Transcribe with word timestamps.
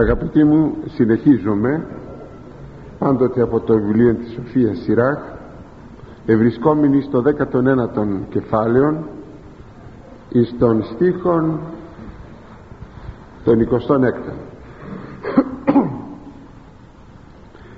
Αγαπητοί 0.00 0.44
μου 0.44 0.74
συνεχίζουμε 0.86 1.86
πάντοτε 2.98 3.42
από 3.42 3.60
το 3.60 3.74
βιβλίο 3.74 4.14
της 4.14 4.32
Σοφίας 4.32 4.78
Σιράχ 4.78 5.18
ευρισκόμενοι 6.26 7.00
στο 7.02 7.22
19ο 7.26 8.26
κεφάλαιο 8.28 9.08
εις 10.28 10.54
των 10.58 10.82
στίχων 10.84 11.60
των 13.44 13.58
26 13.60 14.32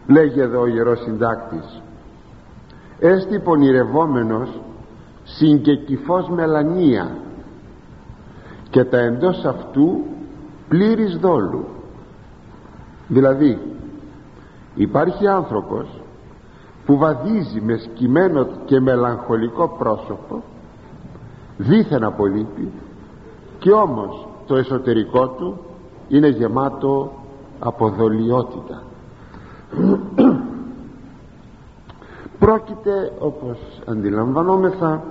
λέγει 0.07 0.41
εδώ 0.41 0.61
ο 0.61 0.67
Ιερός 0.67 1.01
Συντάκτης 1.03 1.83
έστι 2.99 3.39
πονηρευόμενος 3.39 4.61
συγκεκυφός 5.23 6.29
μελανία 6.29 7.17
και 8.71 8.85
τα 8.85 8.99
εντός 8.99 9.45
αυτού 9.45 10.05
πλήρης 10.69 11.17
δόλου 11.17 11.65
δηλαδή 13.11 13.59
υπάρχει 14.75 15.27
άνθρωπος 15.27 16.01
που 16.87 16.97
βαδίζει 16.97 17.61
με 17.61 17.77
σκυμμένο 17.77 18.47
και 18.65 18.81
μελαγχολικό 18.81 19.69
πρόσωπο 19.79 20.43
δίθεν 21.57 22.05
απολύτει 22.05 22.73
και 23.59 23.71
όμως 23.71 24.29
το 24.47 24.57
εσωτερικό 24.57 25.29
του 25.29 25.59
είναι 26.09 26.29
γεμάτο 26.29 27.13
από 27.59 27.89
δολιότητα 27.89 28.83
πρόκειται 32.39 33.13
όπως 33.19 33.59
αντιλαμβανόμεθα 33.87 35.03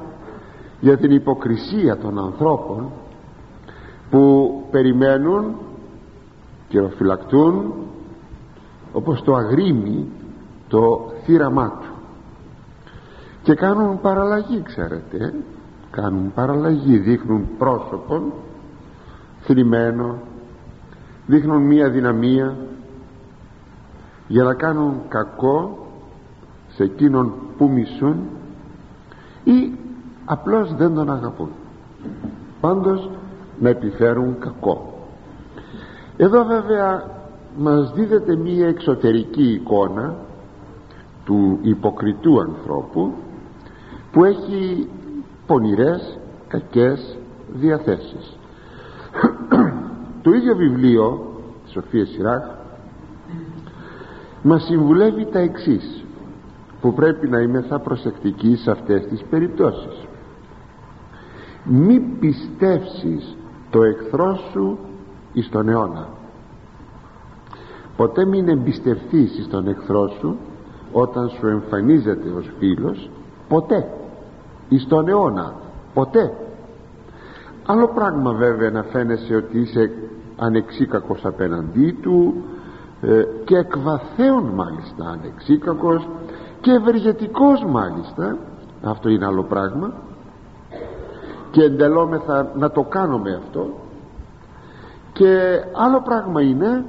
για 0.79 0.97
την 0.97 1.11
υποκρισία 1.11 1.97
των 1.97 2.19
ανθρώπων 2.19 2.89
που 4.09 4.53
περιμένουν 4.71 5.55
κυροφυλακτούν 6.69 7.73
όπως 8.93 9.21
το 9.23 9.35
αγρίμι 9.35 10.07
το 10.67 11.11
θύραμά 11.23 11.69
του. 11.69 11.93
Και 13.43 13.53
κάνουν 13.53 14.01
παραλλαγή 14.01 14.61
ξέρετε 14.61 15.33
κάνουν 15.91 16.33
παραλλαγή 16.33 16.97
δείχνουν 16.97 17.47
πρόσωπον 17.57 18.33
θρημένο 19.41 20.17
δείχνουν 21.25 21.61
μία 21.61 21.89
δυναμία 21.89 22.57
για 24.27 24.43
να 24.43 24.53
κάνουν 24.53 25.01
κακό 25.07 25.87
σε 26.67 26.83
εκείνον 26.83 27.33
που 27.57 27.69
μισούν 27.69 28.17
ή 29.43 29.71
απλώς 30.25 30.75
δεν 30.75 30.93
τον 30.93 31.11
αγαπούν. 31.11 31.49
Πάντως 32.61 33.09
να 33.59 33.69
επιφέρουν 33.69 34.39
κακό 34.39 34.98
εδώ 36.21 36.45
βέβαια 36.45 37.17
μας 37.57 37.93
δίδεται 37.93 38.35
μία 38.35 38.67
εξωτερική 38.67 39.51
εικόνα 39.53 40.15
του 41.25 41.59
υποκριτού 41.61 42.39
ανθρώπου 42.39 43.13
που 44.11 44.23
έχει 44.23 44.89
πονηρές 45.45 46.19
κακές 46.47 47.17
διαθέσεις. 47.53 48.37
Το 50.23 50.31
ίδιο 50.31 50.55
βιβλίο 50.55 51.33
Σοφία 51.65 52.05
Σιράχ 52.05 52.43
μας 54.41 54.63
συμβουλεύει 54.63 55.25
τα 55.25 55.39
εξής 55.39 56.03
που 56.81 56.93
πρέπει 56.93 57.27
να 57.27 57.39
είμαι 57.39 57.61
θα 57.61 57.79
προσεκτικοί 57.79 58.55
σε 58.55 58.71
αυτές 58.71 59.05
τις 59.07 59.23
περιπτώσεις. 59.29 60.07
Μη 61.63 61.99
πιστεύσεις 61.99 63.37
το 63.69 63.83
εχθρό 63.83 64.39
σου 64.51 64.77
εις 65.33 65.49
τον 65.49 65.69
αιώνα. 65.69 66.07
Ποτέ 67.97 68.25
μην 68.25 68.49
εμπιστευθείς 68.49 69.43
στον 69.45 69.67
εχθρό 69.67 70.07
σου 70.19 70.37
όταν 70.91 71.29
σου 71.29 71.47
εμφανίζεται 71.47 72.29
ως 72.29 72.51
φίλος 72.57 73.09
ποτέ. 73.47 73.87
Εις 74.69 74.87
τον 74.87 75.07
αιώνα 75.07 75.53
ποτέ. 75.93 76.33
Άλλο 77.65 77.87
πράγμα 77.87 78.31
βέβαια 78.31 78.71
να 78.71 78.83
φαίνεσαι 78.83 79.35
ότι 79.35 79.59
είσαι 79.59 79.91
ανεξίκακος 80.37 81.25
απέναντί 81.25 81.97
του 82.01 82.43
ε, 83.01 83.23
και 83.43 83.55
εκβαθέων 83.55 84.43
μάλιστα 84.43 85.05
ανεξίκακος 85.09 86.07
και 86.61 86.71
ευεργετικός 86.71 87.65
μάλιστα. 87.67 88.37
Αυτό 88.83 89.09
είναι 89.09 89.25
άλλο 89.25 89.43
πράγμα. 89.43 89.93
Και 91.51 91.63
εντελόμεθα 91.63 92.51
να 92.55 92.71
το 92.71 92.83
κάνουμε 92.83 93.41
αυτό 93.43 93.69
και 95.19 95.63
άλλο 95.73 96.01
πράγμα 96.01 96.41
είναι 96.41 96.85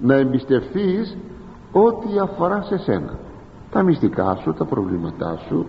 να 0.00 0.14
εμπιστευθείς 0.14 1.16
ό,τι 1.72 2.18
αφορά 2.22 2.62
σε 2.62 2.76
σένα. 2.78 3.18
Τα 3.70 3.82
μυστικά 3.82 4.34
σου, 4.34 4.52
τα 4.52 4.64
προβλήματά 4.64 5.36
σου 5.48 5.66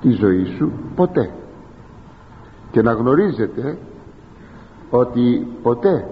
τη 0.00 0.10
ζωή 0.10 0.44
σου 0.44 0.72
ποτέ. 0.94 1.30
Και 2.70 2.82
να 2.82 2.92
γνωρίζετε 2.92 3.78
ότι 4.90 5.46
ποτέ 5.62 6.10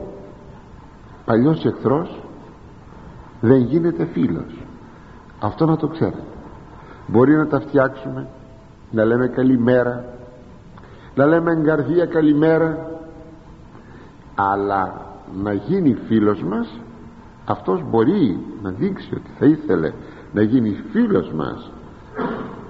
παλιός 1.24 1.64
εχθρός 1.64 2.22
δεν 3.40 3.58
γίνεται 3.58 4.04
φίλος. 4.04 4.64
Αυτό 5.40 5.66
να 5.66 5.76
το 5.76 5.86
ξέρετε. 5.86 6.22
Μπορεί 7.06 7.36
να 7.36 7.46
τα 7.46 7.60
φτιάξουμε 7.60 8.28
να 8.90 9.04
λέμε 9.04 9.26
καλημέρα 9.26 10.04
να 11.14 11.26
λέμε 11.26 11.50
εγκαρδία 11.50 12.06
καλημέρα 12.06 12.95
αλλά 14.36 15.06
να 15.42 15.52
γίνει 15.52 15.94
φίλος 16.06 16.42
μας 16.42 16.80
αυτός 17.44 17.82
μπορεί 17.90 18.38
να 18.62 18.70
δείξει 18.70 19.14
ότι 19.14 19.30
θα 19.38 19.46
ήθελε 19.46 19.92
να 20.32 20.42
γίνει 20.42 20.84
φίλος 20.92 21.32
μας. 21.32 21.70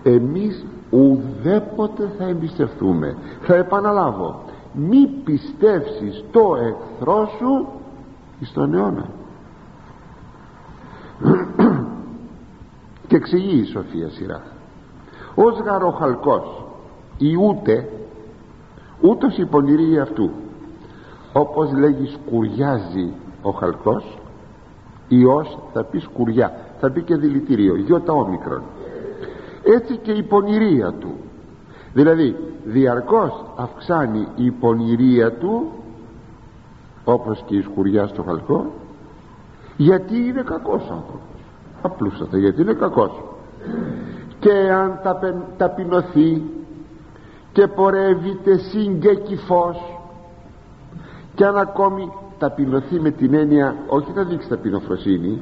Εμείς 0.03 0.67
ουδέποτε 0.91 2.13
θα 2.19 2.25
εμπιστευτούμε. 2.25 3.17
Θα 3.41 3.55
επαναλάβω 3.55 4.45
μη 4.73 5.07
πιστεύσεις 5.25 6.25
το 6.31 6.57
εχθρό 6.57 7.31
σου 7.39 7.67
στον 8.41 8.75
αιώνα. 8.75 9.07
Και 13.09 13.17
εξηγεί 13.17 13.61
η 13.61 13.65
Σοφία 13.65 14.09
σειρά 14.09 14.43
ως 15.35 15.59
γαροχαλκός 15.59 16.65
ή 17.19 17.37
ούτε 17.37 17.89
ούτως 19.01 19.37
η 19.39 19.47
πονηρή 19.47 19.99
αυτού 19.99 20.31
όπως 21.39 21.73
λέγει 21.73 22.07
σκουριάζει 22.07 23.13
ο 23.43 23.51
χαλκός 23.51 24.19
ιός 25.09 25.59
θα 25.73 25.85
πει 25.85 25.99
σκουριά 25.99 26.53
θα 26.81 26.91
πει 26.91 27.03
και 27.03 27.17
δηλητήριο 27.17 27.77
γιώτα 27.77 28.13
όμικρον. 28.13 28.63
Έτσι 29.63 29.97
και 29.97 30.13
η 30.13 30.23
πονηρία 30.23 30.93
του. 30.93 31.15
Δηλαδή 31.93 32.37
διαρκώς 32.65 33.45
αυξάνει 33.57 34.29
η 34.35 34.51
πονηρία 34.51 35.33
του 35.33 35.73
όπως 37.05 37.43
και 37.47 37.57
η 37.57 37.63
σκουριά 37.63 38.07
στο 38.07 38.23
χαλκό 38.23 38.73
γιατί 39.77 40.17
είναι 40.17 40.43
κακός 40.43 40.83
άνθρωπος. 40.83 41.41
Απλούστατα 41.83 42.39
γιατί 42.39 42.63
είναι 42.63 42.75
κακός. 42.75 43.23
Και 44.39 44.53
αν 44.53 45.01
ταπεινωθεί 45.57 46.43
και 47.53 47.67
πορεύεται 47.67 48.59
σύγκεκη 48.59 49.37
φως 49.37 49.96
και 51.37 51.45
αν 51.45 51.57
ακόμη 51.57 52.13
ταπεινωθεί 52.39 53.01
με 53.01 53.11
την 53.11 53.35
έννοια 53.35 53.77
όχι 53.87 54.13
να 54.15 54.25
δείξει 54.25 54.49
ταπεινοφροσύνη 54.49 55.41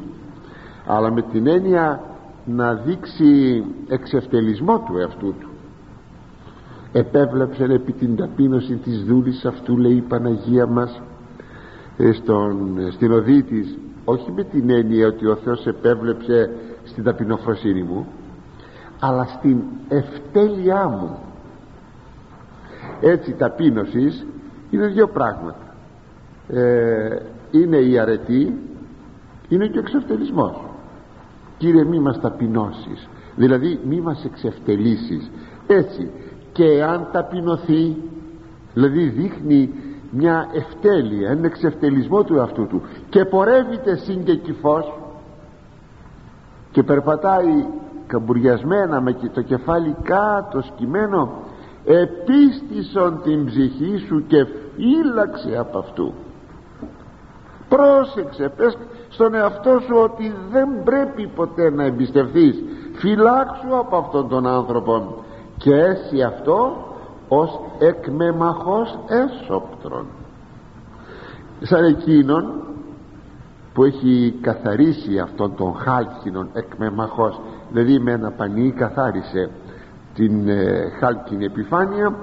αλλά 0.87 1.13
με 1.13 1.23
την 1.23 1.47
έννοια 1.47 2.01
να 2.45 2.75
δείξει 2.75 3.65
εξευτελισμό 3.89 4.79
του 4.79 4.99
εαυτού 4.99 5.35
του. 5.41 5.49
Επέβλεψε 6.93 7.65
επί 7.65 7.93
την 7.93 8.17
ταπείνωση 8.17 8.75
της 8.77 9.05
δούλης 9.05 9.45
αυτού 9.45 9.77
λέει 9.77 9.97
η 9.97 10.01
Παναγία 10.01 10.67
μας 10.67 11.03
ε, 11.97 12.13
στον, 12.13 12.79
στην 12.93 13.13
οδή 13.13 13.43
της. 13.43 13.79
Όχι 14.05 14.33
με 14.33 14.45
την 14.45 14.71
έννοια 14.71 15.07
ότι 15.07 15.27
ο 15.27 15.37
Θεός 15.37 15.67
επέβλεψε 15.67 16.51
στην 16.85 17.05
ταπεινοφροσύνη 17.05 17.83
μου 17.83 18.07
αλλά 19.01 19.25
στην 19.25 19.63
ευτέλειά 19.89 20.89
μου. 20.89 21.19
Έτσι 23.01 23.33
ταπείνωσης 23.33 24.27
είναι 24.71 24.87
δύο 24.87 25.09
πράγματα 25.09 25.64
ε, 26.49 27.19
είναι 27.51 27.77
η 27.77 27.99
αρετή 27.99 28.59
είναι 29.49 29.67
και 29.67 29.79
ο 29.79 29.81
εξευτελισμός. 29.81 30.55
Κύριε 31.59 31.85
μη 31.85 31.99
μας 31.99 32.21
ταπεινώσεις. 32.21 33.09
Δηλαδή 33.37 33.81
μη 33.85 34.01
μας 34.01 34.25
εξευτελίσεις. 34.25 35.31
Έτσι 35.67 36.11
και 36.53 36.83
αν 36.83 37.09
ταπεινωθεί 37.13 37.97
δηλαδή 38.75 39.09
δείχνει 39.09 39.71
μια 40.11 40.49
ευτέλεια 40.53 41.31
ένα 41.31 41.47
εξευτελισμό 41.47 42.25
του 42.25 42.37
εαυτού 42.37 42.67
του 42.67 42.83
και 43.09 43.25
πορεύεται 43.25 43.97
συν 43.97 44.25
και 44.25 44.35
κυφός 44.35 44.93
και 46.71 46.83
περπατάει 46.83 47.67
καμπουριασμένα 48.07 49.01
με 49.01 49.13
το 49.35 49.43
κεφάλι 49.43 49.97
κάτω 50.03 50.61
σκυμμένο 50.63 51.33
επίστησον 51.85 53.21
την 53.23 53.45
ψυχή 53.45 53.97
σου 54.07 54.25
και 54.27 54.47
φύλαξε 54.77 55.57
από 55.59 55.79
αυτού 55.79 56.15
πρόσεξε 57.69 58.53
πες 58.57 58.79
στον 59.09 59.35
εαυτό 59.35 59.81
σου 59.81 59.97
ότι 59.97 60.35
δεν 60.51 60.69
πρέπει 60.85 61.27
ποτέ 61.27 61.71
να 61.71 61.85
εμπιστευτείς. 61.85 62.63
Φυλάξου 62.93 63.77
από 63.79 63.97
αυτόν 63.97 64.29
τον 64.29 64.47
άνθρωπο. 64.47 65.25
Και 65.59 65.75
έσυ 65.75 66.23
αυτό 66.23 66.77
ως 67.29 67.61
εκμεμαχός 67.79 68.99
έσωπτρον 69.09 70.07
σαν 71.65 71.85
εκείνον 71.85 72.63
που 73.75 73.85
έχει 73.85 74.39
καθαρίσει 74.41 75.19
αυτόν 75.19 75.55
τον 75.57 75.75
χάλκινον 75.75 76.49
εκμεμαχός. 76.53 77.41
Δηλαδή 77.71 77.99
με 77.99 78.13
ένα 78.13 78.31
πανί 78.31 78.73
καθάρισε 78.73 79.51
την 80.15 80.49
ε, 80.49 80.91
χάλκινη 81.01 81.45
επιφάνεια 81.45 82.17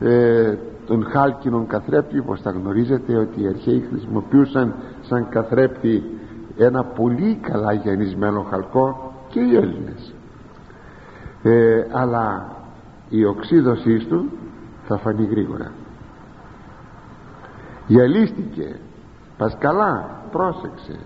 ε, 0.00 0.54
τον 0.90 1.06
χάλκινον 1.10 1.66
καθρέπτη 1.66 2.18
όπως 2.18 2.42
τα 2.42 2.50
γνωρίζετε 2.50 3.16
ότι 3.16 3.42
οι 3.42 3.46
αρχαίοι 3.46 3.86
χρησιμοποιούσαν 3.90 4.74
σαν 5.00 5.28
καθρέπτη 5.28 6.02
ένα 6.56 6.84
πολύ 6.84 7.34
καλά 7.34 7.72
γεννισμένο 7.72 8.42
χαλκό 8.42 9.12
και 9.28 9.40
οι 9.40 9.56
Έλληνες. 9.56 10.14
Ε, 11.42 11.86
αλλά 11.92 12.56
η 13.08 13.24
οξύδωσή 13.24 13.98
του 13.98 14.30
θα 14.86 14.96
φανεί 14.96 15.24
γρήγορα. 15.24 15.72
Γυαλίστηκε 17.86 18.76
πας 19.36 19.56
καλά 19.58 20.10
πρόσεξε 20.30 20.98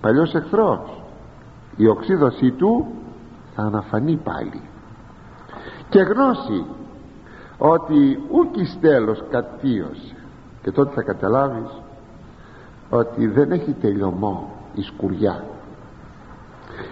παλιός 0.00 0.34
εχθρός. 0.34 1.02
Η 1.76 1.86
οξύδωσή 1.88 2.50
του 2.50 2.86
θα 3.54 3.62
αναφανεί 3.62 4.16
πάλι. 4.16 4.60
Και 5.88 6.00
γνώση 6.00 6.64
ότι 7.58 8.22
ούκ 8.30 8.56
εις 8.56 8.78
τέλος 8.80 9.22
κατίωσε 9.30 10.16
και 10.62 10.70
τότε 10.70 10.94
θα 10.94 11.02
καταλάβεις 11.02 11.70
ότι 12.90 13.26
δεν 13.26 13.52
έχει 13.52 13.72
τελειωμό 13.72 14.50
η 14.74 14.82
σκουριά. 14.82 15.44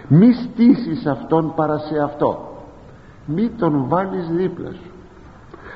Μη 0.07 0.33
στήσεις 0.33 1.05
αυτόν 1.05 1.53
παρά 1.55 1.77
σε 1.77 1.99
αυτό. 1.99 2.49
Μη 3.25 3.49
τον 3.49 3.85
βάλεις 3.87 4.29
δίπλα 4.29 4.71
σου. 4.71 4.91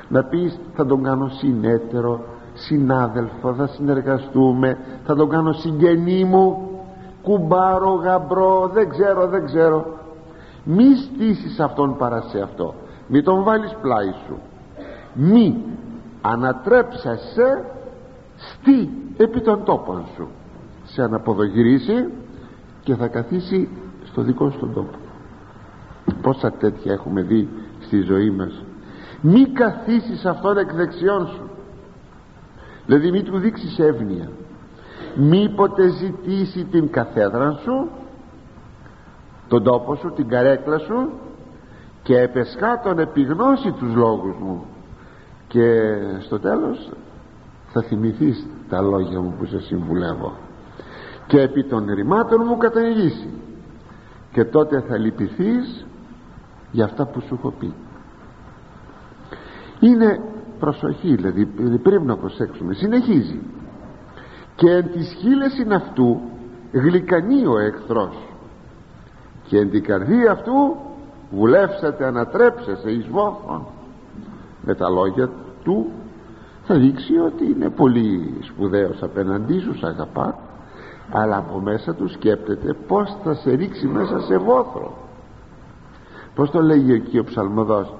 Να 0.08 0.24
πεις 0.24 0.58
θα 0.74 0.86
τον 0.86 1.02
κάνω 1.02 1.28
συνέτερο 1.28 2.24
συνάδελφο 2.54 3.54
θα 3.54 3.66
συνεργαστούμε 3.66 4.78
θα 5.06 5.14
τον 5.14 5.28
κάνω 5.28 5.52
συγγενή 5.52 6.24
μου 6.24 6.70
κουμπάρο 7.22 7.90
γαμπρό 7.90 8.70
δεν 8.72 8.88
ξέρω 8.88 9.26
δεν 9.26 9.44
ξέρω 9.44 9.86
μη 10.64 10.84
στήσεις 10.96 11.60
αυτόν 11.60 11.96
παρά 11.96 12.20
σε 12.20 12.40
αυτό. 12.40 12.74
Μη 13.06 13.22
τον 13.22 13.42
βάλεις 13.42 13.76
πλάι 13.82 14.12
σου 14.26 14.38
μη 15.14 15.64
ανατρέψασαι 16.20 17.64
στη 18.36 18.90
επί 19.16 19.40
των 19.40 19.64
τόπων 19.64 20.04
σου. 20.14 20.28
Σε 20.84 21.02
αναποδογυρίσει 21.02 22.08
και 22.82 22.94
θα 22.94 23.08
καθίσει 23.08 23.68
στο 24.04 24.22
δικό 24.22 24.50
σου 24.50 24.58
τον 24.58 24.72
τόπο. 24.72 24.98
Πόσα 26.22 26.52
τέτοια 26.52 26.92
έχουμε 26.92 27.22
δει 27.22 27.48
στη 27.80 28.00
ζωή 28.00 28.30
μας. 28.30 28.64
Μη 29.20 29.44
καθίσεις 29.46 30.24
αυτόν 30.24 30.58
εκ 30.58 30.72
δεξιών 30.74 31.26
σου. 31.26 31.50
Δηλαδή 32.86 33.10
μη 33.10 33.22
του 33.22 33.38
δείξεις 33.38 33.78
εύνοια. 33.78 34.30
Μήποτε 35.14 35.88
ζητήσει 35.88 36.64
την 36.64 36.90
καθέδρα 36.90 37.52
σου 37.62 37.88
τον 39.48 39.62
τόπο 39.62 39.94
σου, 39.94 40.12
την 40.12 40.28
καρέκλα 40.28 40.78
σου 40.78 41.10
και 42.02 42.18
επεσχά 42.18 42.80
τον 42.80 42.98
επιγνώσει 42.98 43.72
τους 43.72 43.94
λόγους 43.94 44.34
μου 44.40 44.64
και 45.50 45.96
στο 46.20 46.38
τέλος 46.38 46.90
θα 47.72 47.82
θυμηθείς 47.82 48.46
τα 48.68 48.80
λόγια 48.80 49.20
μου 49.20 49.34
που 49.38 49.44
σε 49.44 49.60
συμβουλεύω. 49.60 50.32
Και 51.26 51.40
επί 51.40 51.64
των 51.64 51.86
ρημάτων 51.94 52.42
μου 52.46 52.56
κατανοήσει 52.56 53.30
και 54.32 54.44
τότε 54.44 54.80
θα 54.80 54.98
λυπηθείς 54.98 55.86
για 56.70 56.84
αυτά 56.84 57.06
που 57.06 57.20
σου 57.20 57.34
έχω 57.34 57.50
πει. 57.58 57.74
Είναι 59.80 60.20
προσοχή 60.58 61.14
δηλαδή 61.14 61.46
πρέπει 61.82 62.04
να 62.04 62.16
προσέξουμε. 62.16 62.74
Συνεχίζει. 62.74 63.40
Και 64.54 64.70
εν 64.70 64.90
της 64.90 65.14
χείλεσιν 65.18 65.72
αυτού 65.72 66.20
γλυκανεί 66.72 67.46
ο 67.46 67.58
εχθρός. 67.58 68.16
Και 69.42 69.58
εν 69.58 69.70
την 69.70 69.82
καρδία 69.82 70.30
αυτού 70.32 70.76
βουλεύσατε 71.30 72.06
ανατρέψεσαι 72.06 72.90
εις 72.90 73.06
βόθον 73.06 73.66
με 74.64 74.74
τα 74.74 74.88
λόγια 74.88 75.30
του 75.64 75.90
θα 76.64 76.74
δείξει 76.74 77.16
ότι 77.16 77.44
είναι 77.44 77.70
πολύ 77.70 78.38
σπουδαίος 78.40 79.02
απέναντί 79.02 79.58
σου 79.58 79.78
σ' 79.78 79.84
αγαπά 79.84 80.38
αλλά 81.10 81.36
από 81.36 81.60
μέσα 81.60 81.94
του 81.94 82.08
σκέπτεται 82.08 82.76
πως 82.86 83.16
θα 83.24 83.34
σε 83.34 83.50
ρίξει 83.50 83.86
μέσα 83.86 84.20
σε 84.20 84.36
βόθρο. 84.36 84.96
Πως 86.34 86.50
το 86.50 86.62
λέγει 86.62 86.92
εκεί 86.92 87.18
ο 87.18 87.24
ψαλμοδός 87.24 87.94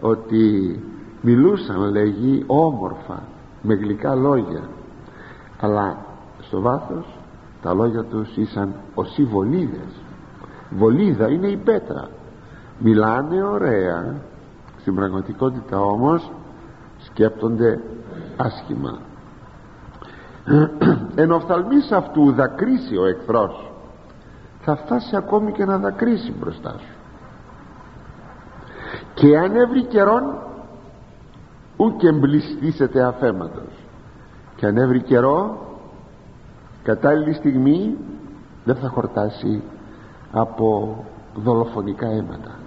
ότι 0.00 0.80
μιλούσαν 1.20 1.90
λέγει 1.90 2.44
όμορφα 2.46 3.22
με 3.62 3.74
γλυκά 3.74 4.14
λόγια 4.14 4.68
αλλά 5.60 5.96
στο 6.40 6.60
βάθος 6.60 7.06
τα 7.62 7.74
λόγια 7.74 8.04
τους 8.04 8.36
ήσαν 8.36 8.74
ως 8.94 9.18
βολίδες. 9.30 10.02
Βολίδα 10.70 11.28
είναι 11.28 11.46
η 11.46 11.56
πέτρα. 11.56 12.08
Μιλάνε 12.78 13.42
ωραία 13.42 14.22
στην 14.84 14.96
πραγματικότητα 14.96 15.80
όμως 15.80 16.30
σκέπτονται 16.98 17.80
άσχημα. 18.36 18.98
Εν 21.14 21.30
οφθαλμής 21.30 21.92
αυτού 21.92 22.32
δακρύσει 22.32 22.96
ο 22.96 23.04
εχθρός. 23.06 23.72
Θα 24.60 24.76
φτάσει 24.76 25.16
ακόμη 25.16 25.52
και 25.52 25.64
να 25.64 25.78
δακρύσει 25.78 26.32
μπροστά 26.32 26.74
σου. 26.78 26.96
Και 29.14 29.38
αν 29.38 29.56
έβρι 29.56 29.84
καιρόν 29.84 30.22
ούκ 31.76 32.02
εμπληστήσετε 32.02 33.02
αφέματος 33.02 33.72
και 34.56 34.66
αν 34.66 34.76
έβρι 34.76 35.02
καιρό 35.02 35.66
κατάλληλη 36.82 37.32
στιγμή 37.32 37.96
δεν 38.64 38.76
θα 38.76 38.88
χορτάσει 38.88 39.62
από 40.32 40.96
δολοφονικά 41.34 42.06
αίματα 42.06 42.62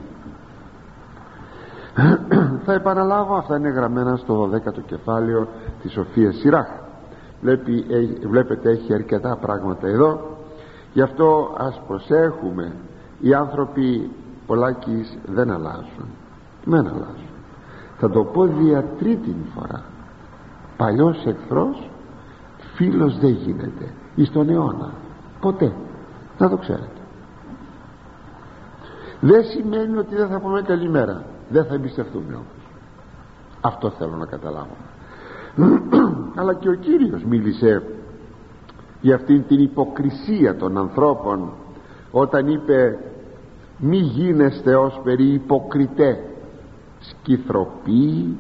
θα 2.66 2.74
επαναλάβω 2.74 3.36
αυτά 3.36 3.58
είναι 3.58 3.70
γραμμένα 3.70 4.16
στο 4.16 4.50
12ο 4.54 4.82
κεφάλαιο 4.86 5.48
της 5.82 5.92
Σοφίας 5.92 6.36
Σιράχ. 6.36 6.68
Βλέπει, 7.42 7.86
βλέπετε 8.28 8.70
έχει 8.70 8.94
αρκετά 8.94 9.38
πράγματα 9.42 9.88
εδώ. 9.88 10.38
Γι' 10.94 11.02
αυτό 11.02 11.56
ας 11.58 11.82
προσέχουμε. 11.88 12.72
Οι 13.20 13.34
άνθρωποι 13.34 14.12
πολλάκις 14.46 15.18
δεν 15.26 15.52
αλλάζουν. 15.52 16.06
Δεν 16.66 16.88
αλλάζουν. 16.88 17.30
Θα 17.98 18.10
το 18.10 18.24
πω 18.24 18.46
δια 18.46 18.84
τρίτη 19.00 19.36
φορά. 19.56 19.84
Παλιός 20.78 21.26
εχθρός 21.26 21.90
φίλος 22.76 23.20
δεν 23.20 23.32
γίνεται. 23.32 23.94
Εις 24.16 24.32
τον 24.32 24.50
αιώνα. 24.50 24.94
Ποτέ. 25.40 25.74
Να 26.38 26.50
το 26.50 26.58
ξέρετε. 26.58 27.02
Δεν 29.20 29.44
σημαίνει 29.44 29.98
ότι 29.98 30.16
δεν 30.16 30.28
θα 30.28 30.40
πούμε 30.40 30.62
καλημέρα 30.62 31.24
δεν 31.50 31.66
θα 31.66 31.74
εμπιστευτούμε 31.74 32.34
όμως. 32.34 32.68
Αυτό 33.62 33.90
θέλω 33.90 34.16
να 34.16 34.26
καταλάβω. 34.26 34.76
Αλλά 36.40 36.54
και 36.54 36.70
ο 36.70 36.74
Κύριος 36.74 37.24
μίλησε 37.24 37.84
για 39.02 39.16
αυτήν 39.16 39.48
την 39.48 39.60
υποκρισία 39.60 40.56
των 40.56 40.78
ανθρώπων 40.78 41.52
όταν 42.12 42.48
είπε 42.48 43.00
μη 43.78 43.98
γίνεστε 43.98 44.76
ως 44.76 45.00
περί 45.04 45.34
υποκριτέ 45.34 46.24
σκυθροποί 47.00 48.38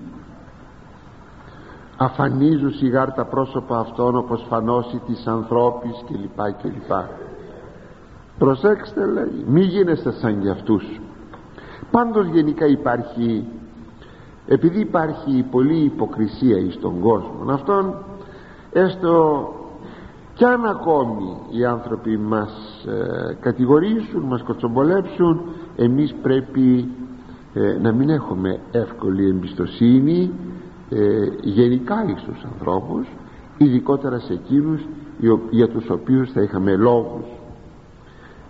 αφανίζουν 1.97 2.71
σιγάρ 2.73 3.11
τα 3.11 3.25
πρόσωπα 3.25 3.79
αυτών 3.79 4.15
όπως 4.15 4.45
φανώσει 4.49 5.01
της 5.05 5.27
ανθρώπης 5.27 6.03
κλπ 6.07 6.51
κλπ. 6.61 6.91
Προσέξτε 8.37 9.05
λέει 9.05 9.43
μη 9.47 9.61
γίνεστε 9.61 10.11
σαν 10.11 10.41
για 10.41 10.51
αυτούς 10.51 10.99
πάντως 11.91 12.27
γενικά 12.27 12.65
υπάρχει 12.65 13.48
επειδή 14.48 14.79
υπάρχει 14.79 15.46
πολλή 15.51 15.84
υποκρισία 15.84 16.58
εις 16.58 16.79
τον 16.79 17.00
κόσμο 17.00 17.51
αυτόν 17.51 17.96
έστω 18.72 19.48
κι 20.34 20.46
αν 20.46 20.65
ακόμη 20.65 21.38
οι 21.50 21.65
άνθρωποι 21.65 22.17
μας 22.17 22.84
ε, 22.88 23.34
κατηγορήσουν 23.39 24.22
μας 24.22 24.44
κοτσομπολέψουν 24.44 25.41
εμείς 25.75 26.15
πρέπει 26.22 26.89
ε, 27.53 27.77
να 27.82 27.91
μην 27.91 28.10
έχουμε 28.10 28.60
εύκολη 28.72 29.27
εμπιστοσύνη 29.27 30.32
ε, 30.89 31.27
γενικά 31.41 32.06
εις 32.08 32.22
τους 32.24 32.44
ανθρώπους 32.51 33.08
ειδικότερα 33.58 34.20
σε 34.20 34.34
εκείνους 34.34 34.88
για 35.50 35.67
τους 35.67 35.89
οποίους 35.89 36.32
θα 36.32 36.41
είχαμε 36.41 36.75
λόγους. 36.75 37.25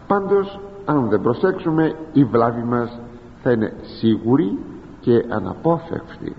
Πάντως 0.07 0.59
αν 0.85 1.09
δεν 1.09 1.21
προσέξουμε 1.21 1.95
η 2.13 2.23
βλάβη 2.23 2.63
μας 2.63 2.99
θα 3.43 3.51
είναι 3.51 3.73
σίγουρη 3.81 4.57
και 4.99 5.25
αναπόφευκτη 5.29 6.35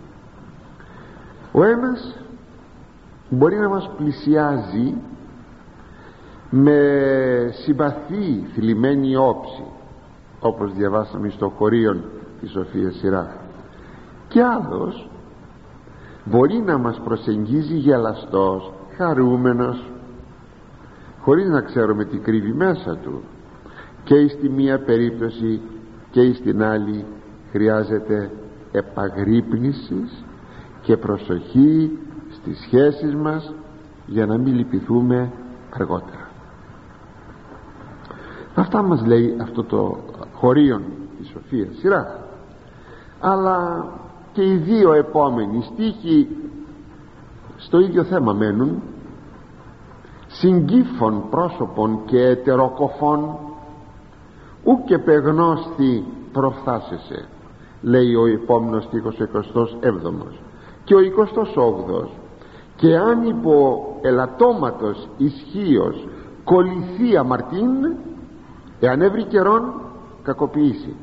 ο 1.52 1.64
ένας 1.64 2.16
μπορεί 3.28 3.56
να 3.56 3.68
μας 3.68 3.90
πλησιάζει 3.96 4.94
με 6.50 6.80
συμπαθή 7.52 8.46
θλιμμένη 8.54 9.16
όψη 9.16 9.64
όπως 10.40 10.72
διαβάσαμε 10.72 11.28
στο 11.28 11.48
χωρίον 11.48 12.04
της 12.40 12.50
Σοφίας 12.50 12.94
Σειρά 12.94 13.36
και 14.28 14.42
άλλος 14.42 15.10
μπορεί 16.24 16.62
να 16.66 16.78
μας 16.78 17.00
προσεγγίζει 17.04 17.74
γελαστός 17.74 18.72
χαρούμενος 18.96 19.90
χωρίς 21.20 21.48
να 21.48 21.60
ξέρουμε 21.60 22.04
τι 22.04 22.18
κρύβει 22.18 22.52
μέσα 22.52 22.96
του. 22.96 23.22
Και 24.04 24.28
στη 24.28 24.48
μία 24.48 24.78
περίπτωση 24.78 25.60
και 26.10 26.32
στην 26.32 26.62
άλλη 26.62 27.04
χρειάζεται 27.50 28.30
επαγρύπνησης 28.72 30.24
και 30.80 30.96
προσοχή 30.96 31.98
στις 32.30 32.60
σχέσεις 32.60 33.14
μας 33.14 33.54
για 34.06 34.26
να 34.26 34.38
μην 34.38 34.54
λυπηθούμε 34.54 35.32
αργότερα. 35.70 36.28
Αυτά 38.54 38.82
μας 38.82 39.06
λέει 39.06 39.36
αυτό 39.40 39.64
το 39.64 39.98
χωρίον 40.34 40.82
της 41.18 41.28
Σοφίας 41.28 41.76
σειρά. 41.76 42.26
Αλλά 43.20 43.86
και 44.32 44.42
οι 44.42 44.56
δύο 44.56 44.92
επόμενοι 44.92 45.62
στίχοι 45.62 46.28
στο 47.56 47.78
ίδιο 47.78 48.04
θέμα 48.04 48.32
μένουν. 48.32 48.82
Συγκύφων 50.26 51.24
πρόσωπων 51.30 52.00
και 52.04 52.18
ετεροκοφών 52.18 53.38
ου 54.64 54.84
και 54.84 54.98
πεγνώστη 54.98 56.04
προφθάσεσαι 56.32 57.28
λέει 57.82 58.14
ο 58.14 58.26
επόμενος 58.26 58.84
στίχος 58.84 59.16
27ος 59.18 60.32
και 60.84 60.94
ο 60.94 60.98
28ος 60.98 62.08
και 62.76 62.96
αν 62.96 63.26
υπό 63.26 63.86
ελαττώματος 64.02 65.08
ισχύω 65.16 65.94
κολληθεί 66.44 67.16
αμαρτήν 67.16 67.96
εάν 68.80 69.02
έβρει 69.02 69.24
καιρόν 69.24 69.72
κακοποιήσει. 70.22 70.96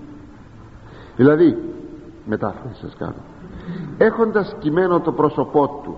Δηλαδή 1.16 1.58
μετάφραση 2.26 2.80
σας 2.82 2.96
κάνω. 2.98 3.24
Έχοντας 3.98 4.56
κειμένο 4.60 5.00
το 5.00 5.12
πρόσωπό 5.12 5.82
του 5.84 5.96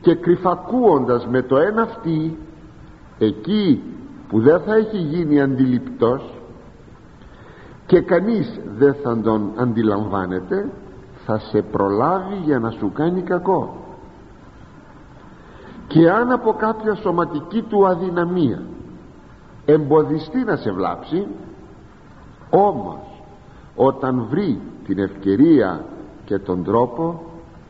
και 0.00 0.14
κρυφακούοντας 0.14 1.26
με 1.26 1.42
το 1.42 1.56
ένα 1.56 1.82
αυτή 1.82 2.38
εκεί 3.18 3.82
που 4.28 4.40
δεν 4.40 4.60
θα 4.60 4.74
έχει 4.74 4.96
γίνει 4.96 5.40
αντιληπτός 5.40 6.35
και 7.86 8.00
κανείς 8.00 8.60
δεν 8.76 8.94
θα 9.02 9.20
τον 9.20 9.52
αντιλαμβάνεται 9.56 10.70
θα 11.24 11.38
σε 11.38 11.62
προλάβει 11.62 12.34
για 12.44 12.58
να 12.58 12.70
σου 12.70 12.92
κάνει 12.92 13.22
κακό. 13.22 13.76
Και 15.86 16.10
αν 16.10 16.32
από 16.32 16.52
κάποια 16.52 16.94
σωματική 16.94 17.62
του 17.62 17.86
αδυναμία 17.86 18.62
εμποδιστεί 19.64 20.44
να 20.44 20.56
σε 20.56 20.72
βλάψει 20.72 21.26
όμως 22.50 23.22
όταν 23.74 24.26
βρει 24.30 24.60
την 24.84 24.98
ευκαιρία 24.98 25.84
και 26.24 26.38
τον 26.38 26.64
τρόπο 26.64 27.22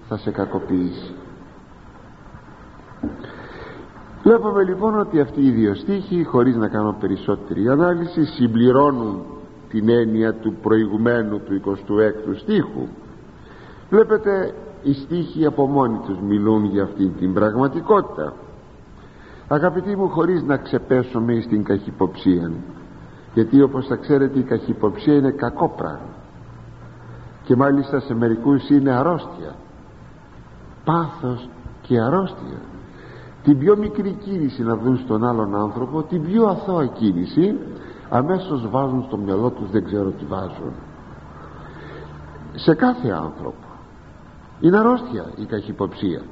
θα 0.08 0.16
σε 0.16 0.30
κακοποιήσει. 0.30 1.14
Βλέπουμε 4.22 4.62
λοιπόν 4.62 4.98
ότι 4.98 5.20
αυτοί 5.20 5.40
οι 5.40 5.50
δύο 5.50 5.74
στίχοι 5.74 6.24
χωρίς 6.24 6.56
να 6.56 6.68
κάνω 6.68 6.96
περισσότερη 7.00 7.68
ανάλυση 7.68 8.24
συμπληρώνουν 8.24 9.35
την 9.76 9.88
έννοια 9.88 10.34
του 10.34 10.54
προηγουμένου 10.62 11.40
του 11.40 11.60
26ου 11.64 12.36
στίχου. 12.36 12.86
Βλέπετε 13.90 14.54
οι 14.82 14.92
στίχοι 14.92 15.46
από 15.46 15.66
μόνοι 15.66 15.98
τους 16.06 16.18
μιλούν 16.20 16.64
για 16.64 16.82
αυτήν 16.82 17.16
την 17.16 17.34
πραγματικότητα. 17.34 18.32
Αγαπητοί 19.48 19.96
μου 19.96 20.08
χωρίς 20.08 20.42
να 20.42 20.56
ξεπέσουμε 20.56 21.40
στην 21.40 21.64
καχυποψία 21.64 22.52
γιατί 23.34 23.62
όπως 23.62 23.86
θα 23.86 23.96
ξέρετε 23.96 24.38
η 24.38 24.42
καχυποψία 24.42 25.14
είναι 25.14 25.30
κακό 25.30 25.68
πράγμα. 25.76 26.14
Και 27.42 27.56
μάλιστα 27.56 28.00
σε 28.00 28.14
μερικούς 28.14 28.68
είναι 28.70 28.90
αρρώστια. 28.90 29.54
Πάθος 30.84 31.48
και 31.82 32.00
αρρώστια. 32.00 32.60
Την 33.42 33.58
πιο 33.58 33.76
μικρή 33.76 34.16
κίνηση 34.24 34.62
να 34.62 34.76
δουν 34.76 34.96
στον 34.96 35.24
άλλον 35.24 35.56
άνθρωπο 35.56 36.02
την 36.02 36.22
πιο 36.22 36.46
αθώα 36.46 36.86
κίνηση 36.86 37.58
αμέσως 38.08 38.68
βάζουν 38.70 39.04
στο 39.06 39.16
μυαλό 39.16 39.50
τους 39.50 39.70
δεν 39.70 39.84
ξέρω 39.84 40.10
τι 40.10 40.24
βάζουν. 40.24 40.72
Σε 42.54 42.74
κάθε 42.74 43.10
άνθρωπο 43.10 43.66
είναι 44.60 44.78
αρρώστια 44.78 45.24
η 45.36 45.44
καχυποψία. 45.44 46.22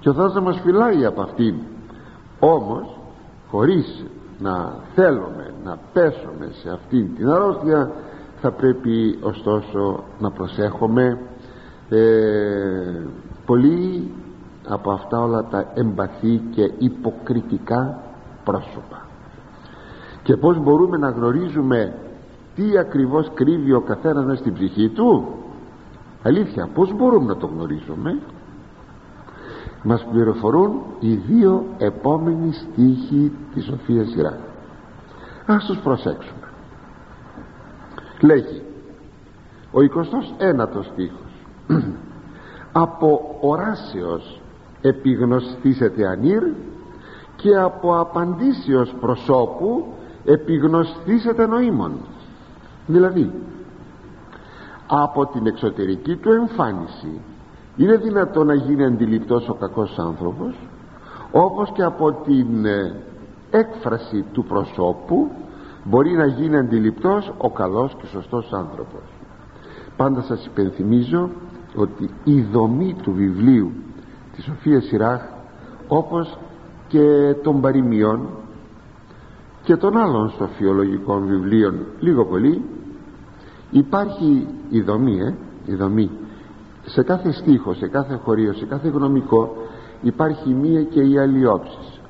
Και 0.00 0.08
ο 0.08 0.14
Θεός 0.14 0.34
να 0.34 0.40
μας 0.40 0.60
φυλάει 0.60 1.04
από 1.04 1.22
αυτήν. 1.22 1.54
Όμως 2.40 2.98
χωρίς 3.50 4.04
να 4.38 4.74
θέλουμε 4.94 5.54
να 5.64 5.78
πέσουμε 5.92 6.50
σε 6.62 6.70
αυτήν 6.70 7.14
την 7.14 7.28
αρρώστια 7.28 7.90
θα 8.40 8.50
πρέπει 8.50 9.18
ωστόσο 9.22 10.04
να 10.18 10.30
προσέχουμε 10.30 11.18
ε, 11.88 13.06
πολύ 13.46 14.10
από 14.68 14.90
αυτά 14.90 15.20
όλα 15.20 15.44
τα 15.44 15.72
εμπαθή 15.74 16.42
και 16.50 16.72
υποκριτικά 16.78 18.02
πρόσωπα 18.44 19.03
και 20.24 20.36
πως 20.36 20.58
μπορούμε 20.58 20.96
να 20.96 21.10
γνωρίζουμε 21.10 21.94
τι 22.54 22.78
ακριβώς 22.78 23.30
κρύβει 23.34 23.72
ο 23.72 23.80
καθένας 23.80 24.24
μέσα 24.24 24.38
στην 24.38 24.54
ψυχή 24.54 24.88
του; 24.88 25.28
Αλήθεια 26.22 26.68
πως 26.74 26.92
μπορούμε 26.96 27.26
να 27.26 27.36
το 27.36 27.46
γνωρίζουμε; 27.46 28.18
Μας 29.82 30.06
πληροφορούν 30.12 30.72
οι 31.00 31.14
δύο 31.14 31.64
επόμενοι 31.78 32.52
στίχοι 32.52 33.32
της 33.54 33.64
Σοφίας 33.64 34.08
Σειρά 34.08 34.38
ας 35.46 35.64
τους 35.64 35.78
προσέξουμε. 35.78 36.48
Λέγει 38.20 38.62
ο 39.72 39.78
29ος 39.80 40.84
στίχος. 40.92 41.46
Από 42.72 43.36
οράσεως 43.40 44.40
επιγνωστήσετε 44.80 46.06
ανήρ 46.06 46.42
και 47.36 47.56
από 47.56 47.98
απαντήσεως 47.98 48.94
προσώπου 49.00 49.86
επιγνωστήσετε 50.24 51.46
νοήμων. 51.46 51.92
Δηλαδή 52.86 53.32
από 54.86 55.26
την 55.26 55.46
εξωτερική 55.46 56.16
του 56.16 56.32
εμφάνιση 56.32 57.20
είναι 57.76 57.96
δυνατό 57.96 58.44
να 58.44 58.54
γίνει 58.54 58.84
αντιληπτός 58.84 59.48
ο 59.48 59.54
κακός 59.54 59.98
άνθρωπος 59.98 60.54
όπως 61.30 61.72
και 61.72 61.82
από 61.82 62.12
την 62.12 62.64
ε, 62.64 62.94
έκφραση 63.50 64.24
του 64.32 64.44
προσώπου 64.44 65.30
μπορεί 65.84 66.10
να 66.10 66.26
γίνει 66.26 66.56
αντιληπτός 66.56 67.32
ο 67.38 67.50
καλός 67.50 67.96
και 68.00 68.06
σωστός 68.06 68.52
άνθρωπος. 68.52 69.02
Πάντα 69.96 70.22
σας 70.22 70.46
υπενθυμίζω 70.46 71.30
ότι 71.76 72.10
η 72.24 72.40
δομή 72.40 72.96
του 73.02 73.12
βιβλίου 73.12 73.72
της 74.34 74.44
Σοφίας 74.44 74.84
Σιράχ 74.84 75.22
όπως 75.88 76.38
και 76.88 77.34
των 77.42 77.60
παροιμιών 77.60 78.28
και 79.64 79.76
των 79.76 79.96
άλλων 79.96 80.30
σοφιολογικών 80.30 81.26
βιβλίων 81.26 81.86
λίγο 81.98 82.24
πολύ. 82.24 82.64
Υπάρχει 83.70 84.46
η 84.70 84.80
δομή, 84.80 85.20
ε, 85.20 85.34
η 85.64 85.74
δομή. 85.74 86.10
Σε 86.84 87.02
κάθε 87.02 87.32
στίχο, 87.32 87.74
σε 87.74 87.88
κάθε 87.88 88.20
χωρίο, 88.24 88.52
σε 88.52 88.64
κάθε 88.64 88.88
γνωμικό 88.88 89.56
υπάρχει 90.02 90.54
μία 90.54 90.82
και 90.82 91.00
η 91.00 91.18
άλλη 91.18 91.46
όψη. 91.46 92.00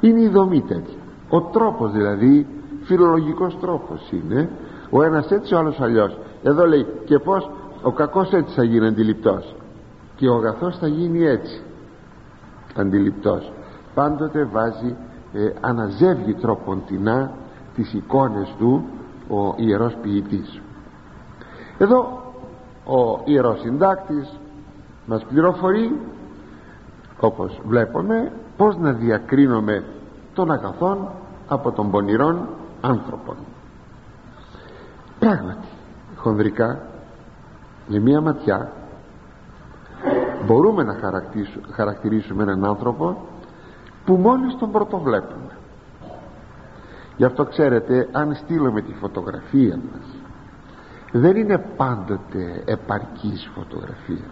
Είναι 0.00 0.20
η 0.20 0.28
δομή 0.28 0.60
τέτοια. 0.60 0.98
Ο 1.28 1.40
τρόπος 1.40 1.92
δηλαδή 1.92 2.46
φιλολογικός 2.82 3.58
τρόπος 3.60 4.10
είναι 4.10 4.50
ο 4.90 5.02
ένας 5.02 5.30
έτσι 5.30 5.54
ο 5.54 5.58
άλλος 5.58 5.80
αλλιώς. 5.80 6.18
Εδώ 6.42 6.66
λέει 6.66 6.86
και 7.04 7.18
πως 7.18 7.50
ο 7.82 7.92
κακός 7.92 8.32
έτσι 8.32 8.54
θα 8.54 8.62
γίνει 8.62 8.86
αντιληπτός 8.86 9.54
και 10.16 10.28
ο 10.28 10.34
αγαθός 10.34 10.78
θα 10.78 10.86
γίνει 10.86 11.26
έτσι 11.26 11.62
αντιληπτός 12.76 13.52
πάντοτε 13.94 14.44
βάζει 14.44 14.96
ε, 15.32 15.52
αναζεύγει 15.60 16.34
τροποντινά 16.34 17.30
τις 17.74 17.92
εικόνες 17.92 18.54
του 18.58 18.84
ο 19.28 19.54
ιερός 19.56 19.96
ποιητής. 20.02 20.60
Εδώ 21.78 22.22
ο 22.84 23.20
ιερός 23.24 23.60
συντάκτης 23.60 24.38
μας 25.06 25.24
πληροφορεί 25.24 26.00
όπως 27.20 27.60
βλέπουμε 27.66 28.32
πως 28.56 28.76
να 28.76 28.92
διακρίνουμε 28.92 29.84
τον 30.34 30.50
αγαθόν 30.50 31.08
από 31.48 31.72
των 31.72 31.90
πονηρών 31.90 32.48
άνθρωπων 32.80 33.36
πράγματι 35.18 35.68
χονδρικά 36.16 36.78
με 37.86 37.98
μία 37.98 38.20
ματιά 38.20 38.72
μπορούμε 40.46 40.82
να 40.82 40.96
χαρακτηρίσουμε 41.72 42.42
έναν 42.42 42.64
άνθρωπο 42.64 43.16
που 44.08 44.14
μόλις 44.14 44.56
τον 44.56 44.70
πρωτοβλέπουμε 44.70 45.52
γι' 47.16 47.24
αυτό 47.24 47.44
ξέρετε 47.44 48.08
αν 48.12 48.34
στείλουμε 48.34 48.80
τη 48.80 48.92
φωτογραφία 48.92 49.78
μας 49.92 50.06
δεν 51.12 51.36
είναι 51.36 51.58
πάντοτε 51.76 52.62
επαρκής 52.64 53.50
φωτογραφία. 53.54 54.24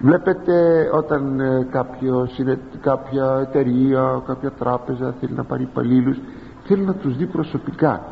Βλέπετε 0.00 0.88
όταν 0.92 1.40
ε, 1.40 1.66
κάποιος, 1.70 2.40
κάποια 2.80 3.38
εταιρεία 3.48 4.22
κάποια 4.26 4.50
τράπεζα 4.50 5.14
θέλει 5.20 5.32
να 5.32 5.44
πάρει 5.44 5.62
υπαλλήλους, 5.62 6.18
θέλει 6.64 6.82
να 6.82 6.94
τους 6.94 7.16
δει 7.16 7.26
προσωπικά. 7.26 8.04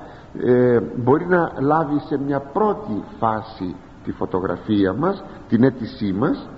Ε, 0.44 0.80
μπορεί 0.96 1.26
να 1.26 1.52
λάβει 1.60 2.00
σε 2.00 2.18
μια 2.18 2.40
πρώτη 2.40 3.02
φάση 3.18 3.74
τη 4.04 4.12
φωτογραφία 4.12 4.92
μας 4.92 5.24
την 5.48 5.62
αίτησή 5.62 6.12
μας 6.12 6.48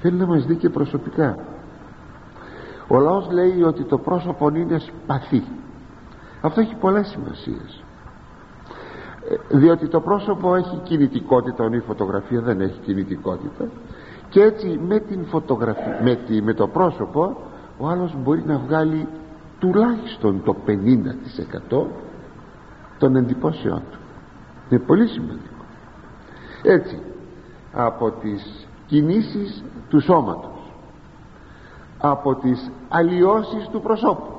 θέλει 0.00 0.16
να 0.16 0.26
μας 0.26 0.44
δει 0.46 0.56
και 0.56 0.68
προσωπικά 0.68 1.36
ο 2.88 2.98
λαός 2.98 3.28
λέει 3.30 3.62
ότι 3.62 3.84
το 3.84 3.98
πρόσωπο 3.98 4.48
είναι 4.48 4.78
σπαθί. 4.78 5.42
Αυτό 6.40 6.60
έχει 6.60 6.74
πολλές 6.74 7.06
σημασίες. 7.06 7.84
Ε, 9.30 9.56
διότι 9.56 9.88
το 9.88 10.00
πρόσωπο 10.00 10.54
έχει 10.54 10.76
κινητικότητα 10.82 11.64
ενώ 11.64 11.76
η 11.76 11.80
φωτογραφία 11.80 12.40
δεν 12.40 12.60
έχει 12.60 12.78
κινητικότητα. 12.78 13.68
Και 14.28 14.42
έτσι 14.42 14.80
με, 14.86 14.98
την 14.98 15.24
φωτογραφία, 15.26 16.00
με, 16.02 16.14
τη, 16.14 16.42
με 16.42 16.54
το 16.54 16.68
πρόσωπο 16.68 17.36
ο 17.78 17.88
άλλος 17.88 18.14
μπορεί 18.22 18.42
να 18.46 18.58
βγάλει 18.58 19.08
τουλάχιστον 19.58 20.42
το 20.44 20.56
50% 20.66 21.86
των 22.98 23.16
εντυπώσεών 23.16 23.82
του. 23.90 23.98
Είναι 24.70 24.80
πολύ 24.80 25.06
σημαντικό. 25.06 25.64
Έτσι 26.62 26.98
από 27.72 28.10
τις 28.10 28.66
κινήσεις 28.86 29.64
του 29.88 30.00
σώματος 30.00 30.55
από 32.10 32.34
τις 32.34 32.70
αλλοιώσεις 32.88 33.68
του 33.68 33.80
προσώπου. 33.80 34.32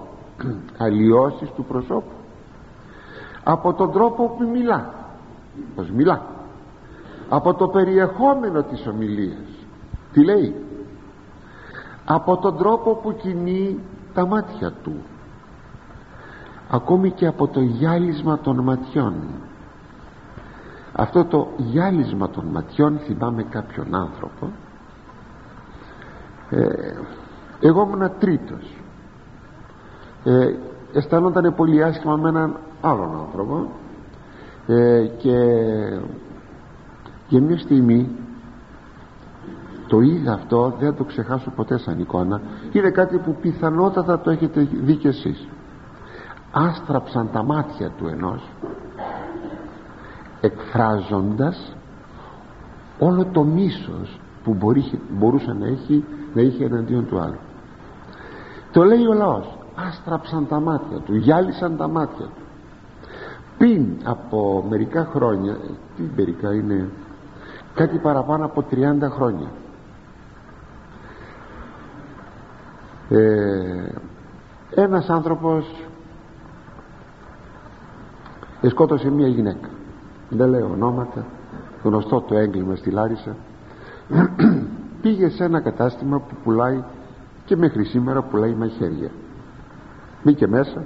Αλλοιώσεις 0.78 1.50
του 1.56 1.64
προσώπου. 1.64 2.12
Από 3.44 3.74
τον 3.74 3.92
τρόπο 3.92 4.28
που 4.38 4.50
μιλά. 4.50 4.94
Πως 5.76 5.90
μιλά. 5.90 6.22
Από 7.30 7.54
το 7.54 7.68
περιεχόμενο 7.68 8.64
της 8.64 8.88
ομιλίας. 8.88 9.66
Τι 10.14 10.24
λέει. 10.24 10.56
Από 12.06 12.38
τον 12.38 12.58
τρόπο 12.58 12.96
που 12.96 13.16
κινεί 13.16 13.80
τα 14.14 14.26
μάτια 14.26 14.72
του. 14.84 14.96
Ακόμη 16.70 17.12
και 17.12 17.28
από 17.28 17.48
το 17.48 17.60
γυάλισμα 17.60 18.40
των 18.40 18.60
ματιών. 18.60 19.14
Αυτό 20.94 21.26
το 21.26 21.48
γυάλισμα 21.58 22.30
των 22.30 22.46
ματιών 22.46 23.00
θυμάμαι 23.06 23.44
κάποιον 23.44 23.96
άνθρωπο 23.96 24.52
ε, 26.50 26.66
εγώ 27.60 27.82
ήμουν 27.82 28.12
τρίτος. 28.20 28.76
Ε, 30.24 30.56
αισθανόταν 30.94 31.56
πολύ 31.56 31.84
άσχημα 31.84 32.16
με 32.16 32.30
έναν 32.30 32.56
άλλον 32.82 33.20
άνθρωπο 33.20 33.70
ε, 34.68 35.06
και 35.18 35.36
για 37.28 37.42
μια 37.42 37.58
στιγμή 37.58 38.10
το 39.88 40.00
είδα 40.00 40.34
αυτό 40.34 40.76
δεν 40.80 40.96
το 40.96 41.04
ξεχάσω 41.04 41.50
ποτέ 41.56 41.78
σαν 41.78 42.00
εικόνα. 42.00 42.42
Είναι 42.72 42.90
κάτι 42.90 43.18
που 43.18 43.36
πιθανότατα 43.42 44.20
το 44.20 44.30
έχετε 44.30 44.68
δει 44.84 44.96
κι 44.96 45.08
εσείς. 45.08 45.48
Άστραψαν 46.52 47.30
τα 47.32 47.44
μάτια 47.44 47.90
του 47.98 48.08
ενός 48.08 48.50
εκφράζοντας 50.42 51.76
όλο 53.00 53.26
το 53.26 53.44
μίσος 53.44 54.20
που 54.44 54.54
μπορεί, 54.54 55.00
μπορούσε 55.18 55.56
να 55.60 55.68
έχει 55.68 56.04
να 56.34 56.42
είχε 56.42 56.66
εναντίον 56.66 57.08
του 57.08 57.20
άλλου 57.20 57.38
το 58.72 58.84
λέει 58.84 59.06
ο 59.06 59.14
λαός. 59.14 59.58
Άστραψαν 59.76 60.48
τα 60.48 60.60
μάτια 60.60 60.98
του 60.98 61.16
γυάλισαν 61.16 61.78
τα 61.78 61.88
μάτια 61.88 62.26
του. 62.26 62.42
Πριν 63.58 63.86
από 64.04 64.66
μερικά 64.70 65.06
χρόνια 65.06 65.58
τι 65.96 66.04
μερικά 66.16 66.54
είναι 66.54 66.90
κάτι 67.74 67.98
παραπάνω 67.98 68.46
από 68.46 68.64
30 68.72 68.76
χρόνια 69.10 69.48
ε, 73.10 73.92
ένας 74.76 75.10
άνθρωπος 75.10 75.86
σκότωσε 78.62 79.10
μία 79.10 79.28
γυναίκα. 79.28 79.70
Δεν 80.30 80.50
λέω 80.50 80.70
ονόματα 80.72 81.26
γνωστό 81.84 82.22
το 82.22 82.38
έγκλημα 82.38 82.76
στη 82.76 82.90
Λάρισα. 82.90 83.36
Πήγε 85.02 85.30
σε 85.30 85.44
ένα 85.44 85.60
κατάστημα 85.60 86.20
που 86.20 86.36
πουλάει 86.44 86.84
και 87.48 87.56
μέχρι 87.56 87.84
σήμερα 87.84 88.22
πουλάει 88.22 88.54
μαχαίρια. 88.54 89.10
Μπήκε 90.24 90.48
μέσα 90.48 90.84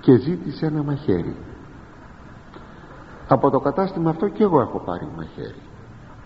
και 0.00 0.16
ζήτησε 0.16 0.66
ένα 0.66 0.82
μαχαίρι. 0.82 1.36
Από 3.28 3.50
το 3.50 3.60
κατάστημα 3.60 4.10
αυτό 4.10 4.28
και 4.28 4.42
εγώ 4.42 4.60
έχω 4.60 4.78
πάρει 4.78 5.08
μαχαίρι. 5.16 5.60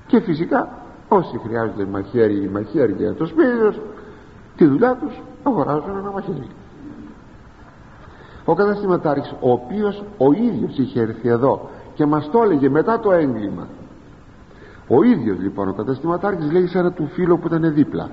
Και 0.06 0.20
φυσικά 0.20 0.68
όσοι 1.08 1.38
χρειάζονται 1.38 1.84
μαχαίρι 1.84 2.42
ή 2.42 2.48
μαχαίρι 2.48 2.92
για 2.92 3.14
το 3.14 3.26
σπίτι 3.26 3.80
τη 4.56 4.66
δουλειά 4.66 4.96
τους 4.96 5.22
αγοράζουν 5.42 5.96
ένα 5.96 6.10
μαχαίρι. 6.10 6.48
Ο 8.44 8.54
καταστηματάρχης 8.54 9.34
ο 9.40 9.50
οποίος 9.50 10.04
ο 10.18 10.32
ίδιος 10.32 10.78
είχε 10.78 11.00
έρθει 11.00 11.28
εδώ 11.28 11.70
και 11.94 12.06
μας 12.06 12.30
το 12.30 12.42
έλεγε 12.42 12.68
μετά 12.68 13.00
το 13.00 13.12
έγκλημα. 13.12 13.68
Ο 14.88 15.02
ίδιος 15.02 15.38
λοιπόν 15.38 15.68
ο 15.68 15.72
καταστηματάρχης 15.72 16.52
λέει 16.52 16.66
σε 16.66 16.78
ένα 16.78 16.92
του 16.92 17.06
φίλο 17.06 17.36
που 17.36 17.46
ήταν 17.46 17.74
δίπλα 17.74 18.10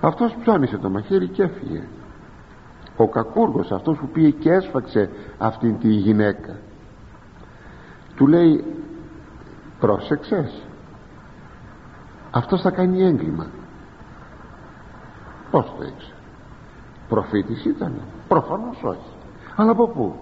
αυτός 0.00 0.36
ψώνισε 0.40 0.78
το 0.78 0.90
μαχαίρι 0.90 1.28
και 1.28 1.42
έφυγε. 1.42 1.82
Ο 2.96 3.08
κακούργος 3.08 3.70
αυτός 3.72 3.98
που 3.98 4.08
πήγε 4.08 4.30
και 4.30 4.52
έσφαξε 4.52 5.10
αυτήν 5.38 5.78
τη 5.78 5.88
γυναίκα 5.88 6.56
του 8.16 8.26
λέει 8.26 8.64
πρόσεξες 9.80 10.62
αυτός 12.30 12.60
θα 12.60 12.70
κάνει 12.70 13.02
έγκλημα 13.02 13.46
πως 15.50 15.74
το 15.76 15.82
ήξερε; 15.82 16.14
Προφήτης 17.08 17.64
ήταν. 17.64 17.92
Προφανώς 18.28 18.82
όχι. 18.82 19.10
Αλλά 19.56 19.70
από 19.70 19.88
πού; 19.88 20.14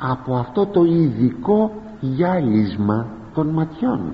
Από 0.00 0.36
αυτό 0.36 0.66
το 0.66 0.84
ειδικό 0.84 1.72
γυάλισμα 2.00 3.06
των 3.34 3.46
ματιών. 3.46 4.12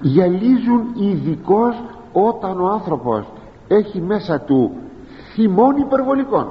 Γυαλίζουν 0.00 0.92
ειδικώ 0.94 1.74
όταν 2.26 2.60
ο 2.60 2.66
άνθρωπος 2.66 3.32
έχει 3.68 4.00
μέσα 4.00 4.40
του 4.40 4.76
θυμών 5.34 5.76
υπερβολικών 5.76 6.48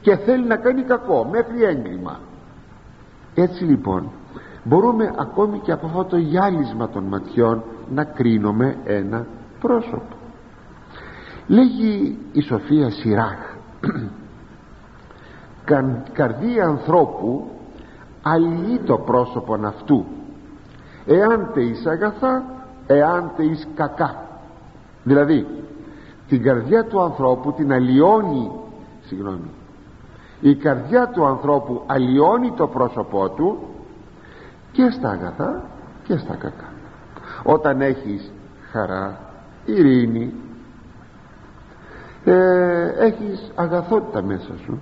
και 0.00 0.16
θέλει 0.16 0.46
να 0.46 0.56
κάνει 0.56 0.82
κακό 0.82 1.24
μέχρι 1.24 1.62
έγκλημα. 1.64 2.18
Έτσι 3.34 3.64
λοιπόν 3.64 4.10
μπορούμε 4.64 5.14
ακόμη 5.18 5.58
και 5.58 5.72
από 5.72 5.86
αυτό 5.86 6.04
το 6.04 6.16
γυάλισμα 6.16 6.88
των 6.88 7.04
ματιών 7.04 7.62
να 7.88 8.04
κρίνουμε 8.04 8.76
ένα 8.84 9.26
πρόσωπο. 9.60 10.16
Λέγει 11.46 12.18
η 12.32 12.40
Σοφία 12.40 12.90
Σιράχ 12.90 13.56
καρδία 16.12 16.64
ανθρώπου 16.64 17.50
αλληλεί 18.22 18.78
το 18.78 18.98
πρόσωπον 18.98 19.64
αυτού. 19.64 20.04
Εάν 21.06 21.50
τε 21.54 21.60
εις 21.60 21.86
αγαθά 21.86 22.44
εάν 22.86 23.32
τε 23.36 23.42
εις 23.42 23.68
κακά 23.74 24.31
δηλαδή 25.04 25.46
την 26.28 26.42
καρδιά 26.42 26.84
του 26.84 27.00
ανθρώπου 27.00 27.52
την 27.52 27.72
αλλοιώνει 27.72 28.50
συγγνώμη 29.00 29.50
η 30.40 30.54
καρδιά 30.54 31.08
του 31.08 31.26
ανθρώπου 31.26 31.82
αλλοιώνει 31.86 32.52
το 32.52 32.66
πρόσωπό 32.66 33.28
του 33.28 33.58
και 34.72 34.90
στα 34.90 35.10
αγαθά 35.10 35.64
και 36.04 36.16
στα 36.16 36.34
κακά. 36.34 36.72
Όταν 37.42 37.80
έχεις 37.80 38.32
χαρά 38.70 39.20
ειρήνη 39.64 40.34
ε, 42.24 42.88
έχεις 42.98 43.52
αγαθότητα 43.54 44.22
μέσα 44.22 44.52
σου 44.64 44.80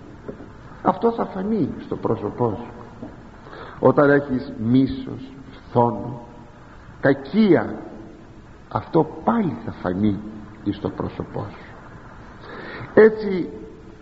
αυτό 0.83 1.13
θα 1.13 1.25
φανεί 1.25 1.69
στο 1.85 1.97
πρόσωπό 1.97 2.49
σου. 2.57 2.73
Όταν 3.79 4.11
έχεις 4.11 4.53
μίσος, 4.59 5.33
φθόνο 5.51 6.21
κακία 7.01 7.77
αυτό 8.73 9.07
πάλι 9.25 9.57
θα 9.65 9.73
φανεί 9.73 10.19
στο 10.71 10.89
πρόσωπό 10.89 11.47
σου. 11.51 11.71
Έτσι 12.95 13.49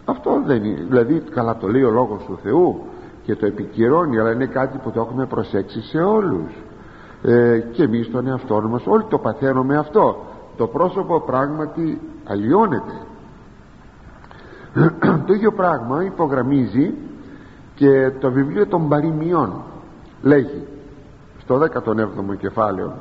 αυτό 0.04 0.42
δεν 0.46 0.64
είναι. 0.64 0.84
Δηλαδή 0.88 1.20
καλά 1.20 1.56
το 1.56 1.68
λέει 1.68 1.82
ο 1.82 1.90
λόγος 1.90 2.24
του 2.24 2.38
Θεού 2.42 2.80
και 3.22 3.36
το 3.36 3.46
επικυρώνει 3.46 4.18
αλλά 4.18 4.32
είναι 4.32 4.46
κάτι 4.46 4.78
που 4.78 4.90
το 4.90 5.00
έχουμε 5.00 5.26
προσέξει 5.26 5.82
σε 5.82 5.98
όλους. 5.98 6.52
Ε, 7.22 7.58
και 7.58 7.82
εμείς 7.82 8.10
τον 8.10 8.26
εαυτό 8.26 8.60
μας 8.60 8.82
όλοι 8.86 9.04
το 9.08 9.18
παθαίνουμε 9.18 9.76
αυτό. 9.76 10.16
Το 10.56 10.66
πρόσωπο 10.66 11.20
πράγματι 11.20 12.00
αλλοιώνεται. 12.24 12.92
Το 15.26 15.32
ίδιο 15.32 15.52
πράγμα 15.52 16.04
υπογραμμίζει 16.04 16.94
και 17.74 18.10
το 18.20 18.30
βιβλίο 18.30 18.66
των 18.66 18.88
παροιμιών 18.88 19.62
λέγει 20.22 20.66
στο 21.38 21.58
17ο 21.58 22.36
κεφάλαιο 22.38 22.92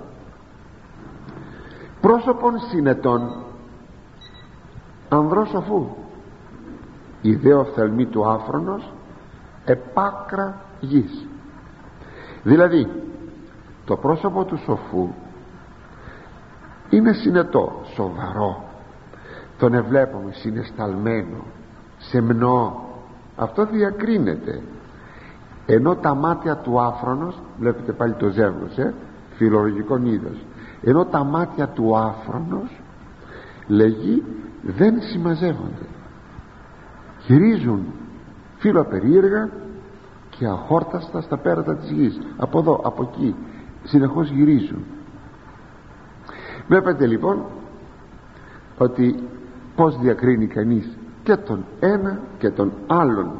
πρόσωπον 2.01 2.59
συνετών. 2.59 3.35
Ανδρός 5.09 5.49
σοφού 5.49 5.87
ιδέος 7.21 7.67
οφθαλμή 7.67 8.05
του 8.05 8.29
άφρονος 8.29 8.93
επάκρα 9.65 10.61
γης. 10.79 11.27
Δηλαδή 12.43 12.87
το 13.85 13.95
πρόσωπο 13.95 14.43
του 14.45 14.57
σοφού 14.57 15.09
είναι 16.89 17.13
συνετό 17.13 17.81
σοβαρό. 17.93 18.63
Τον 19.57 19.73
εβλέπουμε 19.73 20.31
συνεσταλμένο 20.31 21.43
σεμνό. 21.97 22.85
Αυτό 23.35 23.65
διακρίνεται. 23.65 24.61
Ενώ 25.65 25.95
τα 25.95 26.13
μάτια 26.13 26.55
του 26.55 26.79
άφρονος 26.81 27.41
βλέπετε 27.59 27.91
πάλι 27.91 28.13
το 28.13 28.29
ζεύγος 28.29 28.77
ε, 28.77 28.93
φιλολογικό 29.35 29.97
είδος 30.03 30.45
ενώ 30.81 31.05
τα 31.05 31.23
μάτια 31.23 31.67
του 31.67 31.97
άφρονος 31.97 32.81
λέγει 33.67 34.23
δεν 34.61 35.01
συμμαζεύονται. 35.01 35.85
Γυρίζουν 37.27 37.85
φιλοπερίεργα 38.57 39.49
και 40.29 40.45
αχόρταστα 40.45 41.21
στα 41.21 41.37
πέρατα 41.37 41.75
της 41.75 41.89
γης. 41.91 42.19
Από 42.37 42.59
εδώ, 42.59 42.81
από 42.83 43.11
εκεί 43.11 43.35
συνεχώς 43.83 44.29
γυρίζουν. 44.29 44.85
Βλέπετε 46.67 47.07
λοιπόν 47.07 47.45
ότι 48.77 49.23
πως 49.75 49.97
διακρίνει 49.97 50.47
κανείς 50.47 50.97
και 51.23 51.35
τον 51.35 51.65
ένα 51.79 52.19
και 52.37 52.49
τον 52.49 52.71
άλλον. 52.87 53.31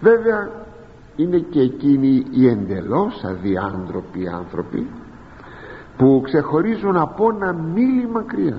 Βέβαια 0.00 0.50
είναι 1.16 1.38
και 1.38 1.60
εκείνοι 1.60 2.26
οι 2.30 2.48
εντελώς 2.48 3.24
αδιάντροποι 3.24 4.28
άνθρωποι 4.28 4.86
που 6.00 6.20
ξεχωρίζουν 6.24 6.96
από 6.96 7.30
ένα 7.34 7.52
μίλι 7.52 8.08
μακριά. 8.08 8.56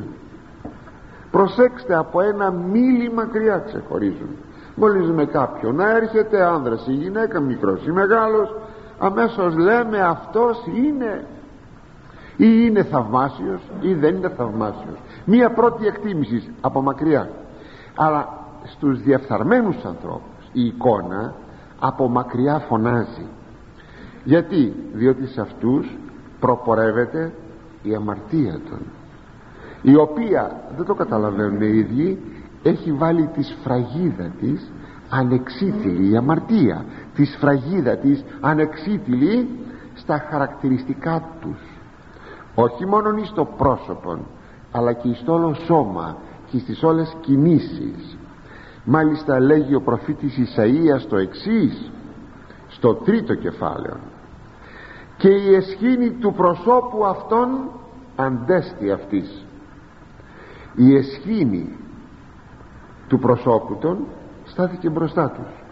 Προσέξτε 1.32 1.96
από 1.96 2.22
ένα 2.22 2.52
μίλι 2.52 3.12
μακριά 3.14 3.58
ξεχωρίζουν. 3.58 4.30
Μόλις 4.76 5.10
με 5.10 5.26
κάποιον 5.26 5.76
να 5.76 5.90
έρχεται 5.90 6.44
άνδρας 6.44 6.88
ή 6.88 6.92
γυναίκα 6.92 7.40
μικρός 7.40 7.86
ή 7.86 7.92
μεγάλος 7.92 8.56
αμέσως 9.00 9.56
λέμε 9.56 10.02
αυτός 10.02 10.64
είναι 10.76 11.26
ή 12.38 12.48
είναι 12.66 12.84
θαυμάσιος 12.84 13.62
ή 13.80 13.94
δεν 13.94 14.16
είναι 14.16 14.30
θαυμάσιος. 14.30 14.98
Μία 15.26 15.52
πρώτη 15.52 15.86
εκτίμηση 15.88 16.54
από 16.62 16.82
μακριά. 16.82 17.30
Αλλά 17.96 18.28
στους 18.64 19.02
διαφθαρμένους 19.02 19.86
ανθρώπους 19.86 20.46
η 20.52 20.66
εικόνα 20.66 21.34
από 21.80 22.08
μακριά 22.08 22.60
φωνάζει. 22.60 23.26
Γιατί; 24.24 24.74
Διότι 24.94 25.28
σε 25.28 25.42
αυτούς 25.42 25.98
προπορεύεται 26.42 27.34
η 27.84 27.96
αμαρτία 27.96 28.60
των 28.70 28.80
η 29.82 29.96
οποία 29.96 30.62
δεν 30.76 30.86
το 30.86 30.94
καταλαβαίνουν 30.94 31.62
οι 31.62 31.78
ίδιοι 31.78 32.20
έχει 32.64 32.92
βάλει 32.92 33.28
τη 33.28 33.44
σφραγίδα 33.44 34.32
της 34.40 34.72
ανεξίτηλη 35.10 36.12
η 36.12 36.18
αμαρτία 36.18 36.86
τη 37.16 37.26
σφραγίδα 37.26 37.98
της 37.98 38.24
ανεξίτηλη 38.42 39.50
στα 39.94 40.26
χαρακτηριστικά 40.30 41.24
τους. 41.42 41.60
Όχι 42.56 42.86
μόνο 42.86 43.26
στο 43.26 43.46
πρόσωπο 43.58 44.26
αλλά 44.72 44.94
και 44.94 45.14
στο 45.14 45.34
όλο 45.34 45.54
σώμα 45.54 46.18
και 46.52 46.60
στις 46.60 46.84
όλες 46.84 47.16
κινήσεις. 47.22 48.18
Μάλιστα 48.84 49.40
λέγει 49.40 49.76
ο 49.76 49.82
προφήτης 49.82 50.38
Ισαΐας 50.38 51.08
το 51.10 51.18
εξής 51.18 51.92
στο 52.68 52.94
τρίτο 52.94 53.36
κεφάλαιο 53.36 53.98
και 55.22 55.30
η 55.30 55.56
εσχήνη 55.56 56.10
του 56.10 56.34
προσώπου 56.34 57.06
αυτών 57.06 57.50
αντέστη 58.16 58.92
αυτής. 58.92 59.46
Η 60.76 60.96
εσχήνη 60.96 61.78
του 63.08 63.20
προσώπου 63.20 63.76
των 63.76 63.98
στάθηκε 64.44 64.90
μπροστά 64.90 65.30
τους. 65.30 65.64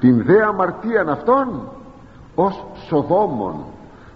Την 0.00 0.24
δε 0.24 0.42
αμαρτίαν 0.42 1.08
αυτών 1.08 1.68
ως 2.34 2.64
σοδόμων 2.88 3.64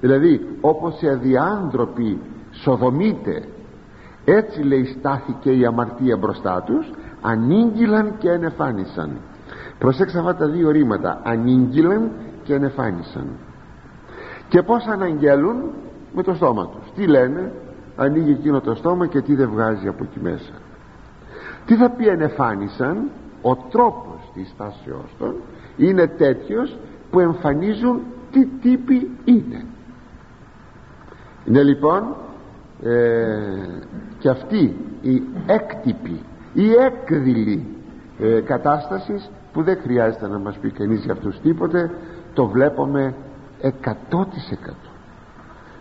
δηλαδή 0.00 0.56
όπως 0.60 1.00
οι 1.00 1.08
αδιάντροποι 1.08 2.20
σοδομείτε 2.50 3.48
έτσι 4.24 4.62
λέει 4.62 4.84
στάθηκε 4.84 5.50
η 5.50 5.66
αμαρτία 5.66 6.16
μπροστά 6.16 6.62
τους 6.62 6.90
ανήγγυλαν 7.22 8.18
και 8.18 8.30
ενεφάνισαν. 8.30 9.10
Προσέξτε 9.78 10.18
αυτά 10.18 10.34
τα 10.34 10.48
δύο 10.48 10.70
ρήματα. 10.70 11.20
Ανήγγυλαν 11.24 12.10
και 12.42 12.54
ενεφάνισαν 12.54 13.26
και 14.48 14.62
πως 14.62 14.86
αναγγέλουν 14.86 15.56
με 16.14 16.22
το 16.22 16.34
στόμα 16.34 16.66
τους. 16.66 16.92
Τι 16.94 17.06
λένε 17.06 17.52
ανοίγει 17.96 18.30
εκείνο 18.30 18.60
το 18.60 18.74
στόμα 18.74 19.06
και 19.06 19.20
τι 19.20 19.34
δεν 19.34 19.50
βγάζει 19.50 19.88
από 19.88 20.04
εκεί 20.04 20.20
μέσα. 20.20 20.52
Τι 21.66 21.74
θα 21.74 21.90
πει 21.90 22.06
ενεφάνισαν 22.08 23.10
ο 23.42 23.56
τρόπος 23.56 24.30
της 24.34 24.48
στάσεώς 24.48 25.14
των 25.18 25.34
είναι 25.76 26.06
τέτοιος 26.06 26.78
που 27.10 27.20
εμφανίζουν 27.20 28.00
τι 28.30 28.46
τύποι 28.46 29.10
είναι. 29.24 29.64
Είναι 31.44 31.62
λοιπόν 31.62 32.16
ε, 32.82 33.36
και 34.18 34.28
αυτή 34.28 34.76
η 35.02 35.22
έκτυπη 35.46 36.20
η 36.52 36.72
έκδηλη 36.72 37.66
ε, 38.18 38.40
κατάστασης 38.40 39.30
που 39.52 39.62
δεν 39.62 39.78
χρειάζεται 39.82 40.28
να 40.28 40.38
μας 40.38 40.58
πει 40.58 40.70
κανείς 40.70 41.04
για 41.04 41.12
αυτούς 41.12 41.40
τίποτε. 41.40 41.90
Το 42.34 42.46
βλέπουμε 42.46 43.14
100% 43.62 44.88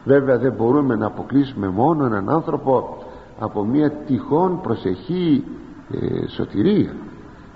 βέβαια 0.07 0.37
δεν 0.37 0.53
μπορούμε 0.53 0.95
να 0.95 1.05
αποκλείσουμε 1.05 1.67
μόνο 1.67 2.05
έναν 2.05 2.29
άνθρωπο 2.29 2.97
από 3.39 3.63
μια 3.63 3.91
τυχόν 3.91 4.61
προσεχή 4.61 5.43
ε, 5.91 6.27
σωτηρία. 6.27 6.95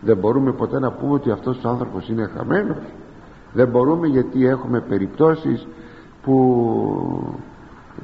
Δεν 0.01 0.17
μπορούμε 0.17 0.51
ποτέ 0.51 0.79
να 0.79 0.91
πούμε 0.91 1.13
ότι 1.13 1.31
αυτός 1.31 1.63
ο 1.63 1.69
άνθρωπος 1.69 2.09
είναι 2.09 2.29
χαμένος. 2.37 2.77
Δεν 3.53 3.67
μπορούμε 3.67 4.07
γιατί 4.07 4.45
έχουμε 4.45 4.81
περιπτώσεις 4.81 5.67
που 6.21 7.43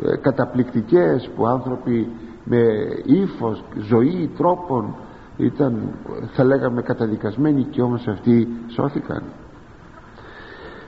ε, 0.03 0.15
καταπληκτικές 0.15 1.29
που 1.35 1.47
άνθρωποι 1.47 2.11
με 2.43 2.63
ύφος, 3.05 3.63
ζωή, 3.77 4.31
τρόπων 4.37 4.95
ήταν 5.37 5.93
θα 6.33 6.43
λέγαμε 6.43 6.81
καταδικασμένοι 6.81 7.63
και 7.63 7.81
όμως 7.81 8.07
αυτοί 8.07 8.47
σώθηκαν. 8.67 9.23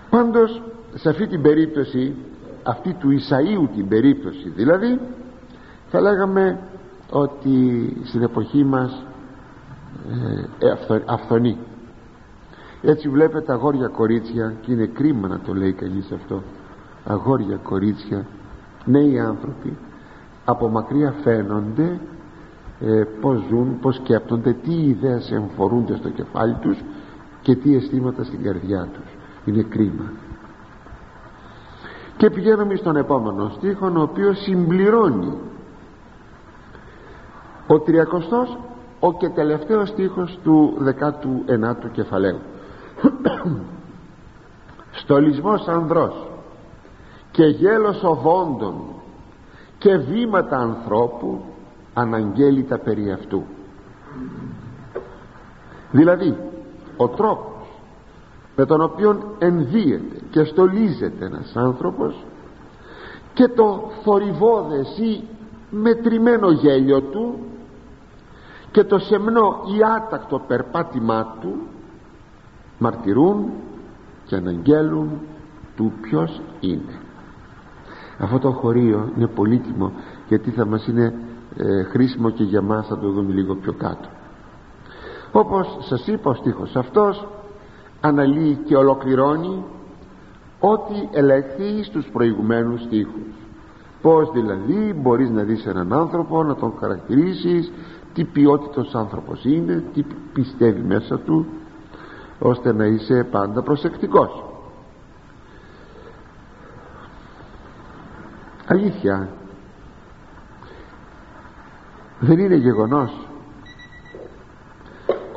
Πάντως 0.10 0.62
σε 0.93 1.10
αυτή 1.10 1.28
την 1.28 1.41
περίπτωση 1.41 2.15
αυτή 2.63 2.93
του 2.93 3.10
Ισαΐου 3.10 3.69
την 3.75 3.88
περίπτωση 3.88 4.49
δηλαδή 4.49 4.99
θα 5.89 6.02
λέγαμε 6.02 6.60
ότι 7.10 7.93
στην 8.04 8.21
εποχή 8.21 8.63
μας 8.63 9.04
ε, 10.60 11.02
αυθονεί. 11.06 11.58
Έτσι 12.82 13.10
βλέπετε 13.10 13.52
αγόρια 13.52 13.88
κορίτσια 13.88 14.54
και 14.62 14.71
είναι 14.71 14.86
κρίμα 14.86 15.28
να 15.28 15.39
το 15.39 15.54
λέει 15.54 15.73
κανείς 15.73 16.12
αυτό 16.12 16.43
αγόρια 17.06 17.56
κορίτσια 17.56 18.25
νέοι 18.86 19.19
άνθρωποι 19.19 19.78
από 20.45 20.69
μακριά 20.69 21.13
φαίνονται 21.23 21.99
ε, 22.80 23.04
πως 23.21 23.43
ζουν, 23.49 23.80
πως 23.80 23.95
σκέπτονται 23.95 24.54
τι 24.54 24.73
ιδέες 24.73 25.32
εμφορούνται 25.32 25.95
στο 25.95 26.10
κεφάλι 26.10 26.54
τους 26.54 26.78
και 27.41 27.56
τι 27.56 27.75
αισθήματα 27.75 28.23
στην 28.23 28.43
καρδιά 28.43 28.88
τους. 28.93 29.17
Είναι 29.45 29.62
κρίμα 29.62 30.12
και 32.19 32.29
πηγαίνουμε 32.29 32.75
στον 32.75 32.95
επόμενο 32.95 33.51
στίχο 33.55 33.91
ο 33.95 34.01
οποίος 34.01 34.38
συμπληρώνει. 34.41 35.34
Ο 37.67 37.79
τριακοστός 37.79 38.58
ο 38.99 39.13
και 39.13 39.29
τελευταίος 39.29 39.89
στίχος 39.89 40.39
του 40.43 40.77
19ου 40.99 41.89
κεφαλαίου. 41.91 42.39
Στολισμός 45.01 45.67
ανδρός 45.67 46.27
και 47.32 47.43
γέλος 47.43 48.03
οδόντων 48.03 48.82
και 49.77 49.97
βήματα 49.97 50.58
ανθρώπου 50.58 51.41
αναγγέλει 51.93 52.63
τα 52.63 52.77
περί 52.79 53.12
αυτού. 53.12 53.43
Δηλαδή 55.91 56.38
ο 56.97 57.08
τρόπος 57.08 57.59
με 58.60 58.65
τον 58.65 58.82
οποίο 58.82 59.36
ενδύεται 59.38 60.19
και 60.30 60.43
στολίζεται 60.43 61.26
ένας 61.26 61.56
άνθρωπος 61.56 62.26
και 63.34 63.48
το 63.48 63.91
θορυβόδες 64.04 64.98
ή 64.98 65.24
μετρημένο 65.69 66.52
γέλιο 66.52 67.02
του 67.02 67.39
και 68.72 68.84
το 68.84 69.00
σεμνό 69.00 69.62
ή 69.78 69.84
άτακτο 69.95 70.41
περπάτημά 70.48 71.38
του 71.41 71.56
μαρτυρούν 72.80 73.52
και 74.26 74.36
αναγγέλουν 74.36 75.10
του 75.76 75.93
ποιος 76.02 76.41
είναι. 76.60 77.00
Αυτό 78.17 78.39
το 78.39 78.52
χωρίο 78.52 79.12
είναι 79.15 79.28
πολύτιμο 79.28 79.91
γιατί 80.28 80.52
θα 80.52 80.65
μας 80.65 80.88
είναι 80.88 81.13
ε, 81.56 81.84
χρήσιμο 81.84 82.30
και 82.30 82.43
για 82.43 82.62
μας 82.62 82.88
θα 82.88 82.98
το 82.98 83.12
δούμε 83.12 83.34
λίγο 83.34 83.56
πιο 83.56 83.74
κάτω. 83.74 84.10
Όπως 85.32 85.78
σας 85.80 86.08
είπα 86.08 86.30
ο 86.30 86.34
στίχος 86.34 86.76
αυτός 86.76 87.28
αναλύει 88.01 88.55
και 88.65 88.75
ολοκληρώνει 88.75 89.63
ό,τι 90.59 91.17
ελεγχθεί 91.17 91.83
στους 91.83 92.09
προηγουμένους 92.13 92.81
στίχους. 92.81 93.33
Πως 94.01 94.31
δηλαδή 94.31 94.93
μπορείς 94.93 95.29
να 95.29 95.43
δεις 95.43 95.65
έναν 95.65 95.93
άνθρωπο 95.93 96.43
να 96.43 96.55
τον 96.55 96.73
χαρακτηρίσεις 96.79 97.71
τι 98.13 98.23
ποιότητος 98.23 98.95
άνθρωπος 98.95 99.45
είναι 99.45 99.83
τι 99.93 100.03
πιστεύει 100.33 100.81
μέσα 100.81 101.19
του 101.19 101.45
ώστε 102.39 102.73
να 102.73 102.85
είσαι 102.85 103.27
πάντα 103.31 103.62
προσεκτικός. 103.62 104.43
Αλήθεια 108.65 109.29
δεν 112.19 112.39
είναι 112.39 112.55
γεγονός 112.55 113.29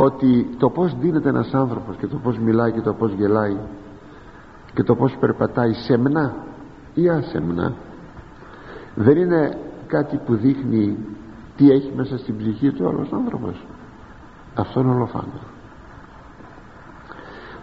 ότι 0.05 0.57
το 0.59 0.71
πως 0.71 0.97
δίνεται 0.99 1.29
ένας 1.29 1.55
άνθρωπος 1.55 1.97
και 1.97 2.07
το 2.07 2.17
πως 2.17 2.39
μιλάει 2.39 2.73
και 2.73 2.81
το 2.81 2.93
πως 2.93 3.13
γελάει 3.13 3.57
και 4.75 4.83
το 4.83 4.95
πως 4.95 5.17
περπατάει 5.21 5.73
σεμνά 5.73 6.35
ή 6.95 7.09
ασεμνά 7.09 7.73
δεν 8.95 9.17
είναι 9.17 9.59
κάτι 9.87 10.17
που 10.17 10.35
δείχνει 10.35 10.99
τι 11.57 11.71
έχει 11.71 11.93
μέσα 11.97 12.19
στην 12.19 12.37
ψυχή 12.37 12.73
του 12.73 12.89
άλλος 12.89 13.13
άνθρωπος. 13.13 13.67
Αυτό 14.55 14.81
είναι 14.81 14.91
ολοφάνο 14.91 15.41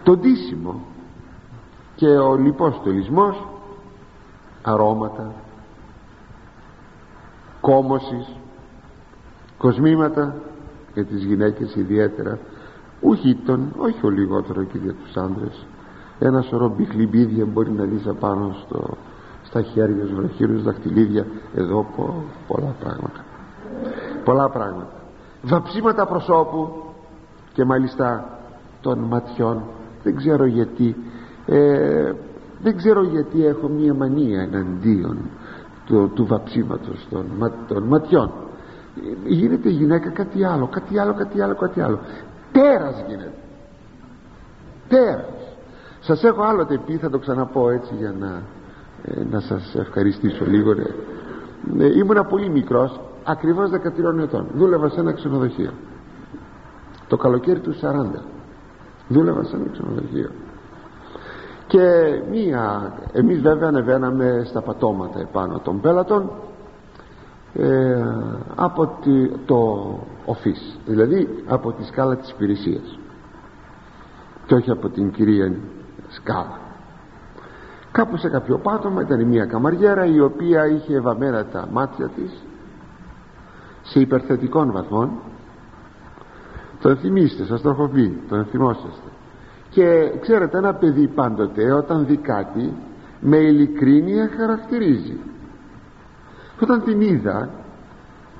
το 0.02 0.16
ντύσιμο 0.16 0.80
και 1.94 2.06
ο 2.06 2.36
λιπόστολισμός 2.36 3.46
αρώματα 4.62 5.32
κόμωσης 7.60 8.36
κοσμήματα 9.58 10.34
για 10.94 11.04
τις 11.04 11.24
γυναίκες 11.24 11.74
ιδιαίτερα 11.74 12.38
όχι 13.00 13.38
τον, 13.44 13.72
όχι 13.76 14.06
ο 14.06 14.10
λιγότερο 14.10 14.62
και 14.62 14.78
για 14.78 14.92
τους 14.92 15.16
άντρες. 15.16 15.66
Ένα 16.18 16.42
σωρό 16.42 16.74
μπιχλιμπίδια 16.76 17.46
μπορεί 17.46 17.70
να 17.70 17.84
δεις 17.84 18.06
απάνω 18.06 18.56
στο, 18.64 18.96
στα 19.42 19.62
χέρια 19.62 20.06
σου 20.06 20.14
βραχύρους 20.14 20.62
δαχτυλίδια. 20.62 21.26
Εδώ 21.54 21.86
πο, 21.96 22.24
πολλά 22.46 22.74
πράγματα. 22.80 23.24
Πολλά 24.24 24.48
πράγματα. 24.48 24.92
Βαψίματα 25.42 26.06
προσώπου 26.06 26.72
και 27.52 27.64
μάλιστα 27.64 28.38
των 28.80 28.98
ματιών. 28.98 29.62
Δεν 30.02 30.16
ξέρω 30.16 30.44
γιατί 30.44 30.96
ε, 31.46 32.12
δεν 32.62 32.76
ξέρω 32.76 33.02
γιατί 33.02 33.46
έχω 33.46 33.68
μία 33.68 33.94
μανία 33.94 34.40
εναντίον 34.40 35.18
του, 35.86 36.10
του 36.14 36.26
βαψίματος 36.26 37.06
των, 37.10 37.52
των 37.68 37.82
ματιών 37.82 38.30
γίνεται 39.26 39.68
η 39.68 39.72
γυναίκα 39.72 40.10
κάτι 40.10 40.44
άλλο 40.44 40.66
κάτι 40.66 40.98
άλλο 40.98 41.14
κάτι 41.14 41.40
άλλο 41.40 41.54
κάτι 41.54 41.80
άλλο. 41.80 41.98
Τέρας 42.52 43.04
γίνεται. 43.08 43.32
Τέρας. 44.88 45.24
Σας 46.00 46.24
έχω 46.24 46.42
άλλοτε 46.42 46.80
πει 46.86 46.96
θα 46.96 47.10
το 47.10 47.18
ξαναπώ 47.18 47.70
έτσι 47.70 47.94
για 47.94 48.14
να, 48.18 48.42
ε, 49.04 49.24
να 49.30 49.40
σας 49.40 49.74
ευχαριστήσω 49.74 50.44
λίγο 50.44 50.70
ε, 51.78 51.98
ήμουνα 51.98 52.24
πολύ 52.24 52.48
μικρός 52.48 53.00
ακριβώς 53.24 53.70
13 53.70 54.18
ετών. 54.18 54.46
Δούλευα 54.54 54.88
σε 54.88 55.00
ένα 55.00 55.12
ξενοδοχείο. 55.12 55.70
Το 57.08 57.16
καλοκαίρι 57.16 57.60
του 57.60 57.74
40 57.80 58.20
δούλευα 59.08 59.44
σε 59.44 59.56
ένα 59.56 59.66
ξενοδοχείο. 59.72 60.30
Και 61.66 61.80
μία 62.30 62.92
εμείς 63.12 63.40
βέβαια 63.40 63.68
ανεβαίναμε 63.68 64.42
στα 64.44 64.60
πατώματα 64.60 65.20
επάνω 65.20 65.58
των 65.58 65.80
πέλατων 65.80 66.30
ε, 67.54 68.04
από 68.54 68.98
το 69.46 69.58
οφίς 70.24 70.78
δηλαδή 70.86 71.44
από 71.46 71.72
τη 71.72 71.84
σκάλα 71.84 72.16
της 72.16 72.30
υπηρεσίας 72.30 72.98
και 74.46 74.54
όχι 74.54 74.70
από 74.70 74.88
την 74.88 75.10
κυρία 75.10 75.54
σκάλα. 76.08 76.58
Κάπου 77.92 78.16
σε 78.16 78.28
κάποιο 78.28 78.58
πάτωμα 78.58 79.02
ήταν 79.02 79.26
μια 79.26 79.44
καμαριέρα 79.44 80.04
η 80.04 80.20
οποία 80.20 80.66
είχε 80.66 81.00
βαμμένα 81.00 81.44
τα 81.46 81.68
μάτια 81.72 82.08
της 82.08 82.44
σε 83.82 84.00
υπερθετικών 84.00 84.72
βαθμών. 84.72 85.10
Τον 86.80 86.96
θυμίστε 86.96 87.44
σας 87.44 87.60
το 87.60 87.68
έχω 87.68 87.88
πει 87.88 88.22
τον 88.28 88.44
θυμόσαστε. 88.44 89.08
Και 89.70 90.12
ξέρετε 90.20 90.58
ένα 90.58 90.74
παιδί 90.74 91.08
πάντοτε 91.08 91.72
όταν 91.72 92.06
δει 92.06 92.16
κάτι 92.16 92.72
με 93.20 93.36
ειλικρίνεια 93.36 94.30
χαρακτηρίζει 94.36 95.18
όταν 96.62 96.82
την 96.84 97.00
είδα 97.00 97.48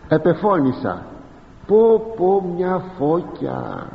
επεφώνησα. 0.08 1.04
Πω 1.66 2.12
πω 2.16 2.52
μια 2.56 2.82
φώκια 2.98 3.88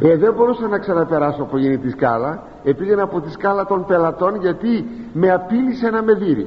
ε, 0.00 0.16
δεν 0.16 0.34
μπορούσα 0.34 0.68
να 0.68 0.78
ξαναπεράσω 0.78 1.42
από 1.42 1.58
γίνει 1.58 1.78
τη 1.78 1.90
σκάλα. 1.90 2.42
Επήγαινα 2.64 3.02
από 3.02 3.20
τη 3.20 3.30
σκάλα 3.30 3.66
των 3.66 3.86
πελατών 3.86 4.40
γιατί 4.40 4.86
με 5.12 5.30
απείλησε 5.30 5.90
να 5.90 6.02
με 6.02 6.12
δει. 6.12 6.46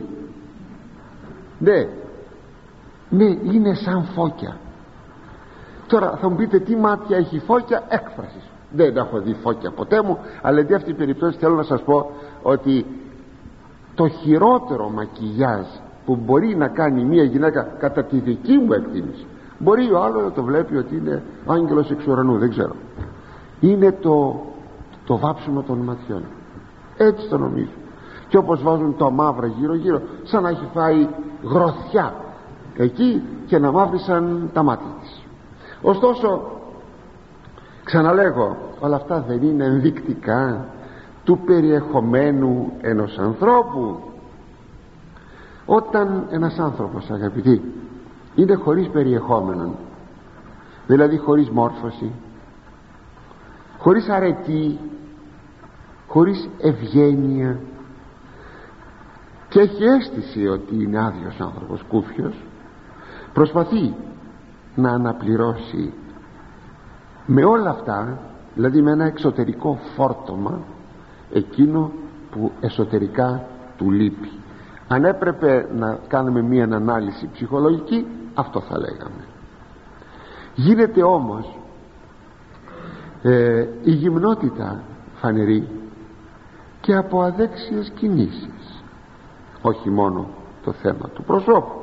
Ναι. 1.59 1.87
Ναι 3.09 3.25
είναι 3.25 3.73
σαν 3.73 4.03
φώκια. 4.03 4.57
Τώρα 5.87 6.17
θα 6.21 6.29
μου 6.29 6.35
πείτε 6.35 6.59
τι 6.59 6.75
μάτια 6.75 7.17
έχει 7.17 7.39
φώκια 7.39 7.83
έκφρασης. 7.87 8.49
Δεν 8.71 8.97
έχω 8.97 9.19
δει 9.19 9.33
φώκια 9.33 9.71
ποτέ 9.71 10.01
μου 10.01 10.17
αλλά 10.41 10.61
για 10.61 10.75
αυτή 10.75 10.87
την 10.87 10.97
περίπτωση 10.97 11.37
θέλω 11.37 11.55
να 11.55 11.63
σας 11.63 11.81
πω 11.81 12.11
ότι 12.41 12.85
το 13.99 14.07
χειρότερο 14.07 14.89
μακιγιάζ 14.89 15.65
που 16.05 16.15
μπορεί 16.15 16.55
να 16.55 16.67
κάνει 16.67 17.03
μια 17.03 17.23
γυναίκα 17.23 17.61
κατά 17.79 18.03
τη 18.03 18.19
δική 18.19 18.57
μου 18.57 18.73
εκτίμηση. 18.73 19.25
Μπορεί 19.57 19.91
ο 19.91 20.03
άλλος 20.03 20.23
να 20.23 20.31
το 20.31 20.43
βλέπει 20.43 20.77
ότι 20.77 20.95
είναι 20.95 21.23
άγγελος 21.45 21.91
εξ 21.91 22.07
ουρανού 22.07 22.37
δεν 22.37 22.49
ξέρω. 22.49 22.75
Είναι 23.59 23.91
το, 23.91 24.41
το 25.05 25.17
βάψιμο 25.17 25.61
των 25.61 25.77
ματιών. 25.77 26.23
Έτσι 26.97 27.27
το 27.27 27.37
νομίζω. 27.37 27.69
Και 28.27 28.37
όπως 28.37 28.63
βάζουν 28.63 28.95
το 28.97 29.11
μαύρα 29.11 29.47
γύρω 29.47 29.75
γύρω 29.75 30.01
σαν 30.23 30.43
να 30.43 30.49
έχει 30.49 30.67
φάει 30.73 31.07
γροθιά 31.43 32.13
εκεί 32.75 33.23
και 33.45 33.57
να 33.59 33.71
μαύρισαν 33.71 34.49
τα 34.53 34.63
μάτια 34.63 34.91
της. 35.01 35.23
Ωστόσο 35.81 36.41
ξαναλέγω 37.83 38.57
όλα 38.79 38.95
αυτά 38.95 39.23
δεν 39.27 39.41
είναι 39.41 39.65
ενδεικτικά 39.65 40.65
του 41.23 41.39
περιεχομένου 41.45 42.71
ενός 42.81 43.17
ανθρώπου. 43.17 43.99
Όταν 45.65 46.27
ένας 46.31 46.59
άνθρωπος 46.59 47.09
αγαπητοί 47.09 47.61
είναι 48.35 48.53
χωρίς 48.53 48.87
περιεχόμενο 48.87 49.75
δηλαδή 50.87 51.17
χωρίς 51.17 51.49
μόρφωση 51.49 52.11
χωρίς 53.77 54.09
αρετή 54.09 54.79
χωρίς 56.07 56.49
ευγένεια 56.57 57.59
και 59.49 59.59
έχει 59.59 59.83
αίσθηση 59.83 60.47
ότι 60.47 60.83
είναι 60.83 61.05
άδειος 61.05 61.39
άνθρωπος 61.39 61.83
κούφιος 61.89 62.35
προσπαθεί 63.33 63.95
να 64.75 64.91
αναπληρώσει 64.91 65.93
με 67.25 67.45
όλα 67.45 67.69
αυτά 67.69 68.19
δηλαδή 68.55 68.81
με 68.81 68.91
ένα 68.91 69.05
εξωτερικό 69.05 69.79
φόρτωμα 69.95 70.61
εκείνο 71.31 71.91
που 72.31 72.51
εσωτερικά 72.59 73.43
του 73.77 73.91
λείπει. 73.91 74.31
Αν 74.87 75.05
έπρεπε 75.05 75.67
να 75.75 75.99
κάνουμε 76.07 76.41
μία 76.41 76.63
ανάλυση 76.63 77.29
ψυχολογική 77.33 78.05
αυτό 78.33 78.61
θα 78.61 78.79
λέγαμε. 78.79 79.23
Γίνεται 80.55 81.03
όμως 81.03 81.59
ε, 83.21 83.67
η 83.83 83.91
γυμνότητα 83.91 84.83
φανερή 85.15 85.67
και 86.81 86.95
από 86.95 87.21
αδέξιες 87.21 87.91
κινήσεις. 87.95 88.83
Όχι 89.61 89.89
μόνο 89.89 90.27
το 90.63 90.71
θέμα 90.71 91.09
του 91.13 91.23
προσώπου 91.23 91.79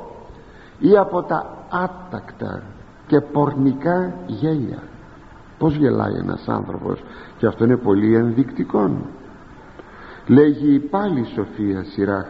ή 0.79 0.97
από 0.97 1.23
τα 1.23 1.65
άτακτα 1.69 2.63
και 3.07 3.21
πορνικά 3.21 4.13
γέλια. 4.25 4.83
Πως 5.57 5.75
γελάει 5.75 6.13
ένας 6.13 6.47
άνθρωπος 6.47 7.03
και 7.37 7.45
αυτό 7.45 7.63
είναι 7.63 7.77
πολύ 7.77 8.15
ενδεικτικό 8.15 8.91
λέγει 10.27 10.79
πάλι 10.79 11.19
η 11.19 11.25
Σοφία 11.35 11.83
Σιράχ 11.83 12.27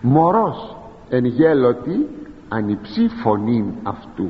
μωρός 0.00 0.76
εν 1.08 1.24
γέλωτη 1.24 2.08
ανυψή 2.48 3.08
φωνήν 3.08 3.64
αυτού. 3.82 4.28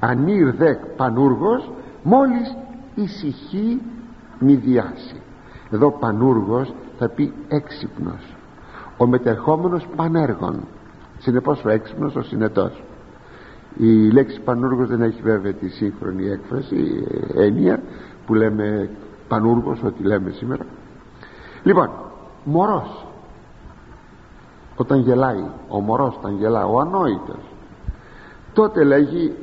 Ανήρ 0.00 0.52
δε 0.52 0.74
πανούργος 0.96 1.70
μόλις 2.02 2.56
ησυχεί 2.94 3.80
μη 4.38 4.54
διάσει. 4.54 5.20
Εδώ 5.70 5.90
πανούργος 5.90 6.74
θα 6.98 7.08
πει 7.08 7.32
έξυπνος. 7.48 8.36
Ο 8.96 9.06
μετερχόμενος 9.06 9.86
πανέργων 9.96 10.60
συνεπώς 11.18 11.64
ο 11.64 11.68
έξυπνος 11.68 12.14
ο 12.14 12.22
συνετός. 12.22 12.82
Η 13.76 14.10
λέξη 14.10 14.40
πανούργος 14.40 14.88
δεν 14.88 15.02
έχει 15.02 15.22
βέβαια 15.22 15.52
τη 15.52 15.68
σύγχρονη 15.68 16.26
έκφραση 16.26 17.04
έννοια 17.34 17.82
που 18.26 18.34
λέμε 18.34 18.90
πανούργος 19.28 19.82
ό,τι 19.82 20.02
λέμε 20.02 20.30
σήμερα. 20.30 20.66
Λοιπόν 21.62 21.90
μωρός. 22.44 23.06
Όταν 24.76 25.00
γελάει 25.00 25.44
ο 25.68 25.80
μωρός 25.80 26.16
όταν 26.16 26.36
γελάει 26.36 26.64
ο 26.64 26.80
ανόητος. 26.80 27.42
Τότε 28.52 28.84
λέγει 28.84 29.34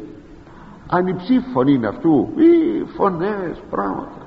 ανυψή 0.89 1.39
φωνή 1.53 1.73
είναι 1.73 1.87
αυτού 1.87 2.29
ή 2.35 2.83
φωνές 2.85 3.61
πράγματα 3.69 4.21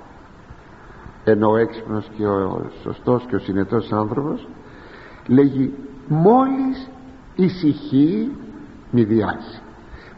ενώ 1.25 1.51
ο 1.51 1.57
έξυπνος 1.57 2.11
και 2.17 2.27
ο 2.27 2.71
σωστός 2.83 3.25
και 3.29 3.35
ο 3.35 3.39
συνετός 3.39 3.93
άνθρωπος 3.93 4.49
λέγει 5.27 5.75
μόλις 6.09 6.89
ησυχεί 7.35 8.31
μη 8.91 9.05
διάσει 9.05 9.63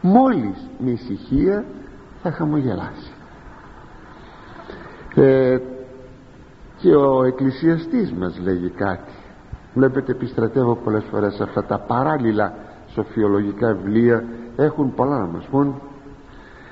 μόλις 0.01 0.69
με 0.79 0.89
ησυχία 0.89 1.65
θα 2.21 2.31
χαμογελάσει 2.31 3.11
ε, 5.15 5.57
και 6.87 6.95
ο 6.95 7.23
εκκλησιαστής 7.23 8.11
μας 8.11 8.39
λέγει 8.43 8.69
κάτι. 8.69 9.11
Βλέπετε 9.73 10.11
επιστρατεύω 10.11 10.75
πολλές 10.75 11.03
φορές 11.11 11.41
αυτά 11.41 11.63
τα 11.63 11.79
παράλληλα 11.79 12.53
σοφιολογικά 12.87 13.73
βιβλία. 13.73 14.23
Έχουν 14.55 14.93
πολλά 14.93 15.19
να 15.19 15.25
μας 15.25 15.45
πούν. 15.51 15.81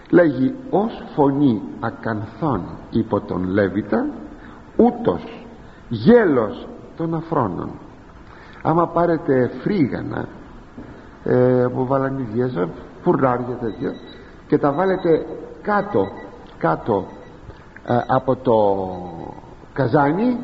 Λέγει 0.09 0.55
ως 0.69 1.03
φωνή 1.15 1.61
ακανθών 1.79 2.61
υπό 2.89 3.19
τον 3.19 3.43
Λέβητα 3.43 4.05
ούτως 4.75 5.45
γέλος 5.89 6.67
των 6.97 7.13
αφρόνων 7.15 7.69
άμα 8.61 8.87
πάρετε 8.87 9.51
φρίγανα 9.61 10.27
ε, 11.23 11.63
από 11.63 11.85
βαλανιδιές 11.85 12.67
φουρνάρια 13.03 13.57
τέτοια 13.61 13.91
και 14.47 14.57
τα 14.57 14.71
βάλετε 14.71 15.25
κάτω 15.61 16.07
κάτω 16.57 17.05
ε, 17.87 17.97
από 18.07 18.35
το 18.35 18.53
καζάνι 19.75 20.37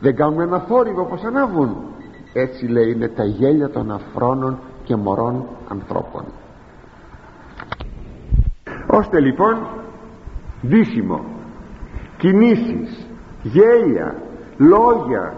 δεν 0.00 0.16
κάνουν 0.16 0.40
ένα 0.40 0.58
θόρυβο 0.58 1.04
πως 1.04 1.22
ανάβουν. 1.24 1.76
Έτσι 2.32 2.66
λέει 2.66 2.90
είναι 2.90 3.08
τα 3.08 3.24
γέλια 3.24 3.70
των 3.70 3.90
αφρόνων 3.90 4.58
και 4.84 4.96
μωρών 4.96 5.46
ανθρώπων. 5.68 6.24
Ώστε 8.86 9.20
λοιπόν 9.20 9.66
δύσιμο. 10.60 11.24
Κινήσεις 12.16 13.06
γέλια 13.42 14.14
λόγια 14.56 15.34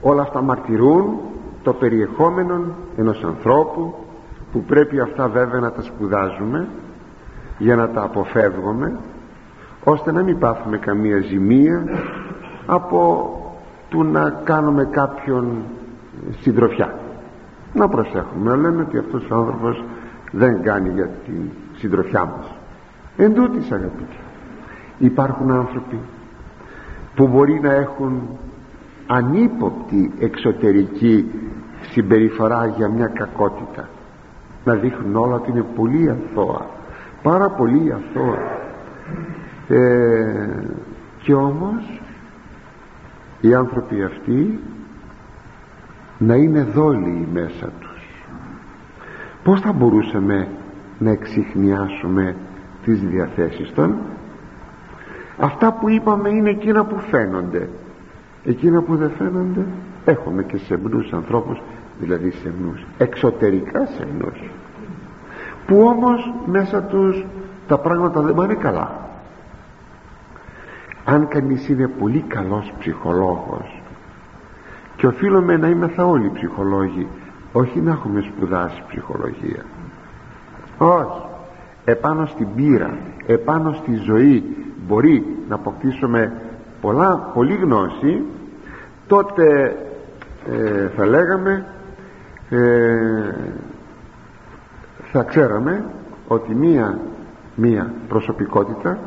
όλα 0.00 0.22
αυτά 0.22 0.42
μαρτυρούν 0.42 1.18
το 1.62 1.72
περιεχόμενο 1.72 2.74
ενός 2.96 3.24
ανθρώπου 3.24 3.94
που 4.52 4.62
πρέπει 4.62 5.00
αυτά 5.00 5.28
βέβαια 5.28 5.60
να 5.60 5.72
τα 5.72 5.82
σπουδάζουμε 5.82 6.68
για 7.58 7.76
να 7.76 7.88
τα 7.88 8.02
αποφεύγουμε 8.02 8.98
ώστε 9.84 10.12
να 10.12 10.22
μην 10.22 10.38
πάθουμε 10.38 10.78
καμία 10.78 11.20
ζημία 11.20 11.84
από 12.66 13.30
του 13.88 14.04
να 14.04 14.30
κάνουμε 14.44 14.84
κάποιον 14.84 15.62
συντροφιά. 16.40 16.98
Να 17.72 17.88
προσέχουμε. 17.88 18.50
Να 18.50 18.56
λέμε 18.56 18.82
ότι 18.82 18.98
αυτός 18.98 19.30
ο 19.30 19.34
άνθρωπος 19.34 19.84
δεν 20.32 20.62
κάνει 20.62 20.88
για 20.88 21.10
την 21.24 21.50
συντροφιά 21.76 22.24
μας. 22.24 22.54
Εν 23.16 23.34
τούτης 23.34 23.72
αγαπητοί 23.72 24.16
υπάρχουν 24.98 25.50
άνθρωποι 25.50 25.98
που 27.14 27.28
μπορεί 27.28 27.60
να 27.62 27.72
έχουν 27.72 28.22
ανύποπτη 29.06 30.12
εξωτερική 30.18 31.30
συμπεριφορά 31.90 32.66
για 32.66 32.88
μια 32.88 33.06
κακότητα. 33.06 33.88
Να 34.64 34.74
δείχνουν 34.74 35.16
όλα 35.16 35.34
ότι 35.34 35.50
είναι 35.50 35.64
πολύ 35.76 36.10
αθώα. 36.10 36.66
Πάρα 37.22 37.48
πολύ 37.50 37.92
αθώα. 37.92 38.38
Ε, 39.68 40.60
και 41.22 41.34
όμως 41.34 42.00
οι 43.40 43.54
άνθρωποι 43.54 44.02
αυτοί 44.02 44.58
να 46.18 46.34
είναι 46.34 46.62
δόλοι 46.62 47.28
μέσα 47.32 47.72
τους. 47.80 48.24
Πως 49.42 49.60
θα 49.60 49.72
μπορούσαμε 49.72 50.48
να 50.98 51.10
εξηχνιάσουμε 51.10 52.36
τις 52.84 53.00
διαθέσεις 53.00 53.72
των; 53.74 53.94
Αυτά 55.38 55.72
που 55.72 55.88
είπαμε 55.88 56.28
είναι 56.28 56.50
εκείνα 56.50 56.84
που 56.84 56.98
φαίνονται. 56.98 57.68
Εκείνα 58.44 58.82
που 58.82 58.96
δεν 58.96 59.10
φαίνονται 59.10 59.66
έχουμε 60.04 60.42
και 60.42 60.56
σεμνούς 60.56 61.12
ανθρώπους 61.12 61.62
δηλαδή 62.00 62.30
σεμνούς 62.30 62.86
εξωτερικά 62.98 63.86
σεμνούς 63.86 64.50
που 65.66 65.80
όμως 65.80 66.32
μέσα 66.46 66.82
τους 66.82 67.24
τα 67.68 67.78
πράγματα 67.78 68.20
δεν 68.20 68.34
πάνε 68.34 68.54
καλά 68.54 69.05
αν 71.08 71.28
κανείς 71.28 71.68
είναι 71.68 71.88
πολύ 71.88 72.24
καλός 72.28 72.72
ψυχολόγος 72.78 73.82
και 74.96 75.06
οφείλουμε 75.06 75.56
να 75.56 75.68
είμαστε 75.68 76.02
όλοι 76.02 76.30
ψυχολόγοι 76.34 77.06
όχι 77.52 77.80
να 77.80 77.90
έχουμε 77.90 78.20
σπουδάσει 78.20 78.82
ψυχολογία. 78.88 79.64
Όχι. 80.78 81.24
Επάνω 81.84 82.26
στην 82.26 82.46
πείρα 82.54 82.98
επάνω 83.26 83.72
στη 83.72 83.94
ζωή 83.94 84.56
μπορεί 84.86 85.36
να 85.48 85.54
αποκτήσουμε 85.54 86.32
πολλά, 86.80 87.30
πολύ 87.34 87.54
γνώση. 87.54 88.22
Τότε 89.06 89.76
ε, 90.50 90.88
θα 90.96 91.06
λέγαμε 91.06 91.66
ε, 92.50 93.34
θα 95.12 95.22
ξέραμε 95.22 95.84
ότι 96.28 96.54
μία, 96.54 96.98
μία 97.54 97.92
προσωπικότητα 98.08 98.98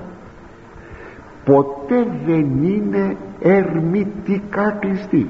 ποτέ 1.49 2.07
δεν 2.25 2.63
είναι 2.63 3.17
ερμητικά 3.39 4.71
κλειστή. 4.71 5.29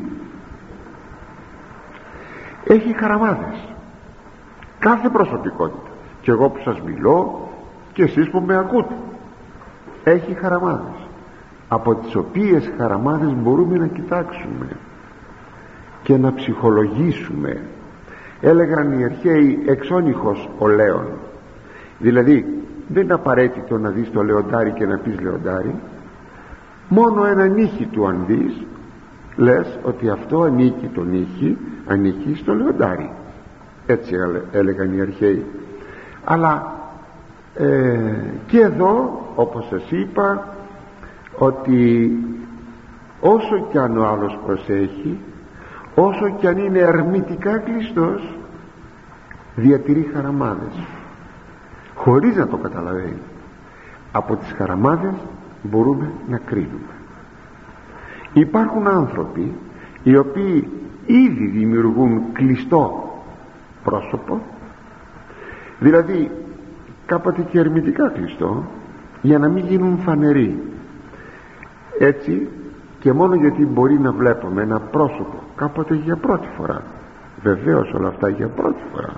Έχει 2.66 2.94
χαραμάδες. 2.98 3.74
Κάθε 4.80 5.10
προσωπικότητα. 5.10 5.90
Και 6.22 6.32
εγώ 6.32 6.50
που 6.50 6.60
σας 6.64 6.82
μιλώ 6.82 7.50
και 7.94 8.04
εσείς 8.04 8.30
που 8.30 8.40
με 8.40 8.58
ακούτε. 8.58 8.94
Έχει 10.04 10.34
χαραμάδες 10.34 11.08
από 11.68 11.96
τις 11.96 12.16
οποίες 12.16 12.72
χαραμάδες 12.78 13.34
μπορούμε 13.34 13.78
να 13.78 13.88
κοιτάξουμε 13.88 14.68
και 16.04 16.18
να 16.18 16.34
ψυχολογήσουμε. 16.34 17.62
Έλεγαν 18.42 19.00
οι 19.00 19.04
αρχαίοι 19.04 19.64
εξώνυχος 19.68 20.50
ολέων 20.58 21.08
δηλαδή 22.00 22.64
δεν 22.88 23.04
είναι 23.04 23.14
απαραίτητο 23.14 23.78
να 23.78 23.90
δεις 23.90 24.12
το 24.12 24.24
λεοντάρι 24.24 24.72
και 24.72 24.86
να 24.86 24.98
πεις 24.98 25.20
λεοντάρι 25.20 25.76
μόνο 26.90 27.26
ένα 27.26 27.48
νύχι 27.48 27.86
του 27.86 28.08
αν 28.08 28.24
δεις 28.28 28.66
λες 29.36 29.80
ότι 29.84 30.10
αυτό 30.10 30.42
ανήκει 30.42 30.88
το 30.94 31.04
νύχι 31.04 31.58
ανήκει 31.88 32.36
στο 32.36 32.54
λεοντάρι. 32.54 33.12
Έτσι 33.86 34.16
έλεγαν 34.52 34.98
οι 34.98 35.02
αρχαίοι. 35.02 35.46
Αλλά 36.24 36.74
ε, 37.56 38.00
και 38.48 38.60
εδώ 38.60 39.22
όπως 39.36 39.68
σας 39.68 39.92
είπα 39.92 40.48
ότι 41.38 42.12
όσο 43.20 43.68
κι 43.72 43.78
αν 43.78 43.98
ο 43.98 44.08
άλλος 44.08 44.40
προσέχει 44.46 45.20
όσο 45.96 46.36
κι 46.40 46.48
αν 46.48 46.58
είναι 46.58 46.80
αρνητικά 46.80 47.58
κλειστός 47.58 48.38
διατηρεί 49.56 50.10
χαραμάδες. 50.14 50.74
Χωρίς 51.96 52.36
να 52.36 52.48
το 52.48 52.58
καταλαβαίνει. 52.58 53.22
Από 54.12 54.36
τις 54.36 54.52
χαραμάδες 54.58 55.14
μπορούμε 55.62 56.12
να 56.28 56.38
κρίνουμε. 56.38 56.94
Υπάρχουν 58.34 58.88
άνθρωποι 58.88 59.54
οι 60.04 60.18
οποίοι 60.18 60.68
ήδη 61.06 61.48
δημιουργούν 61.48 62.22
κλειστό 62.34 63.14
πρόσωπο 63.84 64.42
δηλαδή 65.80 66.32
κάποτε 67.06 67.42
και 67.42 67.60
ερμητικά 67.60 68.10
κλειστό 68.10 68.64
για 69.22 69.38
να 69.38 69.50
μην 69.50 69.66
γίνουν 69.66 69.98
φανεροί. 69.98 70.64
Έτσι 72.00 72.48
και 73.00 73.14
μόνο 73.14 73.36
γιατί 73.36 73.66
μπορεί 73.66 74.00
να 74.00 74.12
βλέπουμε 74.12 74.62
ένα 74.62 74.80
πρόσωπο 74.80 75.44
κάποτε 75.56 75.96
για 75.96 76.16
πρώτη 76.16 76.48
φορά 76.58 76.84
βεβαίως 77.42 77.94
όλα 77.94 78.08
αυτά 78.08 78.30
για 78.30 78.48
πρώτη 78.48 78.82
φορά 78.94 79.14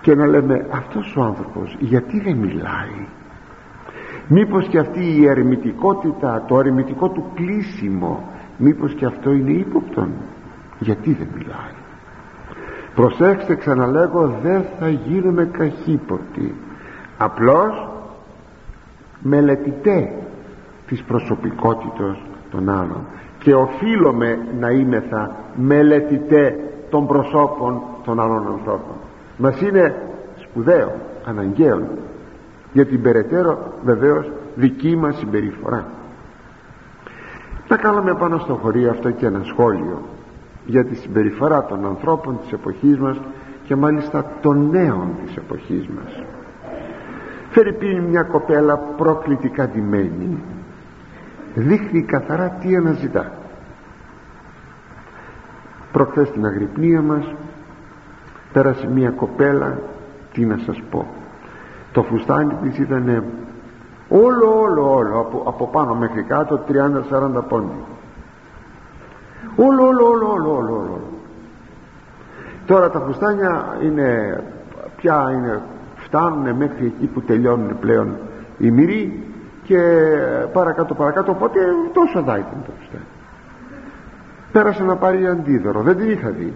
και 0.00 0.14
να 0.14 0.26
λέμε 0.26 0.66
αυτός 0.70 1.16
ο 1.16 1.22
άνθρωπος 1.22 1.76
γιατί 1.80 2.20
δεν 2.20 2.36
μιλάει 2.36 3.06
μήπως 4.28 4.68
και 4.68 4.78
αυτή 4.78 5.20
η 5.20 5.26
ερμητικότητα 5.26 6.44
το 6.48 6.58
ερμητικό 6.58 7.08
του 7.08 7.24
κλείσιμο 7.34 8.28
μήπως 8.56 8.94
και 8.94 9.04
αυτό 9.04 9.32
είναι 9.32 9.50
ύποπτον; 9.50 10.12
Γιατί 10.78 11.12
δεν 11.12 11.28
μιλάει; 11.36 11.72
Προσέξτε 12.94 13.54
ξαναλέγω 13.54 14.38
δεν 14.42 14.64
θα 14.78 14.88
γίνουμε 14.88 15.44
καχύποπτοι. 15.44 16.54
Απλώς 17.18 17.88
μελετητέ 19.22 20.12
της 20.86 21.02
προσωπικότητας 21.02 22.16
των 22.50 22.68
άλλων. 22.68 23.06
Και 23.38 23.54
οφείλουμε 23.54 24.38
να 24.58 24.70
είμεθα 24.70 25.36
μελετητέ 25.56 26.56
των 26.90 27.06
προσώπων 27.06 27.82
των 28.04 28.20
άλλων 28.20 28.46
ανθρώπων. 28.46 28.94
Μας 29.36 29.60
είναι 29.60 29.94
σπουδαίο 30.36 30.92
αναγκαίο 31.24 31.88
για 32.72 32.86
την 32.86 33.02
περαιτέρω 33.02 33.72
βεβαίως 33.84 34.30
δική 34.54 34.96
μας 34.96 35.16
συμπεριφορά. 35.16 35.86
Να 37.68 37.76
κάνουμε 37.76 38.14
πάνω 38.14 38.38
στο 38.38 38.54
χωρίο 38.54 38.90
αυτό 38.90 39.10
και 39.10 39.26
ένα 39.26 39.40
σχόλιο 39.44 40.02
για 40.66 40.84
τη 40.84 40.94
συμπεριφορά 40.94 41.64
των 41.64 41.86
ανθρώπων 41.86 42.38
της 42.40 42.52
εποχής 42.52 42.98
μας 42.98 43.16
και 43.64 43.76
μάλιστα 43.76 44.26
των 44.40 44.68
νέων 44.70 45.08
της 45.24 45.36
εποχής 45.36 45.86
μας. 45.86 46.24
Φέρει 47.50 47.72
πει 47.72 48.00
μια 48.00 48.22
κοπέλα 48.22 48.76
προκλητικά 48.76 49.68
ντυμένη. 49.68 50.42
Δείχνει 51.54 52.02
καθαρά 52.02 52.48
τι 52.48 52.76
αναζητά. 52.76 53.32
Προχθές 55.92 56.28
στην 56.28 56.46
αγρυπνία 56.46 57.02
μας 57.02 57.34
πέρασε 58.52 58.88
μια 58.88 59.10
κοπέλα 59.10 59.78
τι 60.32 60.44
να 60.44 60.58
σας 60.66 60.82
πω 60.90 61.21
το 61.92 62.02
φουστάνι 62.02 62.54
της 62.62 62.78
ήταν 62.78 63.24
όλο 64.08 64.60
όλο 64.60 64.94
όλο 64.94 65.18
από, 65.20 65.42
από 65.46 65.66
πάνω 65.66 65.94
μέχρι 65.94 66.22
κάτω 66.22 66.60
30-40 66.68 67.42
πόντι. 67.48 67.84
Όλο 69.56 69.86
όλο 69.86 70.08
όλο 70.08 70.32
όλο 70.32 70.56
όλο 70.56 70.74
όλο. 70.74 71.00
Τώρα 72.66 72.90
τα 72.90 73.00
φουστάνια 73.00 73.76
είναι 73.82 74.40
πια 74.96 75.30
είναι, 75.32 75.62
φτάνουν 75.96 76.56
μέχρι 76.56 76.86
εκεί 76.86 77.06
που 77.06 77.20
τελειώνουν 77.20 77.78
πλέον 77.78 78.16
οι 78.58 78.70
μυροί 78.70 79.26
και 79.64 79.80
παρακάτω 80.52 80.94
παρακάτω 80.94 81.30
οπότε 81.30 81.58
τόσο 81.92 82.22
δά 82.22 82.38
ήταν 82.38 82.62
το 82.66 82.72
πιστεύω 82.78 83.04
πέρασε 84.52 84.82
να 84.82 84.96
πάρει 84.96 85.26
αντίδωρο 85.26 85.80
δεν 85.80 85.96
την 85.96 86.10
είχα 86.10 86.28
δει. 86.28 86.54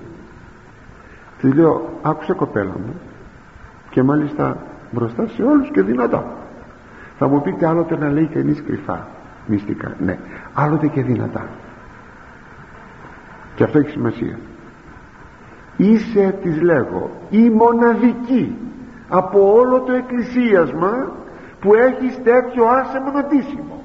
Τη 1.41 1.53
λέω 1.53 1.89
άκουσε 2.03 2.33
κοπέλα 2.33 2.73
μου 2.73 3.01
και 3.91 4.03
μάλιστα 4.03 4.57
μπροστά 4.91 5.27
σε 5.27 5.43
όλους 5.43 5.71
και 5.71 5.83
δυνατά. 5.83 6.25
Θα 7.19 7.29
μου 7.29 7.43
πείτε 7.43 7.67
άλλοτε 7.67 7.97
να 7.97 8.11
λέει 8.11 8.27
κανείς 8.27 8.63
κρυφά 8.63 9.07
μυστικά. 9.47 9.95
Ναι 9.99 10.19
άλλοτε 10.55 10.87
και 10.87 11.03
δυνατά. 11.03 11.47
Και 13.55 13.65
αυτό 13.65 13.79
έχει 13.79 13.91
σημασία. 13.91 14.39
Είσαι 15.77 16.39
της 16.43 16.61
λέγω 16.63 17.11
η 17.31 17.51
μοναδική 17.51 18.57
από 19.09 19.53
όλο 19.55 19.81
το 19.81 19.93
εκκλησίασμα 19.93 21.13
που 21.61 21.75
έχει 21.75 22.21
τέτοιο 22.23 22.65
άσεμο 22.65 23.11
νοτήσιμο 23.11 23.83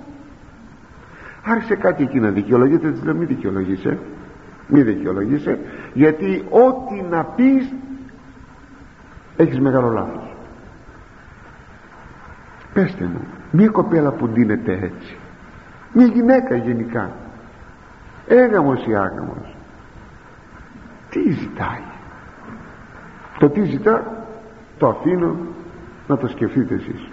άρχισε 1.43 1.75
κάτι 1.75 2.03
εκεί 2.03 2.19
να 2.19 2.29
δικαιολογείται 2.29 2.91
της 2.91 3.03
λέω 3.03 3.15
μη 3.15 3.25
δικαιολογείσαι 3.25 3.99
μη 4.67 4.81
δικαιολογείσαι 4.81 5.59
γιατί 5.93 6.45
ό,τι 6.49 7.01
να 7.09 7.23
πεις 7.23 7.73
έχεις 9.37 9.59
μεγάλο 9.59 9.89
λάθος 9.89 10.30
πέστε 12.73 13.03
μου 13.05 13.21
μια 13.51 13.67
κοπέλα 13.67 14.11
που 14.11 14.27
ντύνεται 14.27 14.71
έτσι. 14.71 15.17
Μια 15.93 16.05
γυναίκα 16.05 16.55
γενικά. 16.55 17.11
Έγαμος 18.27 18.85
ή 18.87 18.95
άγαμος. 18.95 19.55
Τι 21.09 21.31
ζητάει. 21.31 21.83
Το 23.39 23.49
τι 23.49 23.63
ζητά 23.63 24.25
το 24.77 24.87
αφήνω 24.87 25.35
να 26.07 26.17
το 26.17 26.27
σκεφτείτε 26.27 26.73
εσείς. 26.73 27.09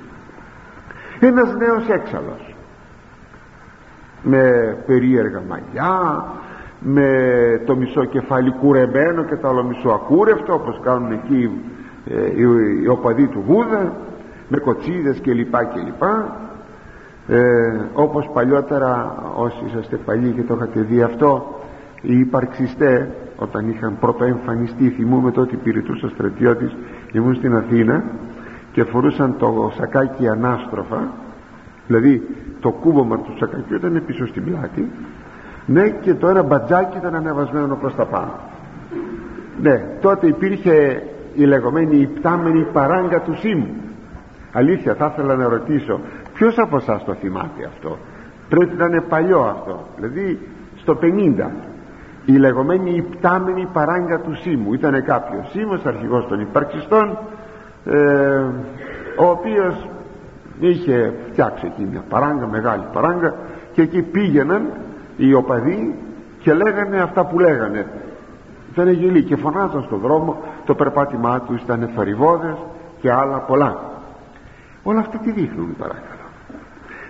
Ένας 1.20 1.54
νέος 1.54 1.88
έξαλλος. 1.88 2.54
Με 4.22 4.76
περίεργα 4.86 5.42
μαλλιά 5.48 6.24
με 6.80 7.10
το 7.66 7.76
μισό 7.76 8.04
κεφάλι 8.04 8.50
κουρεμένο 8.50 9.24
και 9.24 9.36
το 9.36 9.48
άλλο 9.48 9.62
μισό 9.62 9.88
ακούρευτο 9.88 10.54
όπως 10.54 10.80
κάνουν 10.82 11.12
εκεί 11.12 11.50
ε, 12.06 12.26
οι, 12.26 12.42
οι 12.82 12.88
οπαδοί 12.88 13.26
του 13.26 13.42
Βούδα 13.46 13.92
με 14.48 14.58
κοτσίδες 14.58 15.18
και 15.18 15.32
λοιπά 15.32 15.64
και 15.64 15.80
λοιπά. 15.84 16.36
Ε, 17.28 17.40
όπως 17.92 18.30
παλιότερα 18.32 19.14
όσοι 19.36 19.64
είσαστε 19.66 19.96
παλιοί 19.96 20.30
και 20.30 20.42
το 20.42 20.54
είχατε 20.54 20.80
δει 20.80 21.02
αυτό 21.02 21.60
οι 22.00 22.18
υπαρξιστές 22.18 23.06
όταν 23.36 23.68
είχαν 23.68 23.96
πρώτο 24.00 24.24
εμφανιστεί 24.24 24.88
θυμούμε 24.88 25.30
τότε 25.30 25.54
υπηρετούσα 25.54 26.08
στρατιώτης 26.08 26.76
ήμουν 27.12 27.34
στην 27.34 27.56
Αθήνα 27.56 28.04
και 28.72 28.84
φορούσαν 28.84 29.34
το 29.38 29.72
σακάκι 29.76 30.28
ανάστροφα 30.28 31.12
δηλαδή 31.86 32.22
το 32.60 32.70
κούβωμα 32.70 33.18
του 33.18 33.34
σακακιού 33.38 33.76
ήταν 33.76 34.02
πίσω 34.06 34.26
στην 34.26 34.44
πλάτη. 34.44 34.90
Ναι 35.66 35.88
και 35.88 36.14
το 36.14 36.28
ένα 36.28 36.42
μπατζάκι 36.42 36.96
ήταν 36.96 37.14
ανεβασμένο 37.14 37.76
προς 37.76 37.94
τα 37.94 38.04
πάνω. 38.04 38.34
Ναι 39.62 39.84
τότε 40.00 40.26
υπήρχε 40.26 41.02
η 41.34 41.44
λεγόμενη 41.44 41.96
υπτάμενη 41.96 42.66
παράγκα 42.72 43.20
του 43.20 43.34
ΣΥΜ 43.38 43.64
αλήθεια 44.52 44.94
θα 44.94 45.10
ήθελα 45.12 45.34
να 45.36 45.48
ρωτήσω 45.48 46.00
ποιος 46.34 46.58
από 46.58 46.76
εσάς 46.76 47.04
το 47.04 47.14
θυμάται 47.14 47.64
αυτό; 47.66 47.98
Πρέπει 48.48 48.76
να 48.76 48.84
είναι 48.84 49.00
παλιό 49.00 49.40
αυτό 49.40 49.86
δηλαδή 49.96 50.38
στο 50.76 50.98
50 51.02 51.50
η 52.24 52.32
λεγόμενη 52.32 52.90
υπτάμενη 52.90 53.68
παράγκα 53.72 54.18
του 54.18 54.34
ΣΥΜΟΥ 54.34 54.74
ήταν 54.74 55.04
κάποιος 55.04 55.50
ΣΥΜΟς 55.50 55.84
αρχηγός 55.84 56.26
των 56.26 56.40
υπαρξιστών 56.40 57.18
ε, 57.84 57.96
ο 59.16 59.24
οποίος 59.30 59.88
είχε 60.60 61.14
φτιάξει 61.30 61.66
εκεί 61.66 61.88
μια 61.90 62.04
παράγκα 62.08 62.46
μεγάλη 62.46 62.84
παράγκα 62.92 63.34
και 63.72 63.82
εκεί 63.82 64.02
πήγαιναν 64.02 64.62
οι 65.16 65.32
οπαδοί 65.32 65.94
και 66.40 66.54
λέγανε 66.54 67.00
αυτά 67.00 67.24
που 67.24 67.38
λέγανε. 67.38 67.86
Ήταν 68.72 68.88
γελοί 68.88 69.22
και 69.22 69.36
φωνάζαν 69.36 69.82
στον 69.82 69.98
δρόμο 69.98 70.42
το 70.64 70.74
περπάτημά 70.74 71.40
του 71.40 71.60
ήταν 71.62 71.90
θορυβόδες 71.94 72.56
και 73.00 73.12
άλλα 73.12 73.38
πολλά 73.38 73.87
όλα 74.88 75.00
αυτά 75.00 75.18
τι 75.18 75.32
δείχνουν 75.32 75.76
παρακαλώ. 75.78 76.26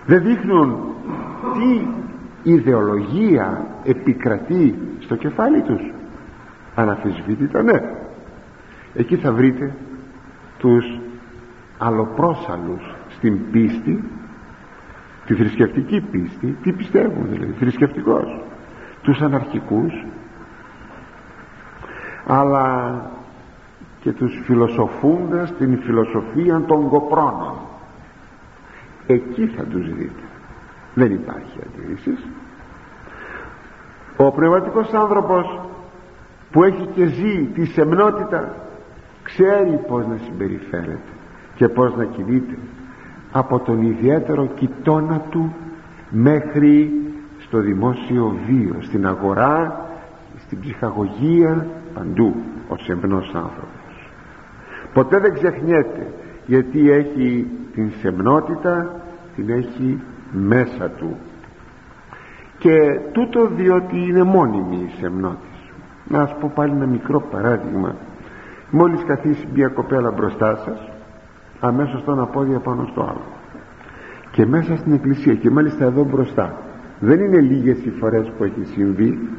Δεν 0.05 0.23
δείχνουν 0.23 0.77
τι 1.53 1.87
ιδεολογία 2.51 3.65
επικρατεί 3.83 4.75
στο 4.99 5.15
κεφάλι 5.15 5.61
τους. 5.61 5.81
Αναφυσβήτητα 6.75 7.63
ναι. 7.63 7.81
Εκεί 8.93 9.15
θα 9.15 9.31
βρείτε 9.31 9.75
τους 10.57 10.99
αλλοπρόσαλους 11.77 12.95
στην 13.09 13.51
πίστη 13.51 14.03
τη 15.25 15.35
θρησκευτική 15.35 16.01
πίστη. 16.11 16.57
Τι 16.63 16.73
πιστεύουν 16.73 17.27
δηλαδή 17.29 17.51
θρησκευτικός. 17.51 18.41
Τους 19.01 19.21
αναρχικούς 19.21 20.05
αλλά 22.27 22.95
και 24.01 24.11
τους 24.11 24.41
φιλοσοφούντας 24.45 25.53
την 25.57 25.79
φιλοσοφία 25.81 26.61
των 26.67 26.89
κοπρώνων 26.89 27.68
εκεί 29.13 29.47
θα 29.47 29.63
τους 29.63 29.93
δείτε. 29.93 30.23
Δεν 30.93 31.11
υπάρχει 31.11 31.59
αντίρρησης. 31.65 32.25
Ο 34.17 34.31
πνευματικός 34.31 34.93
άνθρωπος 34.93 35.59
που 36.51 36.63
έχει 36.63 36.85
και 36.95 37.05
ζει 37.05 37.43
τη 37.53 37.65
σεμνότητα 37.65 38.55
ξέρει 39.23 39.79
πως 39.87 40.07
να 40.07 40.17
συμπεριφέρεται 40.25 41.13
και 41.55 41.67
πως 41.67 41.95
να 41.95 42.05
κινείται 42.05 42.57
από 43.31 43.59
τον 43.59 43.81
ιδιαίτερο 43.81 44.45
κοιτώνα 44.55 45.21
του 45.29 45.55
μέχρι 46.09 46.91
στο 47.39 47.59
δημόσιο 47.59 48.37
βίο 48.47 48.75
στην 48.81 49.07
αγορά 49.07 49.85
στην 50.45 50.59
ψυχαγωγία 50.59 51.67
παντού 51.93 52.35
ο 52.67 52.75
σεμνός 52.77 53.31
άνθρωπος. 53.35 54.11
Ποτέ 54.93 55.19
δεν 55.19 55.33
ξεχνιέται 55.33 56.13
γιατί 56.45 56.91
έχει 56.91 57.47
την 57.73 57.91
σεμνότητα 58.01 58.98
την 59.39 59.49
έχει 59.49 60.01
μέσα 60.31 60.89
του. 60.89 61.17
Και 62.57 62.99
τούτο 63.11 63.47
διότι 63.47 63.97
είναι 63.97 64.23
μόνιμη 64.23 64.75
η 64.75 64.91
σεμνότης. 64.99 65.59
Να 66.07 66.19
σας 66.19 66.35
πω 66.39 66.51
πάλι 66.55 66.71
ένα 66.71 66.85
μικρό 66.85 67.21
παράδειγμα. 67.31 67.95
Μόλις 68.69 69.03
καθίσει 69.03 69.47
μια 69.53 69.67
κοπέλα 69.67 70.11
μπροστά 70.11 70.55
σας 70.55 70.89
αμέσως 71.59 72.03
το 72.03 72.11
ένα 72.11 72.25
πόδι 72.25 72.59
πάνω 72.63 72.87
στο 72.91 73.01
άλλο. 73.01 73.25
Και 74.31 74.45
μέσα 74.45 74.77
στην 74.77 74.93
εκκλησία 74.93 75.35
και 75.35 75.49
μάλιστα 75.49 75.85
εδώ 75.85 76.03
μπροστά. 76.03 76.57
Δεν 76.99 77.19
είναι 77.19 77.39
λίγες 77.39 77.85
οι 77.85 77.89
φορές 77.89 78.31
που 78.37 78.43
έχει 78.43 78.63
συμβεί. 78.63 79.29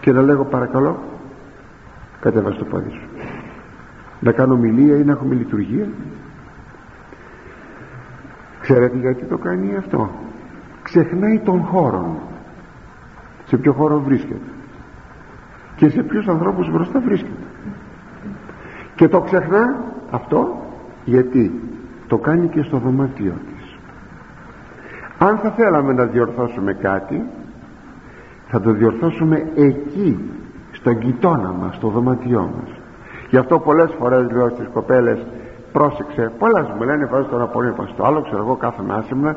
Και 0.00 0.12
να 0.12 0.22
λέγω 0.22 0.44
παρακαλώ 0.44 0.98
κατέβα 2.20 2.54
το 2.54 2.64
πόδι 2.64 2.90
σου. 2.90 3.08
Να 4.20 4.32
κάνω 4.32 4.56
μιλία 4.56 4.96
ή 4.96 5.04
να 5.04 5.12
έχουμε 5.12 5.34
λειτουργία 5.34 5.86
ξέρετε 8.64 8.96
γιατί 8.98 9.24
το 9.24 9.38
κάνει 9.38 9.76
αυτό. 9.76 10.10
Ξεχνάει 10.82 11.38
τον 11.38 11.60
χώρο. 11.60 12.16
Σε 13.46 13.56
ποιο 13.56 13.72
χώρο 13.72 14.00
βρίσκεται. 14.00 14.50
Και 15.76 15.88
σε 15.88 16.02
ποιους 16.02 16.28
ανθρώπους 16.28 16.70
μπροστά 16.70 17.00
βρίσκεται. 17.00 17.44
Και 18.94 19.08
το 19.08 19.20
ξεχνά 19.20 19.84
αυτό 20.10 20.62
γιατί 21.04 21.60
το 22.06 22.18
κάνει 22.18 22.48
και 22.48 22.62
στο 22.62 22.78
δωμάτιό 22.78 23.34
της. 23.48 23.76
Αν 25.18 25.38
θα 25.38 25.50
θέλαμε 25.50 25.92
να 25.92 26.04
διορθώσουμε 26.04 26.72
κάτι 26.72 27.22
θα 28.48 28.60
το 28.60 28.70
διορθώσουμε 28.72 29.52
εκεί 29.54 30.30
στον 30.70 30.98
κοιτώνα 30.98 31.52
μας 31.52 31.74
στο 31.74 31.88
δωμάτιό 31.88 32.40
μας. 32.40 32.78
Γι' 33.30 33.36
αυτό 33.36 33.58
πολλές 33.58 33.90
φορές 33.98 34.30
λέω 34.30 34.48
στις 34.48 34.68
κοπέλες 34.72 35.26
πρόσεξε. 35.76 36.32
Πολλές 36.38 36.66
μου 36.76 36.82
λένε 36.82 37.06
βάζω 37.06 37.28
τώρα 37.28 37.46
πολύ 37.46 37.72
πάνω 37.72 37.88
στο 37.92 38.04
άλλο 38.04 38.22
ξέρω 38.22 38.42
εγώ 38.42 38.56
κάθομαι 38.56 38.94
άσημνα 38.94 39.36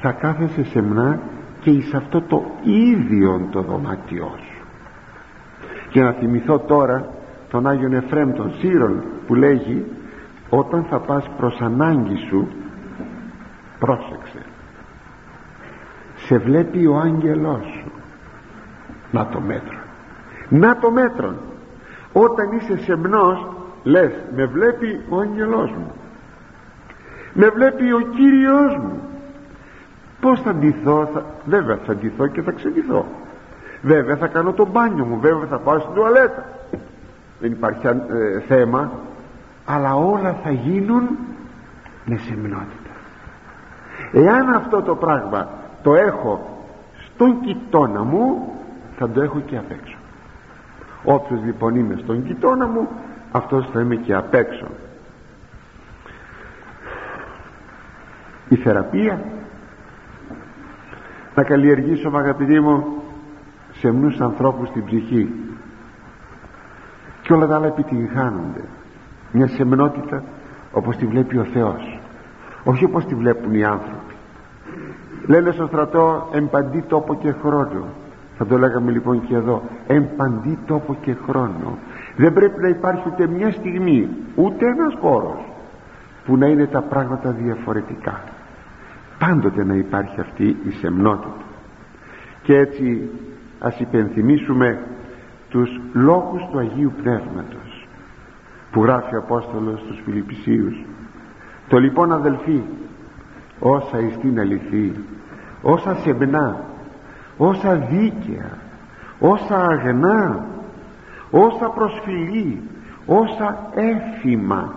θα 0.00 0.12
κάθεσαι 0.12 0.64
σεμνά 0.64 1.20
και 1.60 1.70
εις 1.70 1.94
αυτό 1.94 2.20
το 2.20 2.42
ίδιο 2.62 3.48
το 3.50 3.60
δωμάτιό 3.62 4.32
σου. 4.36 4.64
Και 5.90 6.00
να 6.02 6.12
θυμηθώ 6.12 6.58
τώρα 6.58 7.08
τον 7.50 7.66
Άγιον 7.66 7.92
Εφραίμ 7.92 8.32
των 8.32 8.52
Σύρων 8.58 9.04
που 9.26 9.34
λέγει 9.34 9.86
όταν 10.48 10.84
θα 10.90 10.98
πας 10.98 11.30
προς 11.36 11.60
ανάγκη 11.60 12.16
σου 12.28 12.48
πρόσεξε. 13.78 14.42
Σε 16.14 16.38
βλέπει 16.38 16.86
ο 16.86 16.96
άγγελός 16.96 17.64
σου 17.64 17.92
να 19.10 19.26
το 19.26 19.40
μέτρο 19.40 19.78
να 20.48 20.78
το 20.78 20.90
μέτρο 20.90 21.34
όταν 22.12 22.52
είσαι 22.52 22.76
σεμνός 22.76 23.57
λες 23.88 24.12
με 24.36 24.46
βλέπει 24.46 25.00
ο 25.08 25.20
άγγελός 25.20 25.70
μου. 25.70 25.92
Με 27.32 27.48
βλέπει 27.48 27.92
ο 27.92 28.00
Κύριος 28.00 28.76
μου 28.76 29.00
πως 30.20 30.40
θα 30.40 30.54
ντυθώ 30.54 31.08
θα... 31.14 31.24
βέβαια 31.44 31.78
θα 31.86 31.94
ντυθώ 31.94 32.26
και 32.26 32.42
θα 32.42 32.52
ξεντυθώ. 32.52 33.06
Βέβαια 33.82 34.16
θα 34.16 34.26
κάνω 34.26 34.52
το 34.52 34.66
μπάνιο 34.66 35.04
μου. 35.04 35.20
Βέβαια 35.20 35.46
θα 35.46 35.58
πάω 35.58 35.78
στην 35.78 35.94
τουαλέτα. 35.94 36.44
Δεν 37.40 37.50
υπάρχει 37.52 37.86
ε, 37.86 38.40
θέμα. 38.46 38.90
Αλλά 39.64 39.94
όλα 39.94 40.36
θα 40.42 40.50
γίνουν 40.50 41.08
με 42.04 42.16
σεμνότητα. 42.16 42.90
Εάν 44.12 44.54
αυτό 44.54 44.82
το 44.82 44.94
πράγμα 44.94 45.48
το 45.82 45.94
έχω 45.94 46.64
στον 47.04 47.40
κοιτώνα 47.40 48.02
μου 48.02 48.52
θα 48.98 49.08
το 49.10 49.20
έχω 49.20 49.40
και 49.40 49.56
απ' 49.56 49.70
έξω. 49.70 49.96
Όποιος 51.04 51.40
λοιπόν 51.44 51.74
είμαι 51.74 51.96
στον 52.02 52.24
κοιτώνα 52.24 52.66
μου 52.66 52.88
αυτός 53.30 53.68
θα 53.72 53.80
είμαι 53.80 53.96
και 53.96 54.14
απ' 54.14 54.34
έξω. 54.34 54.66
Η 58.48 58.56
θεραπεία. 58.56 59.20
Να 61.34 61.42
καλλιεργήσω 61.42 62.10
αγαπητοί 62.14 62.60
μου 62.60 63.02
σεμνούς 63.72 64.20
ανθρώπους 64.20 64.68
στην 64.68 64.84
ψυχή. 64.84 65.32
Και 67.22 67.32
όλα 67.32 67.46
τα 67.46 67.56
άλλα 67.56 67.66
επιτυγχάνονται. 67.66 68.64
Μια 69.32 69.48
σεμνότητα 69.48 70.22
όπως 70.72 70.96
τη 70.96 71.06
βλέπει 71.06 71.38
ο 71.38 71.44
Θεός. 71.44 72.00
Όχι 72.64 72.84
όπως 72.84 73.04
τη 73.06 73.14
βλέπουν 73.14 73.54
οι 73.54 73.64
άνθρωποι. 73.64 74.14
Λένε 75.26 75.50
στο 75.50 75.66
στρατό 75.66 76.28
εμπαντή 76.32 76.82
τόπο 76.82 77.14
και 77.14 77.32
χρόνο 77.32 77.84
θα 78.38 78.46
το 78.46 78.58
λέγαμε 78.58 78.90
λοιπόν 78.90 79.26
και 79.26 79.34
εδώ 79.34 79.62
εμπαντή 79.86 80.58
τόπο 80.66 80.96
και 81.00 81.14
χρόνο 81.26 81.78
δεν 82.18 82.32
πρέπει 82.32 82.60
να 82.60 82.68
υπάρχει 82.68 83.02
ούτε 83.06 83.26
μια 83.26 83.50
στιγμή 83.52 84.08
ούτε 84.34 84.66
ένας 84.66 84.94
χώρος 85.00 85.38
που 86.24 86.36
να 86.36 86.46
είναι 86.46 86.66
τα 86.66 86.82
πράγματα 86.82 87.30
διαφορετικά. 87.30 88.20
Πάντοτε 89.18 89.64
να 89.64 89.74
υπάρχει 89.74 90.20
αυτή 90.20 90.56
η 90.64 90.70
σεμνότητα. 90.70 91.44
Και 92.42 92.56
έτσι 92.56 93.10
ας 93.58 93.80
υπενθυμίσουμε 93.80 94.78
τους 95.48 95.80
λόγους 95.92 96.42
του 96.50 96.58
Αγίου 96.58 96.92
Πνεύματος 97.02 97.86
που 98.72 98.82
γράφει 98.82 99.14
ο 99.14 99.18
Απόστολος 99.18 99.80
στους 99.80 100.00
Φιλιππισίους. 100.04 100.84
Το 101.68 101.78
λοιπόν 101.78 102.12
αδελφοί 102.12 102.62
όσα 103.58 103.98
εις 103.98 104.18
την 104.18 104.40
αληθή 104.40 104.92
όσα 105.62 105.94
σεμνά 105.94 106.60
όσα 107.36 107.74
δίκαια 107.74 108.58
όσα 109.18 109.66
αγνά 109.66 110.46
όσα 111.30 111.68
προσφυλή 111.68 112.62
όσα 113.06 113.70
έθιμα 113.74 114.74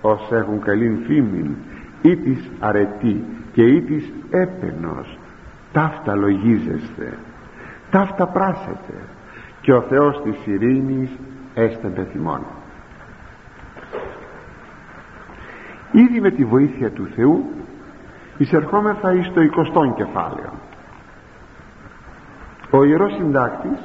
όσα 0.00 0.36
έχουν 0.36 0.60
καλήν 0.60 0.98
φήμην 1.06 1.56
ή 2.02 2.16
της 2.16 2.50
αρετή 2.58 3.24
και 3.52 3.62
ή 3.62 3.82
της 3.82 4.12
έπαινος 4.30 5.18
ταύτα 5.72 6.14
λογίζεστε 6.14 7.18
ταύτα 7.90 8.26
πράσετε 8.26 8.94
και 9.60 9.72
ο 9.72 9.80
Θεός 9.80 10.22
της 10.22 10.46
ειρήνης 10.46 11.10
έστε 11.54 11.88
πεθυμών 11.88 12.40
ήδη 15.92 16.20
με 16.20 16.30
τη 16.30 16.44
βοήθεια 16.44 16.90
του 16.90 17.06
Θεού 17.14 17.44
εισερχόμεθα 18.36 19.12
εις 19.12 19.32
το 19.34 19.40
20 19.90 19.94
κεφάλαιο. 19.94 20.52
Ο 22.70 22.84
Ιερός 22.84 23.14
Συντάκτης 23.14 23.78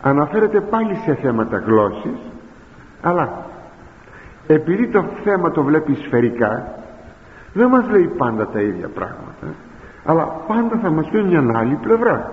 αναφέρεται 0.00 0.60
πάλι 0.60 0.94
σε 0.94 1.14
θέματα 1.14 1.58
γλώσσης 1.58 2.18
αλλά 3.02 3.44
επειδή 4.46 4.88
το 4.88 5.04
θέμα 5.24 5.50
το 5.50 5.62
βλέπει 5.62 5.94
σφαιρικά 5.94 6.74
δεν 7.52 7.68
μας 7.68 7.88
λέει 7.90 8.10
πάντα 8.16 8.46
τα 8.46 8.60
ίδια 8.60 8.88
πράγματα 8.88 9.54
αλλά 10.04 10.24
πάντα 10.46 10.78
θα 10.82 10.90
μας 10.90 11.08
πει 11.08 11.22
μια 11.22 11.44
άλλη 11.54 11.74
πλευρά. 11.74 12.30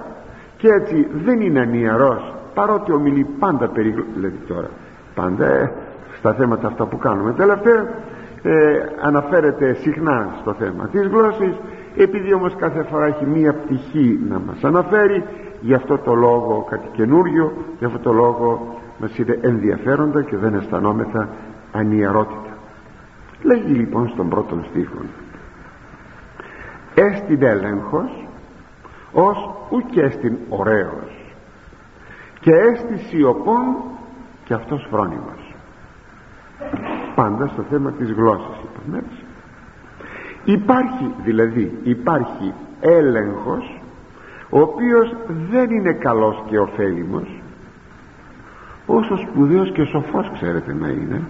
Και 0.58 0.68
έτσι 0.68 1.08
δεν 1.14 1.42
είναι 1.42 1.60
ανιαρός 1.60 2.34
παρότι 2.54 2.92
ομιλεί 2.92 3.26
πάντα 3.40 3.68
περί 3.68 4.06
δηλαδή 4.16 4.38
τώρα 4.48 4.70
πάντα 5.16 5.46
ε, 5.46 5.72
στα 6.18 6.34
θέματα 6.34 6.68
αυτά 6.68 6.86
που 6.86 6.98
κάνουμε. 6.98 7.34
Τελευταία 7.34 7.88
ε, 8.44 8.80
αναφέρεται 9.02 9.74
συχνά 9.74 10.36
στο 10.42 10.54
θέμα 10.54 10.88
της 10.88 11.08
γλώσσης 11.08 11.56
επειδή 11.98 12.34
όμως 12.34 12.56
κάθε 12.56 12.84
φορά 12.84 13.06
έχει 13.06 13.26
μία 13.26 13.54
πτυχή 13.54 14.20
να 14.30 14.40
μας 14.40 14.64
αναφέρει 14.64 15.24
γι' 15.62 15.74
αυτό 15.74 15.98
το 15.98 16.14
λόγο 16.14 16.66
κάτι 16.70 16.88
καινούριο 16.94 17.54
γι' 17.80 17.86
αυτό 17.86 18.00
το 18.00 18.12
λόγο 18.14 18.78
μας 19.00 19.18
είναι 19.18 19.40
ενδιαφέροντα 19.42 20.24
και 20.24 20.38
δεν 20.38 20.54
αισθανόμεθα 20.54 21.30
ανιαρότητα 21.72 22.58
λέγει 23.42 23.74
λοιπόν 23.74 24.10
στον 24.10 24.30
πρώτον 24.30 24.66
στίχο 24.70 24.98
έστιν 26.96 27.44
έλεγχος 27.44 28.28
ως 29.12 29.50
ουκ 29.70 29.96
έστιν 29.96 30.38
ωραίος 30.50 31.34
και 32.40 32.52
έστι 32.52 32.98
σιωπών 32.98 33.76
και 34.44 34.54
αυτός 34.54 34.88
φρόνιμος 34.90 35.56
πάντα 37.16 37.48
στο 37.48 37.62
θέμα 37.70 37.92
της 37.92 38.12
γλώσσας 38.12 38.58
είπαμε 38.64 38.98
έτσι. 38.98 39.24
Υπάρχει 40.44 41.14
δηλαδή 41.24 41.80
υπάρχει 41.84 42.54
έλεγχος 42.80 43.77
ο 44.50 44.60
οποίος 44.60 45.16
δεν 45.50 45.70
είναι 45.70 45.94
καλός 45.94 46.44
και 46.50 46.60
ωφέλιμος. 46.60 47.42
Όσο 48.86 49.18
σπουδαίος 49.18 49.72
και 49.72 49.84
σοφός 49.84 50.32
ξέρετε 50.34 50.74
να 50.74 50.88
είναι. 50.88 51.22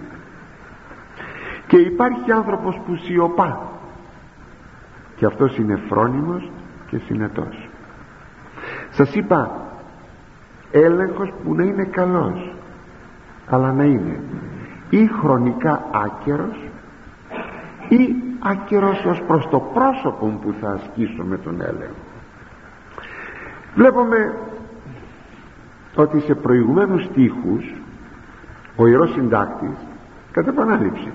Και 1.66 1.76
υπάρχει 1.76 2.32
άνθρωπος 2.32 2.80
που 2.86 2.96
σιωπά. 2.96 3.60
Και 5.16 5.26
αυτός 5.26 5.56
είναι 5.56 5.80
φρόνιμος 5.88 6.50
και 6.86 6.98
συνετός. 6.98 7.68
Σας 8.90 9.14
είπα 9.14 9.66
έλεγχος 10.70 11.32
που 11.44 11.54
να 11.54 11.62
είναι 11.62 11.84
καλός 11.84 12.52
αλλά 13.46 13.72
να 13.72 13.84
είναι 13.84 14.20
ή 14.90 15.06
χρονικά 15.06 15.84
άκερος 15.92 16.56
ή 17.88 18.14
άκερος 18.38 19.04
ως 19.04 19.22
προς 19.26 19.48
το 19.48 19.58
πρόσωπο 19.58 20.38
που 20.42 20.54
θα 20.60 20.70
ασκήσω 20.70 21.22
με 21.22 21.38
τον 21.38 21.60
έλεγχο 21.60 22.07
βλέπουμε 23.74 24.34
ότι 25.94 26.20
σε 26.20 26.34
προηγουμένους 26.34 27.04
στίχους 27.04 27.74
ο 28.76 28.86
Ιερός 28.86 29.12
Συντάκτης 29.12 29.76
κατά 30.32 30.50
επανάληψη 30.50 31.12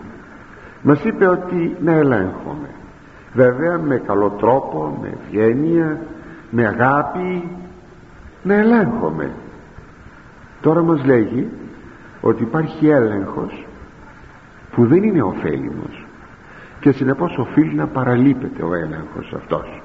μας 0.82 1.04
είπε 1.04 1.28
ότι 1.28 1.78
να 1.80 1.91
ελέγχομαι. 1.91 2.70
Βέβαια 3.34 3.78
με 3.78 3.97
καλό 3.97 4.30
τρόπο 4.30 4.97
με 5.01 5.18
ευγένεια 5.22 5.99
με 6.49 6.68
αγάπη 6.68 7.47
να 8.43 8.54
ελέγχομαι 8.54 9.32
τώρα 10.62 10.82
μας 10.82 11.06
λέγει 11.06 11.49
ότι 12.22 12.43
υπάρχει 12.43 12.89
έλεγχος 12.89 13.66
που 14.72 14.86
δεν 14.86 15.04
είναι 15.04 15.22
ωφέλιμος 15.22 16.06
και 16.80 16.91
συνεπώς 16.91 17.38
οφείλει 17.38 17.74
να 17.74 17.88
παραλείπεται 17.88 18.64
ο 18.64 18.74
έλεγχος 18.74 19.34
αυτός. 19.36 19.82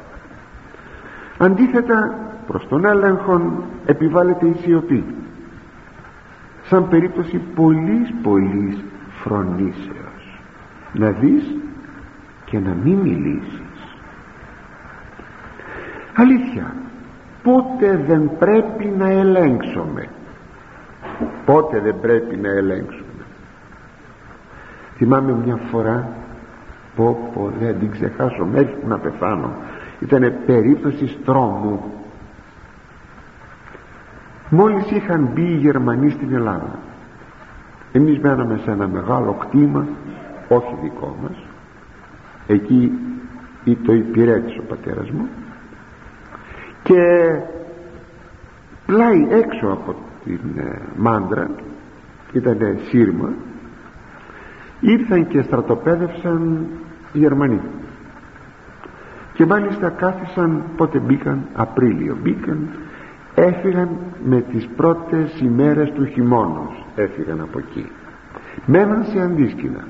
Αντίθετα 1.38 2.27
προς 2.48 2.66
τον 2.68 2.84
έλεγχο 2.84 3.62
επιβάλλεται 3.86 4.46
η 4.46 4.56
σιωπή. 4.62 5.04
Σαν 6.62 6.88
περίπτωση 6.88 7.40
πολλής 7.54 8.14
πολλής 8.22 8.84
φρονήσεως. 9.22 10.40
Να 10.92 11.10
δεις 11.10 11.56
και 12.44 12.58
να 12.58 12.74
μην 12.84 12.98
μιλήσεις. 12.98 13.96
Αλήθεια 16.14 16.74
πότε 17.42 18.04
δεν 18.06 18.30
πρέπει 18.38 18.84
να 18.98 19.10
ελέγξουμε 19.10 20.08
πότε 21.44 21.80
δεν 21.80 22.00
πρέπει 22.00 22.36
να 22.36 22.48
ελέγξουμε; 22.48 23.24
Θυμάμαι 24.96 25.32
μια 25.44 25.56
φορά 25.56 26.08
πω 26.96 27.30
πω 27.34 27.52
δεν 27.60 27.78
την 27.78 27.90
ξεχάσω 27.90 28.44
μέχρι 28.44 28.74
που 28.80 28.88
να 28.88 28.98
πεθάνω 28.98 29.52
ήταν 30.00 30.32
περίπτωση 30.46 31.08
στρώμου 31.08 31.97
μόλις 34.50 34.90
είχαν 34.90 35.28
μπει 35.32 35.42
οι 35.42 35.56
Γερμανοί 35.56 36.10
στην 36.10 36.34
Ελλάδα. 36.34 36.78
Εμείς 37.92 38.18
μέναμε 38.18 38.60
σε 38.64 38.70
ένα 38.70 38.88
μεγάλο 38.88 39.32
κτήμα 39.32 39.86
όχι 40.48 40.76
δικό 40.82 41.16
μας. 41.22 41.36
Εκεί 42.46 42.92
το 43.84 43.92
υπηρέτησε 43.92 44.58
ο 44.58 44.64
πατέρας 44.68 45.10
μου. 45.10 45.28
Και 46.82 47.02
πλάι 48.86 49.26
έξω 49.30 49.66
από 49.66 49.94
την 50.24 50.40
ε, 50.56 50.80
μάντρα 50.96 51.50
ήταν 52.32 52.78
σύρμα 52.88 53.32
ήρθαν 54.80 55.26
και 55.26 55.42
στρατοπέδευσαν 55.42 56.66
οι 57.12 57.18
Γερμανοί. 57.18 57.60
Και 59.34 59.46
μάλιστα 59.46 59.88
κάθισαν 59.88 60.62
πότε 60.76 60.98
μπήκαν 60.98 61.46
Απρίλιο 61.54 62.16
μπήκαν 62.22 62.68
έφυγαν 63.40 63.88
με 64.24 64.40
τις 64.40 64.68
πρώτες 64.76 65.40
ημέρες 65.40 65.92
του 65.92 66.04
χειμώνος. 66.06 66.84
Έφυγαν 66.94 67.40
από 67.40 67.58
εκεί. 67.58 67.90
Μέναν 68.66 69.04
σε 69.04 69.20
αντίσκηνα. 69.20 69.86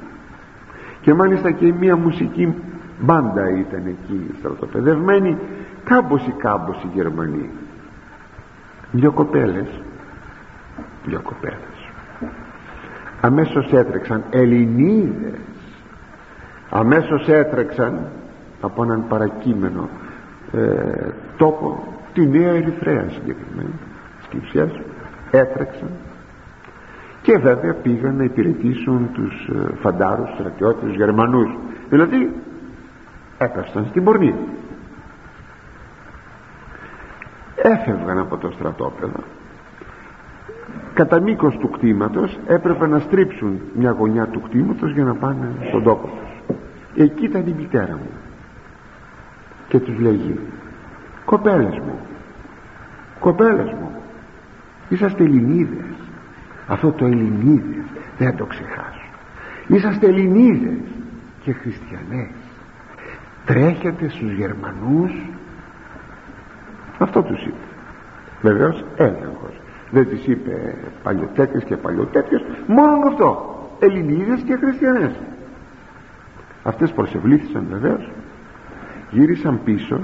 Και 1.01 1.14
μάλιστα 1.14 1.51
και 1.51 1.72
μια 1.72 1.96
μουσική 1.96 2.55
μπάντα 3.01 3.51
ήταν 3.51 3.86
εκεί 3.86 4.34
στρατοπεδευμένη 4.38 5.38
κάμποσοι 5.84 6.30
κάμποσοι 6.38 6.88
Γερμανοί. 6.94 7.51
Δυο 8.90 9.12
κοπέλες. 9.12 9.68
Δυο 11.07 11.20
κοπέλες. 11.20 11.90
Αμέσως 13.20 13.72
έτρεξαν 13.72 14.24
Ελληνίδες. 14.30 15.40
Αμέσως 16.70 17.28
έτρεξαν 17.28 18.07
από 18.61 18.82
έναν 18.82 19.05
παρακείμενο 19.09 19.88
ε, 20.53 21.11
τόπο 21.36 21.97
τη 22.18 22.26
Νέα 22.26 22.52
Ερυθρέα 22.52 23.08
συγκεκριμένα 23.08 23.78
σκυψιές 24.22 24.70
έτρεξαν 25.30 25.90
και 27.22 27.38
βέβαια 27.38 27.74
πήγαν 27.74 28.16
να 28.16 28.24
υπηρετήσουν 28.24 29.08
τους 29.12 29.48
ε, 29.48 29.74
φαντάρους, 29.80 30.30
στρατιώτες, 30.34 30.80
τους 30.80 30.96
Γερμανούς. 30.96 31.50
Δηλαδή 31.88 32.30
έπεφταν 33.38 33.86
στην 33.88 34.04
πορνεία. 34.04 34.34
Έφευγαν 37.56 38.18
από 38.18 38.36
το 38.36 38.50
στρατόπεδο. 38.50 39.20
Κατά 40.94 41.20
μήκος 41.20 41.56
του 41.56 41.70
κτήματος 41.70 42.38
έπρεπε 42.46 42.86
να 42.86 42.98
στρίψουν 42.98 43.60
μια 43.74 43.90
γωνιά 43.90 44.26
του 44.26 44.40
κτήματος 44.40 44.92
για 44.92 45.04
να 45.04 45.14
πάνε 45.14 45.48
στον 45.68 45.82
τόπο 45.82 46.06
τους. 46.06 46.56
Εκεί 47.04 47.24
ήταν 47.24 47.46
η 47.46 47.54
μητέρα 47.58 47.92
μου 47.92 48.10
και 49.68 49.78
τους 49.78 49.98
λέγει 49.98 50.40
κοπέλες 51.33 51.79
μου. 51.79 51.99
Κοπέλες 53.20 53.70
μου. 53.72 53.91
Είσαστε 54.89 55.24
Ελληνίδες. 55.24 55.95
Αυτό 56.66 56.93
το 56.93 57.05
Ελληνίδες 57.05 57.85
δεν 58.18 58.37
το 58.37 58.45
ξεχάσω. 58.45 59.07
Είσαστε 59.66 60.07
Ελληνίδες 60.07 60.79
και 61.43 61.53
χριστιανές. 61.53 62.31
Τρέχετε 63.45 64.09
στους 64.09 64.33
Γερμανούς. 64.33 65.12
Αυτό 66.99 67.22
τους 67.22 67.43
είπε. 67.43 67.66
Βεβαίως 68.43 68.85
έλεγχος. 68.97 69.61
Δεν 69.91 70.09
τις 70.09 70.26
είπε 70.26 70.74
παλιωτέτες 71.03 71.64
και 71.64 71.76
παλιωτέτες 71.76 72.45
μόνο 72.66 73.09
αυτό. 73.09 73.31
Ελληνίδες 73.79 74.41
και 74.41 74.57
χριστιανές. 74.57 75.12
Αυτές 76.62 76.93
προσευλήθησαν 76.93 77.66
βεβαίως. 77.70 78.11
Γύρισαν 79.11 79.61
πίσω 79.64 80.01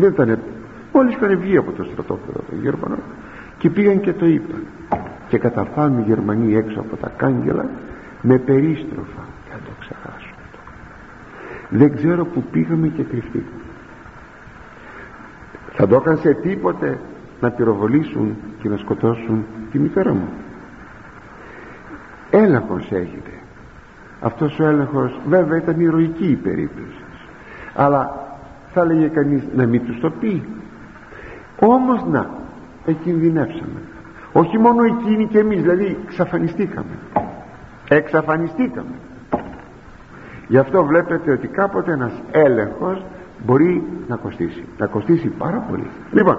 δεν 0.00 0.10
ήταν 0.10 0.38
μόλις 0.92 1.14
είχαν 1.14 1.38
βγει 1.38 1.56
από 1.56 1.72
το 1.72 1.84
στρατόπεδο 1.84 2.40
των 2.50 2.60
Γερμανών 2.62 3.02
και 3.58 3.70
πήγαν 3.70 4.00
και 4.00 4.12
το 4.12 4.26
είπαν. 4.26 4.62
Και 5.28 5.38
καταφάνουν 5.38 5.98
οι 5.98 6.02
Γερμανοί 6.02 6.54
έξω 6.54 6.80
από 6.80 6.96
τα 6.96 7.12
κάγκελα 7.16 7.68
με 8.22 8.38
περίστροφα. 8.38 9.22
Δεν 9.50 9.58
το 9.64 9.70
ξεχάσω 9.80 10.30
δεν 11.70 11.96
ξέρω 11.96 12.24
που 12.24 12.42
πήγαμε 12.42 12.88
και 12.88 13.02
κρυφτήκαμε. 13.02 13.60
Θα 15.72 15.86
το 15.86 15.96
έκανε 15.96 16.16
σε 16.16 16.34
τίποτε 16.34 16.98
να 17.40 17.50
πυροβολήσουν 17.50 18.36
και 18.62 18.68
να 18.68 18.76
σκοτώσουν 18.76 19.44
τη 19.70 19.78
μητέρα 19.78 20.12
μου. 20.12 20.28
Έλεγχος 22.30 22.88
έγινε. 22.90 23.40
Αυτός 24.20 24.58
ο 24.58 24.64
έλεγχος 24.64 25.20
βέβαια 25.28 25.58
ήταν 25.58 25.80
ηρωική 25.80 26.30
η 26.30 26.36
περίπτωση. 26.36 27.02
Αλλά 27.74 28.19
θα 28.72 28.80
έλεγε 28.80 29.06
κανείς 29.06 29.42
να 29.54 29.66
μην 29.66 29.86
τους 29.86 30.00
το 30.00 30.10
πει. 30.10 30.42
Όμως 31.60 32.04
να 32.10 32.30
εκινδυνεύσαμε 32.86 33.80
όχι 34.32 34.58
μόνο 34.58 34.82
εκείνοι 34.82 35.26
και 35.26 35.38
εμείς 35.38 35.62
δηλαδή 35.62 35.98
εξαφανιστήκαμε. 36.04 36.98
Εξαφανιστήκαμε. 37.88 38.94
Γι' 40.48 40.58
αυτό 40.58 40.84
βλέπετε 40.84 41.32
ότι 41.32 41.48
κάποτε 41.48 41.92
ένας 41.92 42.12
έλεγχος 42.30 43.04
μπορεί 43.44 43.84
να 44.08 44.16
κοστίσει. 44.16 44.64
Να 44.78 44.86
κοστίσει 44.86 45.28
πάρα 45.28 45.66
πολύ. 45.70 45.90
Λοιπόν 46.10 46.38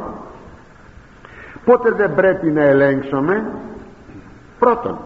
πότε 1.65 1.91
δεν 1.91 2.15
πρέπει 2.15 2.51
να 2.51 2.61
ελέγξουμε; 2.61 3.51
Πρώτον 4.59 4.97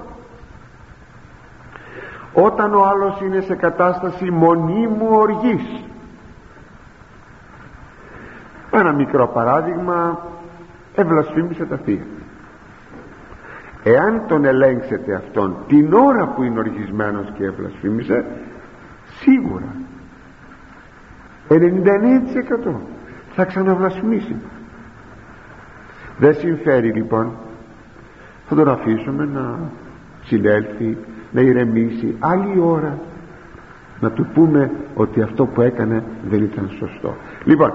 όταν 2.34 2.74
ο 2.74 2.86
άλλος 2.86 3.22
είναι 3.22 3.42
σε 3.42 3.56
κατάσταση 3.56 4.32
μονίμου 4.32 5.08
οργής 5.10 5.84
ένα 8.80 8.94
μικρό 8.94 9.28
παράδειγμα. 9.28 10.20
Ευλασφήμισε 10.96 11.66
τα 11.66 11.78
θεία 11.78 12.04
εάν 13.88 14.22
τον 14.28 14.46
ελέγξετε 14.46 15.14
αυτόν 15.14 15.56
την 15.68 15.94
ώρα 15.94 16.28
που 16.28 16.44
είναι 16.44 16.60
οργισμένος 16.60 17.32
και 17.38 17.44
ευλασφήμισε 17.44 18.26
σίγουρα 19.20 19.76
99% 21.50 21.56
θα 23.36 23.46
ξαναβλασφημίσει. 23.46 24.36
Δεν 26.18 26.36
συμφέρει 26.36 26.92
λοιπόν 26.92 27.32
θα 28.48 28.56
τον 28.56 28.70
αφήσουμε 28.70 29.26
να 29.26 29.60
συνέλθει 30.24 30.98
να 31.32 31.42
ηρεμήσει. 31.42 32.16
Άλλη 32.20 32.60
ώρα 32.60 32.98
να 34.00 34.12
του 34.12 34.28
πούμε 34.34 34.72
ότι 34.96 35.22
αυτό 35.22 35.46
που 35.46 35.62
έκανε 35.62 36.04
δεν 36.30 36.44
ήταν 36.44 36.70
σωστό. 36.78 37.16
Λοιπόν 37.44 37.74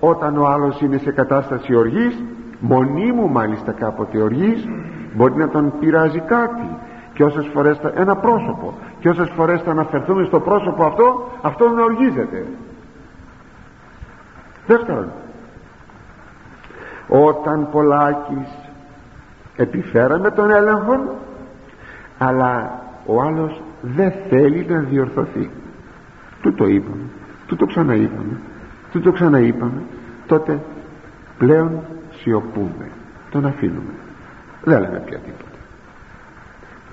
όταν 0.00 0.38
ο 0.38 0.46
άλλος 0.46 0.80
είναι 0.80 0.98
σε 0.98 1.10
κατάσταση 1.10 1.74
οργής 1.74 2.22
μονίμου 2.60 3.28
μάλιστα 3.28 3.72
κάποτε 3.72 4.22
οργής 4.22 4.68
μπορεί 5.14 5.34
να 5.34 5.48
τον 5.48 5.72
πειράζει 5.80 6.20
κάτι. 6.20 6.68
Και 7.12 7.24
όσες 7.24 7.46
φορές 7.52 7.78
θα, 7.78 7.92
ένα 7.94 8.16
πρόσωπο 8.16 8.74
και 9.00 9.08
όσες 9.08 9.30
φορές 9.36 9.62
θα 9.62 9.70
αναφερθούμε 9.70 10.24
στο 10.24 10.40
πρόσωπο 10.40 10.84
αυτό 10.84 11.28
αυτό 11.42 11.68
να 11.68 11.82
οργίζεται. 11.82 12.46
Δεύτερον 14.66 15.08
όταν 17.08 17.68
πολλάκις 17.70 18.48
επιφέραμε 19.56 20.30
τον 20.30 20.50
έλεγχο 20.50 21.00
αλλά 22.18 22.82
ο 23.06 23.22
άλλος 23.22 23.62
δεν 23.80 24.12
θέλει 24.28 24.66
να 24.68 24.78
διορθωθεί. 24.78 25.50
Του 26.42 26.54
το 26.54 26.66
είπαμε 26.66 27.04
του 27.46 27.56
το 27.56 27.66
ξαναείπαμε 27.66 28.40
του 28.90 29.00
το 29.00 29.12
ξαναείπαμε. 29.12 29.82
Τότε 30.26 30.60
πλέον 31.38 31.80
σιωπούμε. 32.12 32.90
Τον 33.30 33.46
αφήνουμε. 33.46 33.92
Δεν 34.64 34.80
λέμε 34.80 35.02
πια 35.06 35.18
τίποτα. 35.18 35.58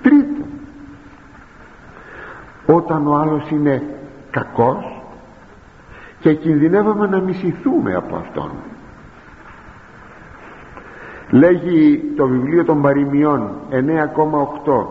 Τρίτο. 0.02 0.46
Όταν 2.66 3.06
ο 3.06 3.14
άλλος 3.14 3.50
είναι 3.50 3.82
κακός 4.30 5.02
και 6.20 6.34
κινδυνεύαμε 6.34 7.06
να 7.06 7.20
μισηθούμε 7.20 7.94
από 7.94 8.16
αυτόν. 8.16 8.50
Λέγει 11.30 12.12
το 12.16 12.26
βιβλίο 12.26 12.64
των 12.64 12.82
παροιμιών 12.82 13.50
9,8 13.70 14.86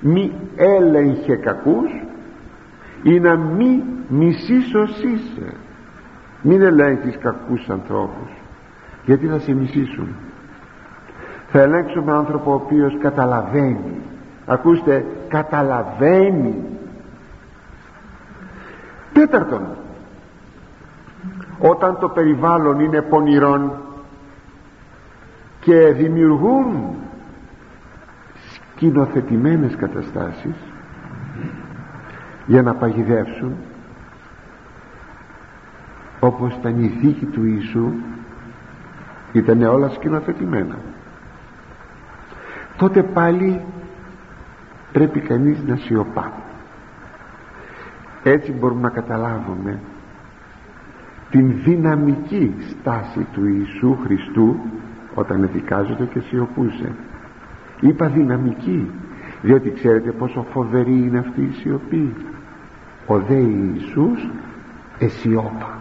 μη 0.00 0.32
έλεγχε 0.56 1.34
κακούς 1.34 1.90
ή 3.02 3.20
να 3.20 3.36
μη 3.36 3.82
μισήσως 4.08 5.02
είσαι 5.02 5.54
μην 6.46 6.62
ελέγχεις 6.62 7.18
κακούς 7.18 7.68
ανθρώπους 7.68 8.30
γιατί 9.04 9.26
θα 9.26 9.38
σε 9.38 9.54
μισήσουν. 9.54 10.08
Θα 11.50 11.60
ελέγξουμε 11.60 12.12
άνθρωπο 12.12 12.50
ο 12.50 12.54
οποίος 12.54 12.98
καταλαβαίνει. 12.98 14.00
Ακούστε 14.46 15.06
καταλαβαίνει. 15.28 16.64
Τέταρτον 19.12 19.66
όταν 21.58 21.98
το 21.98 22.08
περιβάλλον 22.08 22.80
είναι 22.80 23.02
πονηρόν 23.02 23.72
και 25.60 25.92
δημιουργούν 25.92 26.94
σκηνοθετημένες 28.74 29.76
καταστάσεις 29.76 30.54
για 32.46 32.62
να 32.62 32.74
παγιδεύσουν 32.74 33.56
όπως 36.24 36.58
τα 36.62 36.68
η 36.68 37.28
του 37.32 37.44
Ιησού 37.44 37.92
ήταν 39.32 39.62
όλα 39.62 39.88
σκηνοθετημένα. 39.88 40.76
Τότε 42.76 43.02
πάλι 43.02 43.60
πρέπει 44.92 45.20
κανείς 45.20 45.62
να 45.66 45.76
σιωπά. 45.76 46.32
Έτσι 48.22 48.52
μπορούμε 48.52 48.80
να 48.80 48.90
καταλάβουμε 48.90 49.80
την 51.30 51.62
δυναμική 51.64 52.54
στάση 52.70 53.26
του 53.32 53.46
Ιησού 53.46 53.98
Χριστού 54.04 54.56
όταν 55.14 55.42
εδικάζεται 55.42 56.04
και 56.04 56.20
σιωπούσε. 56.20 56.94
Είπα 57.80 58.08
δυναμική 58.08 58.90
διότι 59.42 59.70
ξέρετε 59.70 60.10
πόσο 60.10 60.46
φοβερή 60.52 60.96
είναι 60.96 61.18
αυτή 61.18 61.42
η 61.42 61.52
σιωπή. 61.52 62.14
Ο 63.06 63.18
δε 63.18 63.34
Ιησούς 63.36 64.28
εσιώπα 64.98 65.73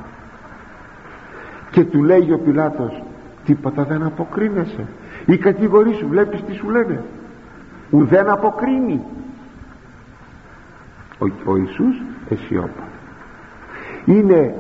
και 1.74 1.84
του 1.84 2.04
λέει 2.04 2.32
ο 2.32 2.38
Πιλάτος 2.38 3.04
τίποτα 3.46 3.84
δεν 3.84 4.04
αποκρίνεσαι 4.04 4.88
η 5.26 5.38
κατηγορή 5.38 5.94
σου 5.94 6.08
βλέπεις 6.08 6.44
τι 6.44 6.54
σου 6.54 6.70
λένε. 6.70 7.04
Ουδέν 7.90 8.30
αποκρίνει 8.30 9.02
ο, 11.20 11.26
ο 11.46 11.58
Ιησούς 11.58 12.02
εσιώπα 12.30 12.84
είναι 14.06 14.56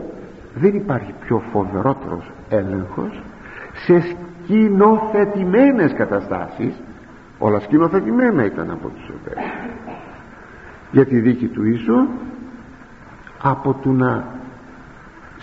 δεν 0.55 0.75
υπάρχει 0.75 1.13
πιο 1.25 1.41
φοβερότερος 1.51 2.31
έλεγχος 2.49 3.21
σε 3.85 4.01
σκηνοθετημένες 4.01 5.93
καταστάσεις. 5.93 6.73
Όλα 7.39 7.59
σκηνοθετημένα 7.59 8.45
ήταν 8.45 8.71
από 8.71 8.89
τους 8.89 9.09
Εβραίους. 9.09 9.51
Για 10.91 11.05
τη 11.05 11.19
δίκη 11.19 11.47
του 11.47 11.63
Ιησού 11.63 12.07
από 13.41 13.73
του 13.73 13.93
να 13.93 14.25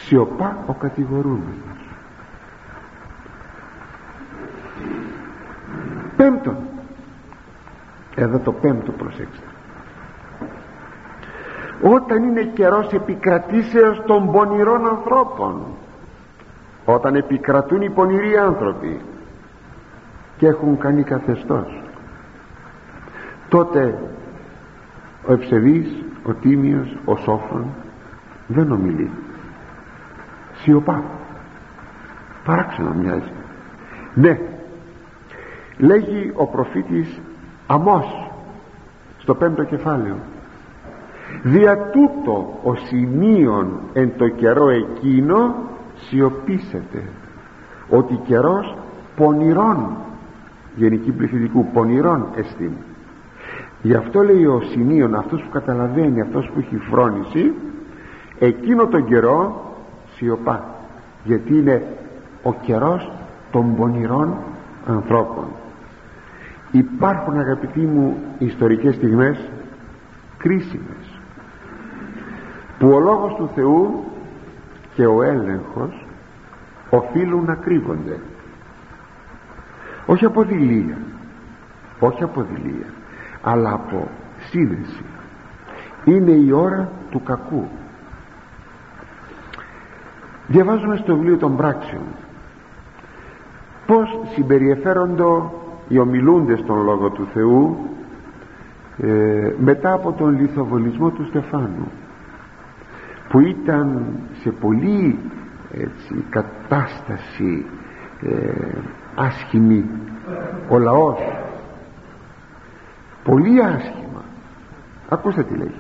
σιωπά 0.01 0.57
ο 0.67 0.73
κατηγορούμενος. 0.73 1.79
Πέμπτον. 6.17 6.57
Εδώ 8.15 8.39
το 8.39 8.53
πέμπτο 8.53 8.93
προσέξτε. 8.93 9.45
Όταν 11.83 12.23
είναι 12.23 12.43
καιρός 12.43 12.93
επικρατήσεως 12.93 14.03
των 14.07 14.33
πονηρών 14.33 14.87
ανθρώπων 14.87 15.63
όταν 16.85 17.15
επικρατούν 17.15 17.83
οι 17.83 17.91
πονηροί 17.91 18.37
άνθρωποι 18.37 19.01
και 20.37 20.47
έχουν 20.47 20.79
κάνει 20.79 21.03
καθεστώς 21.03 21.83
τότε 23.49 23.99
ο 25.27 25.33
ευσεβής 25.33 26.05
ο 26.27 26.33
τίμιος 26.33 26.97
ο 27.05 27.17
σόφρον 27.17 27.67
δεν 28.47 28.73
ομιλεί 28.73 29.11
σιωπά. 30.63 31.03
Παράξενο 32.45 32.95
μοιάζει 32.95 33.33
ναι. 34.15 34.39
Λέγει 35.77 36.33
ο 36.35 36.47
προφήτης 36.47 37.21
Αμός 37.67 38.31
στο 39.19 39.35
πέμπτο 39.35 39.65
κεφάλαιο. 39.65 40.17
Δια 41.43 41.77
τούτο 41.77 42.61
ο 42.63 42.75
σημείων 42.75 43.81
εν 43.93 44.13
το 44.17 44.29
καιρό 44.29 44.69
εκείνο 44.69 45.55
σιωπήσετε 45.95 47.03
ότι 47.89 48.15
καιρός 48.15 48.77
πονηρών 49.17 49.97
γενική 50.75 51.11
πληθυντικού 51.11 51.67
πονηρών 51.73 52.27
εστίν 52.37 52.73
γι' 53.83 53.95
αυτό 53.95 54.23
λέει 54.23 54.45
ο 54.45 54.61
σημείων 54.71 55.15
αυτός 55.15 55.43
που 55.43 55.51
καταλαβαίνει 55.51 56.21
αυτός 56.21 56.51
που 56.55 56.59
έχει 56.59 56.77
φρόνηση 56.77 57.53
εκείνο 58.39 58.87
τον 58.87 59.05
καιρό 59.05 59.70
σιωπά 60.21 60.65
γιατί 61.25 61.57
είναι 61.57 61.97
ο 62.43 62.55
καιρός 62.55 63.13
των 63.51 63.77
πονηρών 63.77 64.35
ανθρώπων. 64.87 65.45
Υπάρχουν 66.71 67.39
αγαπητοί 67.39 67.81
μου 67.81 68.17
ιστορικές 68.39 68.95
στιγμές 68.95 69.49
κρίσιμες 70.39 71.21
που 72.79 72.89
ο 72.89 72.99
Λόγος 72.99 73.35
του 73.35 73.51
Θεού 73.55 74.05
και 74.95 75.07
ο 75.07 75.23
έλεγχος 75.23 76.07
οφείλουν 76.91 77.45
να 77.45 77.55
κρύβονται. 77.55 78.19
Όχι 80.07 80.25
από 80.25 80.43
δηλία 80.43 80.99
όχι 82.01 82.23
από 82.23 82.43
δηλία 82.43 82.87
αλλά 83.43 83.73
από 83.73 84.09
σύνδεση. 84.51 85.05
Είναι 86.05 86.31
η 86.31 86.53
ώρα 86.53 86.89
του 87.11 87.23
κακού 87.23 87.69
διαβάζουμε 90.51 90.97
στο 90.97 91.15
βιβλίο 91.15 91.37
των 91.37 91.57
πράξεων. 91.57 92.03
Πως 93.87 94.21
συμπεριεφέρονται 94.35 95.25
οι 95.89 95.99
ομιλούντες 95.99 96.59
στον 96.59 96.83
Λόγο 96.83 97.11
του 97.11 97.29
Θεού 97.33 97.77
ε, 98.99 99.53
μετά 99.59 99.93
από 99.93 100.13
τον 100.13 100.41
λιθοβολισμό 100.41 101.11
του 101.11 101.27
Στεφάνου 101.27 101.91
που 103.29 103.41
ήταν 103.41 104.07
σε 104.43 104.51
πολύ 104.51 105.19
έτσι, 105.73 106.25
κατάσταση 106.31 107.67
ε, 108.23 108.79
άσχημη 109.15 109.85
ο 110.69 110.79
λαός. 110.79 111.19
Πολύ 113.25 113.65
άσχημα. 113.65 114.23
Ακούστε 115.09 115.43
τι 115.43 115.57
λέει. 115.57 115.75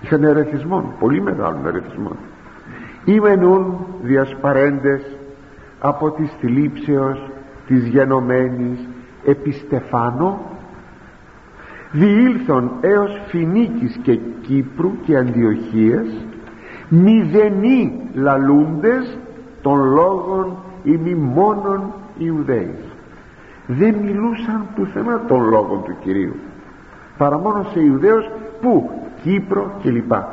Είχαν 0.00 0.24
ερεθισμό 0.24 0.94
πολύ 0.98 1.22
μεγάλο 1.22 1.58
ερεθισμό 1.66 2.16
ήμενουν 3.08 3.86
διασπαρέντες 4.02 5.02
από 5.80 6.10
της 6.10 6.30
θλίψεως 6.40 7.30
της 7.66 7.86
γενομένης 7.86 8.78
επιστεφάνω 9.24 10.40
διήλθον 11.92 12.70
έως 12.80 13.20
Φινίκης 13.26 13.98
και 14.02 14.18
Κύπρου 14.40 14.92
και 15.04 15.16
Αντιοχίας 15.16 16.06
μηδενοί 16.88 18.00
λαλούντες 18.14 19.18
των 19.62 19.84
λόγων 19.84 20.56
ή 20.82 20.96
μη 20.96 21.14
μόνον 21.14 21.92
Ιουδαίοι 22.18 22.74
δεν 23.66 23.94
μιλούσαν 23.94 24.66
πουθενά 24.74 25.24
των 25.28 25.48
λόγων 25.48 25.82
του 25.84 25.96
Κυρίου 26.00 26.34
παρά 27.18 27.38
μόνο 27.38 27.66
σε 27.72 27.80
Ιουδαίους 27.80 28.24
που 28.60 28.90
Κύπρο 29.22 29.72
και 29.82 29.90
λοιπά 29.90 30.28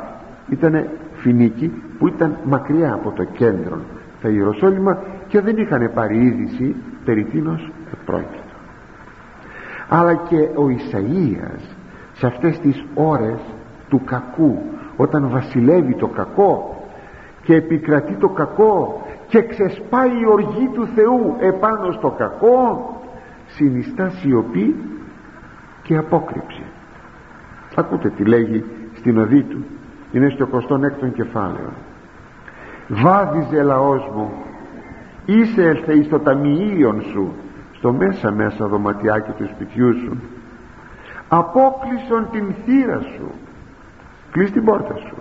ήτανε 1.28 1.48
Φινίκη 1.48 1.82
που 1.98 2.06
ήταν 2.06 2.36
μακριά 2.44 2.92
από 2.92 3.10
το 3.10 3.24
κέντρο 3.24 3.80
τα 4.22 4.28
Ιεροσόλυμα 4.28 5.02
και 5.28 5.40
δεν 5.40 5.56
είχαν 5.56 5.90
πάρει 5.94 6.16
είδηση 6.16 6.76
περί 7.04 7.24
τίνος 7.24 7.70
πρόκειτο 8.04 8.54
αλλά 9.88 10.14
και 10.14 10.36
ο 10.36 10.66
Ισαΐας 10.68 11.76
σε 12.12 12.26
αυτές 12.26 12.58
τις 12.58 12.84
ώρες 12.94 13.38
του 13.88 14.00
κακού 14.04 14.58
όταν 14.96 15.28
βασιλεύει 15.28 15.94
το 15.94 16.06
κακό 16.06 16.76
και 17.42 17.54
επικρατεί 17.54 18.14
το 18.14 18.28
κακό 18.28 19.02
και 19.28 19.42
ξεσπάει 19.42 20.10
η 20.10 20.26
οργή 20.26 20.70
του 20.74 20.88
Θεού 20.94 21.36
επάνω 21.40 21.92
στο 21.92 22.10
κακό 22.10 22.90
συνιστά 23.46 24.10
σιωπή 24.10 24.74
και 25.82 25.96
απόκρυψη. 25.96 26.62
Ακούτε 27.74 28.08
τι 28.08 28.24
λέγει 28.24 28.64
στην 28.94 29.18
οδή 29.18 29.42
του 29.42 29.64
είναι 30.12 30.28
στο 30.28 30.48
26ο 30.52 31.12
κεφάλαιο. 31.14 31.72
Βάδιζε 32.88 33.62
λαός 33.62 34.10
μου 34.14 34.32
είσαι 35.24 35.62
έλθε 35.62 35.92
εις 35.92 36.08
το 36.08 36.18
ταμιείον 36.18 37.02
σου 37.02 37.32
στο 37.72 37.92
μέσα 37.92 38.30
μέσα 38.30 38.66
δωματιάκι 38.66 39.30
του 39.30 39.48
σπιτιού 39.54 39.92
σου. 39.98 40.18
Απόκλεισον 41.28 42.28
την 42.30 42.54
θύρα 42.64 43.00
σου 43.00 43.30
κλείς 44.30 44.52
την 44.52 44.64
πόρτα 44.64 44.96
σου. 44.96 45.16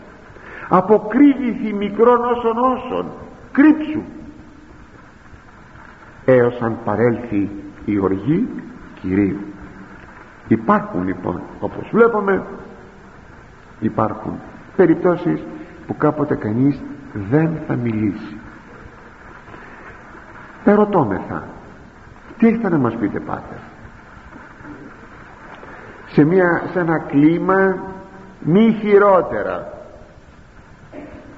Αποκρύβηθη 0.70 1.74
μικρόν 1.74 2.24
όσων 2.24 2.58
όσων 2.58 3.06
κρύψου. 3.52 4.02
Έως 6.26 6.62
αν 6.62 6.78
παρέλθει 6.86 7.50
η 7.86 8.00
οργή 8.00 8.48
Κυρίου 9.06 9.40
υπάρχουν 10.48 11.04
λοιπόν 11.04 11.42
όπως 11.60 11.90
βλέπουμε 11.92 12.44
υπάρχουν 13.80 14.40
περιπτώσεις 14.76 15.44
που 15.88 15.98
κάποτε 15.98 16.36
κανείς 16.36 16.82
δεν 17.14 17.60
θα 17.68 17.76
μιλήσει. 17.76 18.38
Ερωτώμεθα 20.64 21.44
τι 22.38 22.48
έχετε 22.48 22.70
να 22.70 22.78
μας 22.78 22.96
πείτε 22.96 23.20
πάτερ; 23.20 23.58
Σε, 26.08 26.24
μια, 26.24 26.62
σε 26.72 26.80
ένα 26.80 27.00
κλίμα 27.00 27.78
μη 28.40 28.78
χειρότερα. 28.82 29.74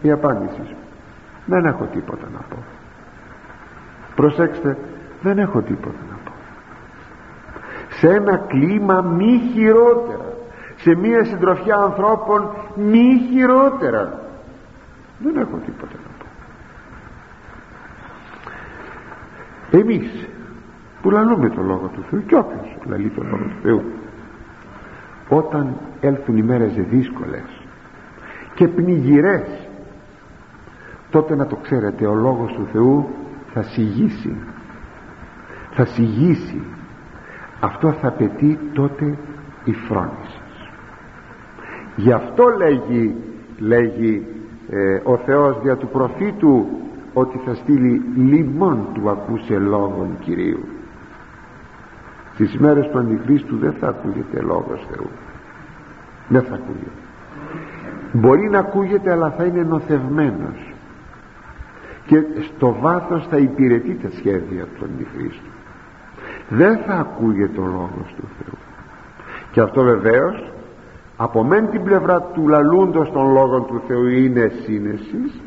Η 0.01 0.11
απάντηση 0.11 0.61
σου. 0.67 0.75
Δεν 1.45 1.65
έχω 1.65 1.85
τίποτα 1.85 2.27
να 2.33 2.39
πω. 2.39 2.63
Προσέξτε 4.15 4.77
δεν 5.21 5.37
έχω 5.37 5.61
τίποτα 5.61 5.99
να 6.09 6.17
πω. 6.25 6.31
Σε 7.89 8.07
ένα 8.07 8.37
κλίμα 8.37 9.01
μη 9.01 9.41
χειρότερα 9.53 10.26
σε 10.77 10.95
μια 10.95 11.23
συντροφιά 11.23 11.75
ανθρώπων 11.75 12.49
μη 12.75 13.27
χειρότερα. 13.29 14.19
Δεν 15.19 15.37
έχω 15.37 15.57
τίποτα 15.65 15.93
να 15.93 16.09
πω. 16.19 16.25
Εμείς 19.77 20.27
που 21.01 21.09
λαλούμε 21.09 21.49
το 21.49 21.61
Λόγο 21.61 21.91
του 21.93 22.03
Θεού 22.09 22.25
και 22.25 22.35
όποιος 22.35 22.77
λαλεί 22.85 23.09
το 23.09 23.23
Λόγο 23.23 23.43
του 23.43 23.59
Θεού. 23.61 23.83
Όταν 25.29 25.77
έλθουν 26.01 26.37
οι 26.37 26.41
μέρες 26.41 26.73
δύσκολες 26.73 27.61
και 28.53 28.67
πνιγυρές 28.67 29.67
τότε 31.09 31.35
να 31.35 31.47
το 31.47 31.55
ξέρετε 31.55 32.05
ο 32.05 32.13
Λόγος 32.13 32.53
του 32.53 32.67
Θεού 32.71 33.09
θα 33.53 33.63
σιγήσει 33.63 34.35
θα 35.71 35.85
σιγήσει 35.85 36.61
αυτό 37.59 37.91
θα 37.91 38.07
απαιτεί 38.07 38.59
τότε 38.73 39.17
η 39.63 39.73
φρόνηση 39.73 40.26
γι' 41.97 42.11
αυτό 42.11 42.43
λέγει, 42.57 43.15
λέγει 43.59 44.25
ε, 44.69 44.99
ο 45.03 45.17
Θεός 45.17 45.61
δια 45.61 45.75
του 45.75 45.87
προφήτου 45.87 46.67
ότι 47.13 47.41
θα 47.45 47.53
στείλει 47.53 48.01
λιμόν 48.15 48.87
του 48.93 49.09
ακούσε 49.09 49.57
λόγων 49.57 50.17
Κυρίου. 50.19 50.65
Στις 52.33 52.57
μέρες 52.57 52.89
του 52.89 52.99
Αντιχρίστου 52.99 53.57
δεν 53.57 53.73
θα 53.73 53.87
ακούγεται 53.87 54.41
λόγος 54.41 54.87
Θεού. 54.91 55.09
Δεν 56.27 56.41
θα 56.41 56.55
ακούγεται. 56.55 57.01
Μπορεί 58.11 58.49
να 58.49 58.59
ακούγεται 58.59 59.11
αλλά 59.11 59.31
θα 59.31 59.43
είναι 59.43 59.63
νοθευμένος. 59.63 60.73
Και 62.05 62.23
στο 62.41 62.77
βάθος 62.81 63.27
θα 63.29 63.37
υπηρετεί 63.37 63.99
τα 64.01 64.09
σχέδια 64.09 64.63
του 64.63 64.85
Αντιχρίστου 64.85 65.51
δεν 66.49 66.77
θα 66.77 66.93
ακούγεται 66.93 67.59
ο 67.59 67.65
λόγος 67.65 68.13
του 68.17 68.27
Θεού. 68.37 68.57
Και 69.51 69.61
αυτό 69.61 69.83
βεβαίως 69.83 70.51
από 71.17 71.43
μεν 71.43 71.69
την 71.69 71.83
πλευρά 71.83 72.21
του 72.21 72.47
λαλούντος 72.47 73.11
των 73.11 73.31
λόγων 73.31 73.65
του 73.65 73.81
Θεού 73.87 74.07
είναι 74.07 74.51
σύνεσης 74.63 75.41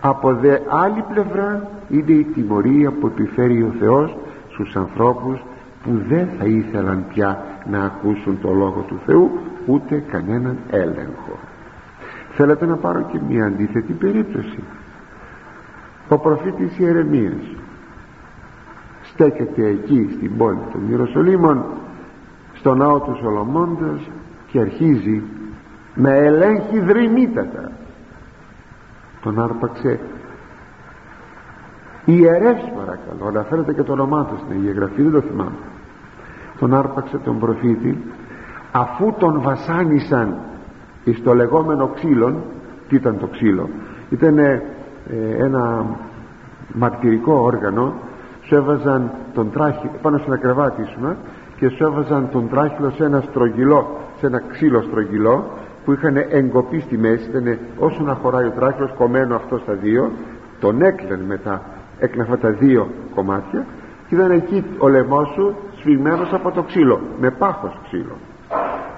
από 0.00 0.34
δε 0.34 0.58
άλλη 0.68 1.04
πλευρά 1.12 1.70
είναι 1.88 2.12
η 2.12 2.24
τιμωρία 2.24 2.90
που 2.90 3.06
επιφέρει 3.06 3.62
ο 3.62 3.74
Θεός 3.78 4.16
στους 4.48 4.76
ανθρώπους 4.76 5.38
που 5.82 5.90
δεν 6.08 6.28
θα 6.38 6.44
ήθελαν 6.44 7.04
πια 7.08 7.44
να 7.70 7.84
ακούσουν 7.84 8.38
το 8.40 8.52
Λόγο 8.52 8.84
του 8.88 8.98
Θεού 9.06 9.30
ούτε 9.66 10.04
κανέναν 10.10 10.56
έλεγχο. 10.70 11.38
Θέλετε 12.34 12.66
να 12.66 12.76
πάρω 12.76 13.06
και 13.12 13.18
μια 13.28 13.46
αντίθετη 13.46 13.92
περίπτωση. 13.92 14.62
Ο 16.08 16.18
προφήτης 16.18 16.78
Ιερεμίας 16.78 17.56
στέκεται 19.02 19.66
εκεί 19.66 20.10
στην 20.16 20.36
πόλη 20.36 20.58
των 20.72 20.90
Ιεροσολύμων 20.90 21.64
στο 22.54 22.74
ναό 22.74 22.98
του 22.98 23.16
Σολομώντας 23.20 24.00
και 24.50 24.60
αρχίζει 24.60 25.22
με 25.94 26.16
ελέγχει 26.16 26.80
δρυμύτατα. 26.80 27.70
Τον 29.22 29.40
άρπαξε. 29.40 30.00
Ιερεύς 32.04 32.72
παρακαλώ 32.76 33.28
αναφέρεται 33.28 33.72
και 33.72 33.82
το 33.82 33.92
όνομά 33.92 34.24
του 34.24 34.38
στην 34.38 34.50
Αγία 34.50 34.72
Γραφή 34.72 35.02
δεν 35.02 35.12
το 35.12 35.20
θυμάμαι. 35.20 35.58
Τον 36.58 36.74
άρπαξε 36.74 37.18
τον 37.18 37.38
προφήτη 37.38 38.02
αφού 38.72 39.14
τον 39.18 39.40
βασάνισαν 39.40 40.36
εις 41.04 41.22
το 41.22 41.34
λεγόμενο 41.34 41.88
ξύλον 41.88 42.42
τι 42.88 42.96
ήταν 42.96 43.18
το 43.18 43.26
ξύλο 43.26 43.68
ήταν 44.10 44.38
ε, 44.38 44.62
ένα 45.38 45.86
μαρτυρικό 46.74 47.32
όργανο 47.32 47.94
σου 48.42 48.54
έβαζαν 48.54 49.10
τον 49.34 49.50
τράχυλο 49.50 49.92
πάνω 50.02 50.18
σε 50.18 50.24
ένα 50.26 50.36
κρεβάτι 50.36 50.84
σου 50.84 51.16
και 51.58 51.68
σου 51.68 51.84
έβαζαν 51.84 52.28
τον 52.30 52.48
τράχυλο 52.48 52.90
σε 52.90 53.04
ένα 53.04 53.20
στρογγυλό 53.20 53.96
σε 54.18 54.26
ένα 54.26 54.42
ξύλο 54.48 54.82
στρογγυλό 54.82 55.50
που 55.84 55.92
είχαν 55.92 56.16
εγκοπεί 56.16 56.80
στη 56.80 56.98
μέση 56.98 57.28
ήταν 57.28 57.58
όσο 57.78 58.02
να 58.02 58.14
χωράει 58.14 58.46
ο 58.46 58.50
τράχυλος 58.50 58.92
κομμένο 58.98 59.34
αυτός 59.34 59.60
στα 59.60 59.72
δύο 59.72 60.10
τον 60.60 60.82
έκλαινε 60.82 61.24
μετά 61.26 61.62
έκλαινε 61.98 62.22
αυτά 62.22 62.38
τα 62.38 62.50
δύο 62.50 62.88
κομμάτια 63.14 63.66
και 64.08 64.14
ήταν 64.14 64.30
εκεί 64.30 64.64
ο 64.78 64.88
λαιμός 64.88 65.28
σου 65.28 65.56
σφιγμένος 65.78 66.32
από 66.32 66.50
το 66.50 66.62
ξύλο 66.62 67.00
με 67.20 67.30
πάχος 67.30 67.78
ξύλο. 67.84 68.16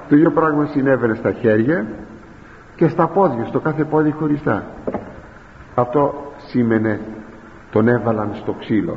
Το 0.08 0.16
ίδιο 0.16 0.30
πράγμα 0.30 0.66
συνέβαινε 0.66 1.14
στα 1.14 1.32
χέρια 1.32 1.86
και 2.76 2.88
στα 2.88 3.06
πόδια 3.06 3.44
στο 3.44 3.60
κάθε 3.60 3.84
πόδι 3.84 4.10
χωριστά. 4.10 4.64
Αυτό 5.74 6.14
σήμαινε 6.36 7.00
τον 7.72 7.88
έβαλαν 7.88 8.30
στο 8.34 8.52
ξύλο. 8.52 8.96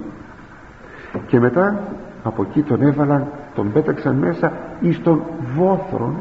Και 1.27 1.39
μετά 1.39 1.79
από 2.23 2.41
εκεί 2.49 2.61
τον 2.61 2.81
έβαλαν 2.81 3.27
τον 3.55 3.71
πέταξαν 3.71 4.15
μέσα 4.15 4.53
εις 4.79 5.01
τον 5.01 5.21
βόθρον 5.55 6.15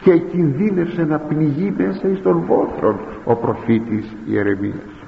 και 0.00 0.18
κινδύνευσε 0.18 1.04
να 1.04 1.18
πνιγεί 1.18 1.74
μέσα 1.76 2.08
εις 2.08 2.22
τον 2.22 2.42
βόθρον 2.46 2.98
ο 3.24 3.34
προφήτης 3.34 4.16
Ιερεμίας. 4.26 5.04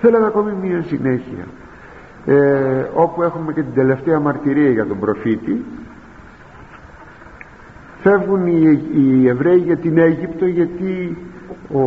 Θέλαμε 0.00 0.26
ακόμη 0.26 0.52
μία 0.52 0.82
συνέχεια. 0.82 1.44
Ε, 2.26 2.86
όπου 2.94 3.22
έχουμε 3.22 3.52
και 3.52 3.62
την 3.62 3.74
τελευταία 3.74 4.20
μαρτυρία 4.20 4.70
για 4.70 4.86
τον 4.86 4.98
προφήτη. 4.98 5.64
Φεύγουν 8.02 8.46
οι, 8.46 8.82
οι 8.94 9.28
Εβραίοι 9.28 9.58
για 9.58 9.76
την 9.76 9.98
Αίγυπτο 9.98 10.46
γιατί 10.46 11.16
ο 11.72 11.80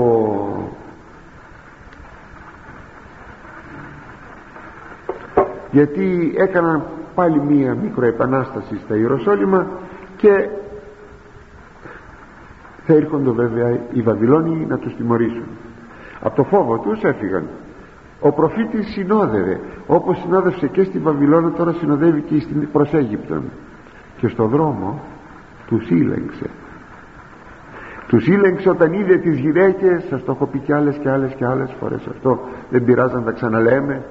γιατί 5.71 6.33
έκαναν 6.37 6.83
πάλι 7.15 7.41
μία 7.41 7.75
μικροεπανάσταση 7.75 8.79
στα 8.85 8.95
Ιεροσόλυμα 8.95 9.67
και 10.15 10.49
θα 12.85 12.93
έρχονται 12.93 13.31
βέβαια 13.31 13.79
οι 13.93 14.01
Βαβυλώνοι 14.01 14.65
να 14.69 14.77
τους 14.77 14.95
τιμωρήσουν. 14.95 15.47
Από 16.21 16.35
το 16.35 16.43
φόβο 16.43 16.77
τους 16.77 17.03
έφυγαν. 17.03 17.47
Ο 18.19 18.31
προφήτης 18.31 18.91
συνόδευε 18.91 19.59
όπως 19.87 20.17
συνόδευσε 20.17 20.67
και 20.67 20.83
στη 20.83 20.99
Βαβυλώνα 20.99 21.51
τώρα 21.51 21.73
συνοδεύει 21.73 22.21
και 22.21 22.39
στην 22.39 22.71
προς 22.71 22.89
και 24.17 24.27
στο 24.27 24.45
δρόμο 24.45 25.01
τους 25.67 25.89
ήλεγξε. 25.89 26.49
Τους 28.07 28.27
ήλεγξε 28.27 28.69
όταν 28.69 28.93
είδε 28.93 29.17
τις 29.17 29.39
γυναίκες 29.39 30.03
σας 30.09 30.23
το 30.23 30.31
έχω 30.31 30.45
πει 30.45 30.59
και 30.59 30.73
άλλες 30.73 30.95
και 30.95 31.09
άλλες 31.09 31.33
και 31.33 31.45
άλλες 31.45 31.75
φορές 31.79 32.07
αυτό 32.07 32.39
δεν 32.69 32.83
πειράζει 32.83 33.15
να 33.15 33.23
τα 33.23 33.31
ξαναλέμε 33.31 34.03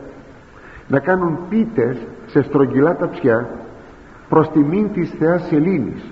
να 0.89 0.99
κάνουν 0.99 1.39
πίτες 1.49 1.97
σε 2.33 2.43
στρογγυλά 2.43 2.97
ταψιά 2.97 3.49
προς 4.28 4.51
τιμήν 4.51 4.93
της 4.93 5.11
Θεάς 5.18 5.47
Σελήνης 5.47 6.03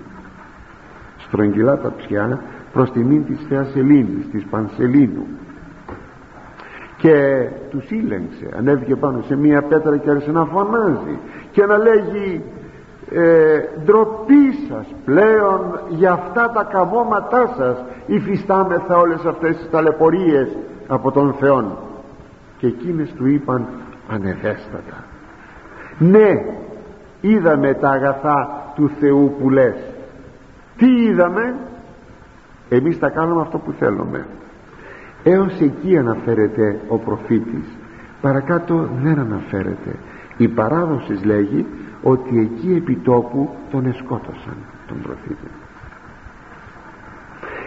στρογγυλά 1.19 1.79
ταψιά 1.79 2.41
προς 2.73 2.91
τιμήν 2.91 3.25
της 3.27 3.39
Θεάς 3.49 3.71
Σελήνης 3.71 4.29
της 4.31 4.45
Πανσελίνου 4.51 5.27
και 6.97 7.47
τους 7.71 7.91
ήλεγξε 7.91 8.49
ανέβηκε 8.57 8.97
πάνω 8.97 9.23
σε 9.27 9.37
μία 9.37 9.63
πέτρα 9.63 9.97
και 9.97 10.11
άρχισε 10.11 10.33
να 10.33 10.45
φωνάζει 10.45 11.19
και 11.53 11.67
να 11.67 11.79
λέγει 11.79 12.45
ε, 13.11 13.59
ντροπή 13.85 14.53
σας 14.69 14.87
πλέον 15.05 15.81
για 15.89 16.13
αυτά 16.13 16.51
τα 16.51 16.65
καμώματά 16.65 17.55
σας 17.57 17.85
υφιστάμεθα 18.07 18.97
όλες 18.97 19.25
αυτές 19.25 19.57
τις 19.57 19.71
ταλαιπωρίες 19.71 20.57
από 20.89 21.11
τον 21.11 21.33
Θεό 21.33 21.79
και 22.59 22.67
εκείνες 22.67 23.13
του 23.13 23.27
είπαν 23.27 23.67
ανεβέστατα 24.09 25.10
ναι 26.01 26.45
είδαμε 27.21 27.75
τα 27.75 27.89
αγαθά 27.89 28.73
του 28.75 28.91
Θεού 29.01 29.35
που 29.41 29.51
λες. 29.51 29.75
Τι 30.77 30.87
είδαμε; 30.87 31.55
Εμείς 32.69 32.97
θα 32.97 33.09
κάνουμε 33.09 33.41
αυτό 33.41 33.59
που 33.59 33.73
θέλουμε. 33.79 34.27
Έως 35.23 35.61
εκεί 35.61 35.97
αναφέρεται 35.97 36.81
ο 36.89 36.99
προφήτης. 36.99 37.65
Παρακάτω 38.21 38.89
δεν 39.03 39.19
αναφέρεται. 39.19 39.95
Η 40.37 40.49
παράδοση 40.49 41.13
λέγει 41.25 41.67
ότι 42.03 42.39
εκεί 42.39 42.75
επί 42.77 42.97
τόπου 42.97 43.49
τον 43.71 43.87
εσκότωσαν 43.87 44.57
τον 44.87 45.01
προφήτη. 45.03 45.51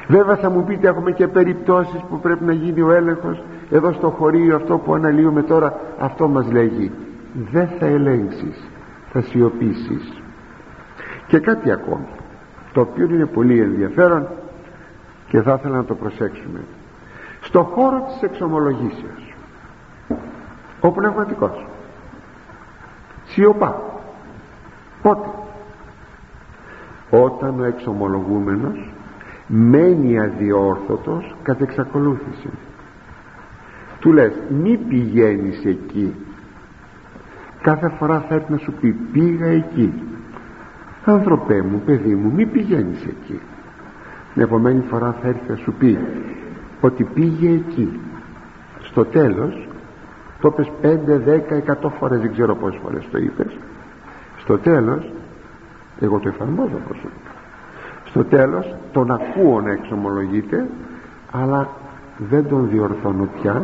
Βέβαια 0.08 0.36
θα 0.36 0.50
μου 0.50 0.64
πείτε 0.64 0.88
έχουμε 0.88 1.12
και 1.12 1.28
περιπτώσεις 1.28 2.02
που 2.10 2.20
πρέπει 2.20 2.44
να 2.44 2.54
γίνει 2.54 2.82
ο 2.82 2.92
έλεγχος. 2.92 3.44
Εδώ 3.72 3.92
στο 3.92 4.10
χωρίο 4.10 4.56
αυτό 4.56 4.78
που 4.78 4.94
αναλύουμε 4.94 5.42
τώρα 5.42 5.80
αυτό 6.00 6.28
μας 6.28 6.52
λέγει 6.52 6.92
δεν 7.34 7.68
θα 7.80 7.86
ελέγξεις 7.86 8.68
θα 9.12 9.22
σιωπήσεις. 9.22 10.22
Και 11.28 11.40
κάτι 11.40 11.72
ακόμη 11.72 12.08
το 12.74 12.82
οποίο 12.82 13.06
είναι 13.06 13.26
πολύ 13.26 13.60
ενδιαφέρον 13.60 14.28
και 15.28 15.42
θα 15.42 15.54
ήθελα 15.54 15.76
να 15.76 15.86
το 15.86 15.96
προσέξουμε. 15.96 16.60
Στο 17.42 17.64
χώρο 17.64 18.06
της 18.08 18.22
εξομολογήσεως 18.30 19.34
ο 20.80 20.92
πνευματικός 20.92 21.66
σιωπά. 23.24 23.82
Πότε; 25.02 25.30
Όταν 27.10 27.60
ο 27.60 27.64
εξομολογούμενος 27.64 28.92
μένει 29.48 30.20
αδιόρθωτος 30.20 31.36
κατ' 31.44 31.62
εξακολούθηση. 31.62 32.50
Του 34.00 34.12
λες 34.12 34.34
μη 34.50 34.78
πηγαίνεις 34.78 35.66
εκεί 35.66 36.16
κάθε 37.64 37.90
φορά 37.98 38.26
θα 38.28 38.36
έρθει 38.36 38.52
να 38.52 38.58
σου 38.58 38.74
πει 38.82 38.92
πήγα 38.92 39.46
εκεί 39.46 39.94
άνθρωπέ 41.06 41.62
μου 41.62 41.82
παιδί 41.86 42.16
μου 42.16 42.32
μη 42.32 42.46
πηγαίνεις 42.46 43.06
εκεί 43.06 43.40
την 44.34 44.42
επομένη 44.42 44.84
φορά 44.90 45.16
θα 45.22 45.28
έρθει 45.28 45.50
να 45.52 45.56
σου 45.56 45.74
πει 45.74 45.98
ότι 46.82 47.04
πήγε 47.04 47.50
εκεί. 47.50 48.00
Στο 48.80 49.06
τέλος 49.06 49.68
το 50.42 50.52
πες 50.52 50.72
5, 50.82 51.20
10, 51.20 51.58
100 51.58 51.90
φορές 52.00 52.20
δεν 52.20 52.32
ξέρω 52.32 52.56
πόσες 52.56 52.80
φορές 52.84 53.08
το 53.12 53.18
είπες. 53.18 53.58
Στο 54.38 54.58
τέλος 54.58 55.12
εγώ 56.00 56.20
το 56.20 56.28
εφαρμόζω 56.28 56.78
προσωπικά 56.88 57.32
στο 58.14 58.24
τέλος 58.24 58.76
τον 58.92 59.12
ακούω 59.12 59.62
να 59.62 59.72
εξομολογείται 59.72 60.70
αλλά 61.32 61.70
δεν 62.18 62.48
τον 62.48 62.70
διορθώνω 62.70 63.28
πια 63.42 63.64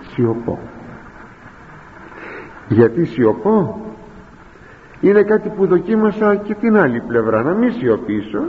σιωπώ 0.00 0.58
γιατί 2.68 3.04
σιωπώ. 3.04 3.80
Είναι 5.00 5.22
κάτι 5.22 5.48
που 5.48 5.66
δοκίμασα 5.66 6.34
και 6.34 6.54
την 6.54 6.76
άλλη 6.76 7.00
πλευρά 7.00 7.42
να 7.42 7.52
μην 7.52 7.72
σιωπήσω. 7.72 8.42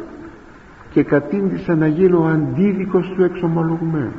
Και 0.89 1.03
κατήντησα 1.03 1.75
να 1.75 1.87
γίνω 1.87 2.23
αντίδικος 2.23 3.13
του 3.15 3.23
εξομολογουμένου. 3.23 4.11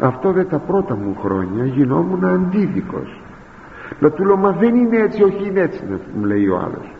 Αυτό 0.00 0.32
δεν 0.32 0.48
τα 0.48 0.58
πρώτα 0.58 0.96
μου 0.96 1.16
χρόνια 1.22 1.64
γινόμουν 1.64 2.24
αντίδικος. 2.24 3.20
Να 3.98 4.10
του 4.10 4.24
λέω 4.24 4.36
μα 4.36 4.50
δεν 4.50 4.74
είναι 4.74 4.96
έτσι 4.96 5.22
όχι 5.22 5.48
είναι 5.48 5.60
έτσι 5.60 5.84
μου 6.14 6.24
λέει 6.24 6.48
ο 6.48 6.56
άλλος. 6.56 6.92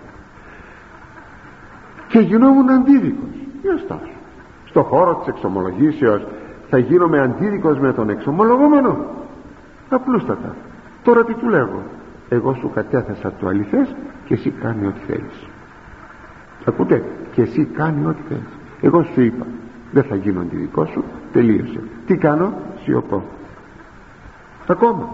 Και 2.08 2.18
γινόμουν 2.18 2.70
αντίδικος. 2.70 3.28
Για 3.62 3.78
στο 4.64 4.82
χώρο 4.82 5.14
της 5.14 5.28
εξομολογήσεως 5.28 6.26
θα 6.70 6.78
γίνομαι 6.78 7.20
αντίδικος 7.20 7.78
με 7.78 7.92
τον 7.92 8.10
εξομολογούμενο. 8.10 9.04
Απλούστατα. 9.88 10.54
Τώρα 11.02 11.24
τι 11.24 11.34
του 11.34 11.48
λέγω 11.48 11.82
εγώ 12.28 12.54
σου 12.54 12.70
κατέθεσα 12.74 13.32
το 13.40 13.46
αληθές 13.46 13.94
και 14.24 14.34
εσύ 14.34 14.50
κάνει 14.50 14.86
ό,τι 14.86 15.00
θέλεις. 15.06 15.46
Ακούτε 16.64 17.04
και 17.32 17.42
εσύ 17.42 17.64
κάνει 17.64 18.06
ό,τι 18.06 18.22
θέλεις. 18.28 18.58
Εγώ 18.80 19.02
σου 19.02 19.20
είπα 19.20 19.46
δεν 19.92 20.02
θα 20.02 20.14
γίνω 20.14 20.40
αντιδικό 20.40 20.84
σου 20.86 21.04
τελείωσε. 21.32 21.80
Τι 22.06 22.16
κάνω 22.16 22.52
σιωπώ. 22.82 23.22
Ακόμα. 24.66 25.08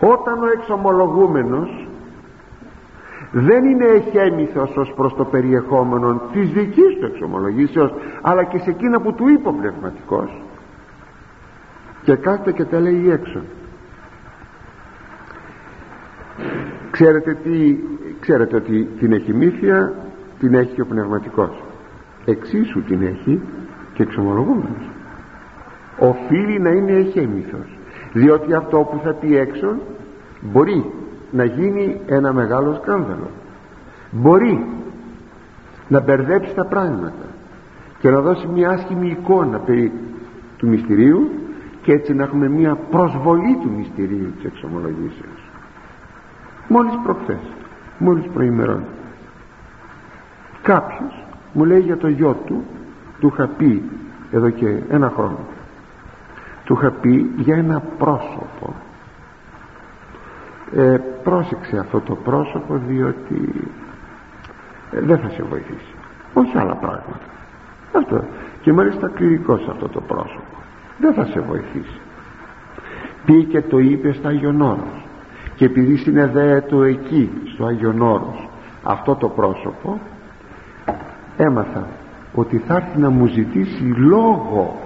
Όταν 0.00 0.42
ο 0.42 0.46
εξομολογούμενος 0.46 1.86
δεν 3.32 3.64
είναι 3.64 3.84
εχέμηθος 3.84 4.76
ως 4.76 4.92
προς 4.96 5.14
το 5.14 5.24
περιεχόμενο 5.24 6.20
της 6.32 6.50
δικής 6.50 6.98
του 7.00 7.06
εξομολογήσεως 7.06 7.94
αλλά 8.22 8.44
και 8.44 8.58
σε 8.58 8.70
εκείνα 8.70 9.00
που 9.00 9.12
του 9.12 9.28
είπε 9.28 9.48
ο 9.48 9.52
πνευματικός 9.52 10.42
και 12.02 12.14
κάθεται 12.14 12.52
και 12.52 12.64
τα 12.64 12.80
λέει 12.80 13.10
έξω 13.10 13.40
ξέρετε 16.92 17.36
τι 17.42 17.76
ξέρετε 18.20 18.56
ότι 18.56 18.88
την 18.98 19.12
εχημήθεια 19.12 19.92
την 20.38 20.54
έχει 20.54 20.80
ο 20.80 20.86
πνευματικός. 20.86 21.62
Εξίσου 22.24 22.82
την 22.82 23.02
έχει 23.02 23.40
και 23.94 24.02
εξομολογούμενος. 24.02 24.90
Οφείλει 25.98 26.60
να 26.60 26.70
είναι 26.70 26.92
εχέμηθος 26.92 27.78
διότι 28.12 28.54
αυτό 28.54 28.78
που 28.78 29.00
θα 29.04 29.12
πει 29.12 29.36
έξω 29.36 29.76
μπορεί 30.40 30.84
να 31.30 31.44
γίνει 31.44 32.00
ένα 32.06 32.32
μεγάλο 32.32 32.78
σκάνδαλο. 32.82 33.30
Μπορεί 34.10 34.66
να 35.88 36.00
μπερδέψει 36.00 36.54
τα 36.54 36.64
πράγματα 36.64 37.26
και 37.98 38.10
να 38.10 38.20
δώσει 38.20 38.46
μια 38.46 38.70
άσχημη 38.70 39.08
εικόνα 39.08 39.58
περί 39.58 39.92
του 40.56 40.68
μυστηρίου 40.68 41.30
και 41.82 41.92
έτσι 41.92 42.14
να 42.14 42.22
έχουμε 42.22 42.48
μια 42.48 42.78
προσβολή 42.90 43.58
του 43.62 43.70
μυστηρίου 43.76 44.32
της 44.36 44.44
εξομολογήσεως 44.44 45.41
μόλις 46.68 46.98
προχθές 47.02 47.40
μόλις 47.98 48.26
προημερών 48.34 48.84
κάποιος 50.62 51.24
μου 51.52 51.64
λέει 51.64 51.80
για 51.80 51.96
το 51.96 52.08
γιο 52.08 52.36
του 52.46 52.64
του 53.20 53.26
είχα 53.26 53.46
πει 53.46 53.82
εδώ 54.30 54.50
και 54.50 54.82
ένα 54.88 55.12
χρόνο 55.16 55.38
του 56.64 56.78
είχα 56.80 56.90
πει 56.90 57.30
για 57.36 57.56
ένα 57.56 57.82
πρόσωπο. 57.98 58.74
Ε, 60.76 60.96
πρόσεξε 61.22 61.78
αυτό 61.78 62.00
το 62.00 62.14
πρόσωπο 62.14 62.80
διότι 62.88 63.70
ε, 64.90 65.00
δεν 65.00 65.18
θα 65.18 65.28
σε 65.28 65.42
βοηθήσει. 65.42 65.94
Όχι 66.34 66.58
άλλα 66.58 66.74
πράγματα. 66.74 67.20
Αυτό. 67.96 68.24
Και 68.62 68.72
μάλιστα 68.72 69.08
κληρικός 69.08 69.68
αυτό 69.68 69.88
το 69.88 70.00
πρόσωπο. 70.00 70.56
Δεν 70.98 71.14
θα 71.14 71.24
σε 71.24 71.40
βοηθήσει. 71.40 72.00
Πήγε 73.24 73.42
και 73.42 73.62
το 73.62 73.78
είπε 73.78 74.12
στα 74.12 74.28
Άγιον 74.28 74.86
και 75.62 75.68
επειδή 75.68 75.96
συνεδέεται 75.96 76.76
εκεί 76.88 77.30
στο 77.54 77.64
Άγιον 77.64 78.02
αυτό 78.82 79.14
το 79.14 79.28
πρόσωπο 79.28 80.00
έμαθα 81.36 81.86
ότι 82.34 82.58
θα 82.58 82.74
έρθει 82.74 82.98
να 82.98 83.10
μου 83.10 83.26
ζητήσει 83.26 83.82
λόγο 83.82 84.81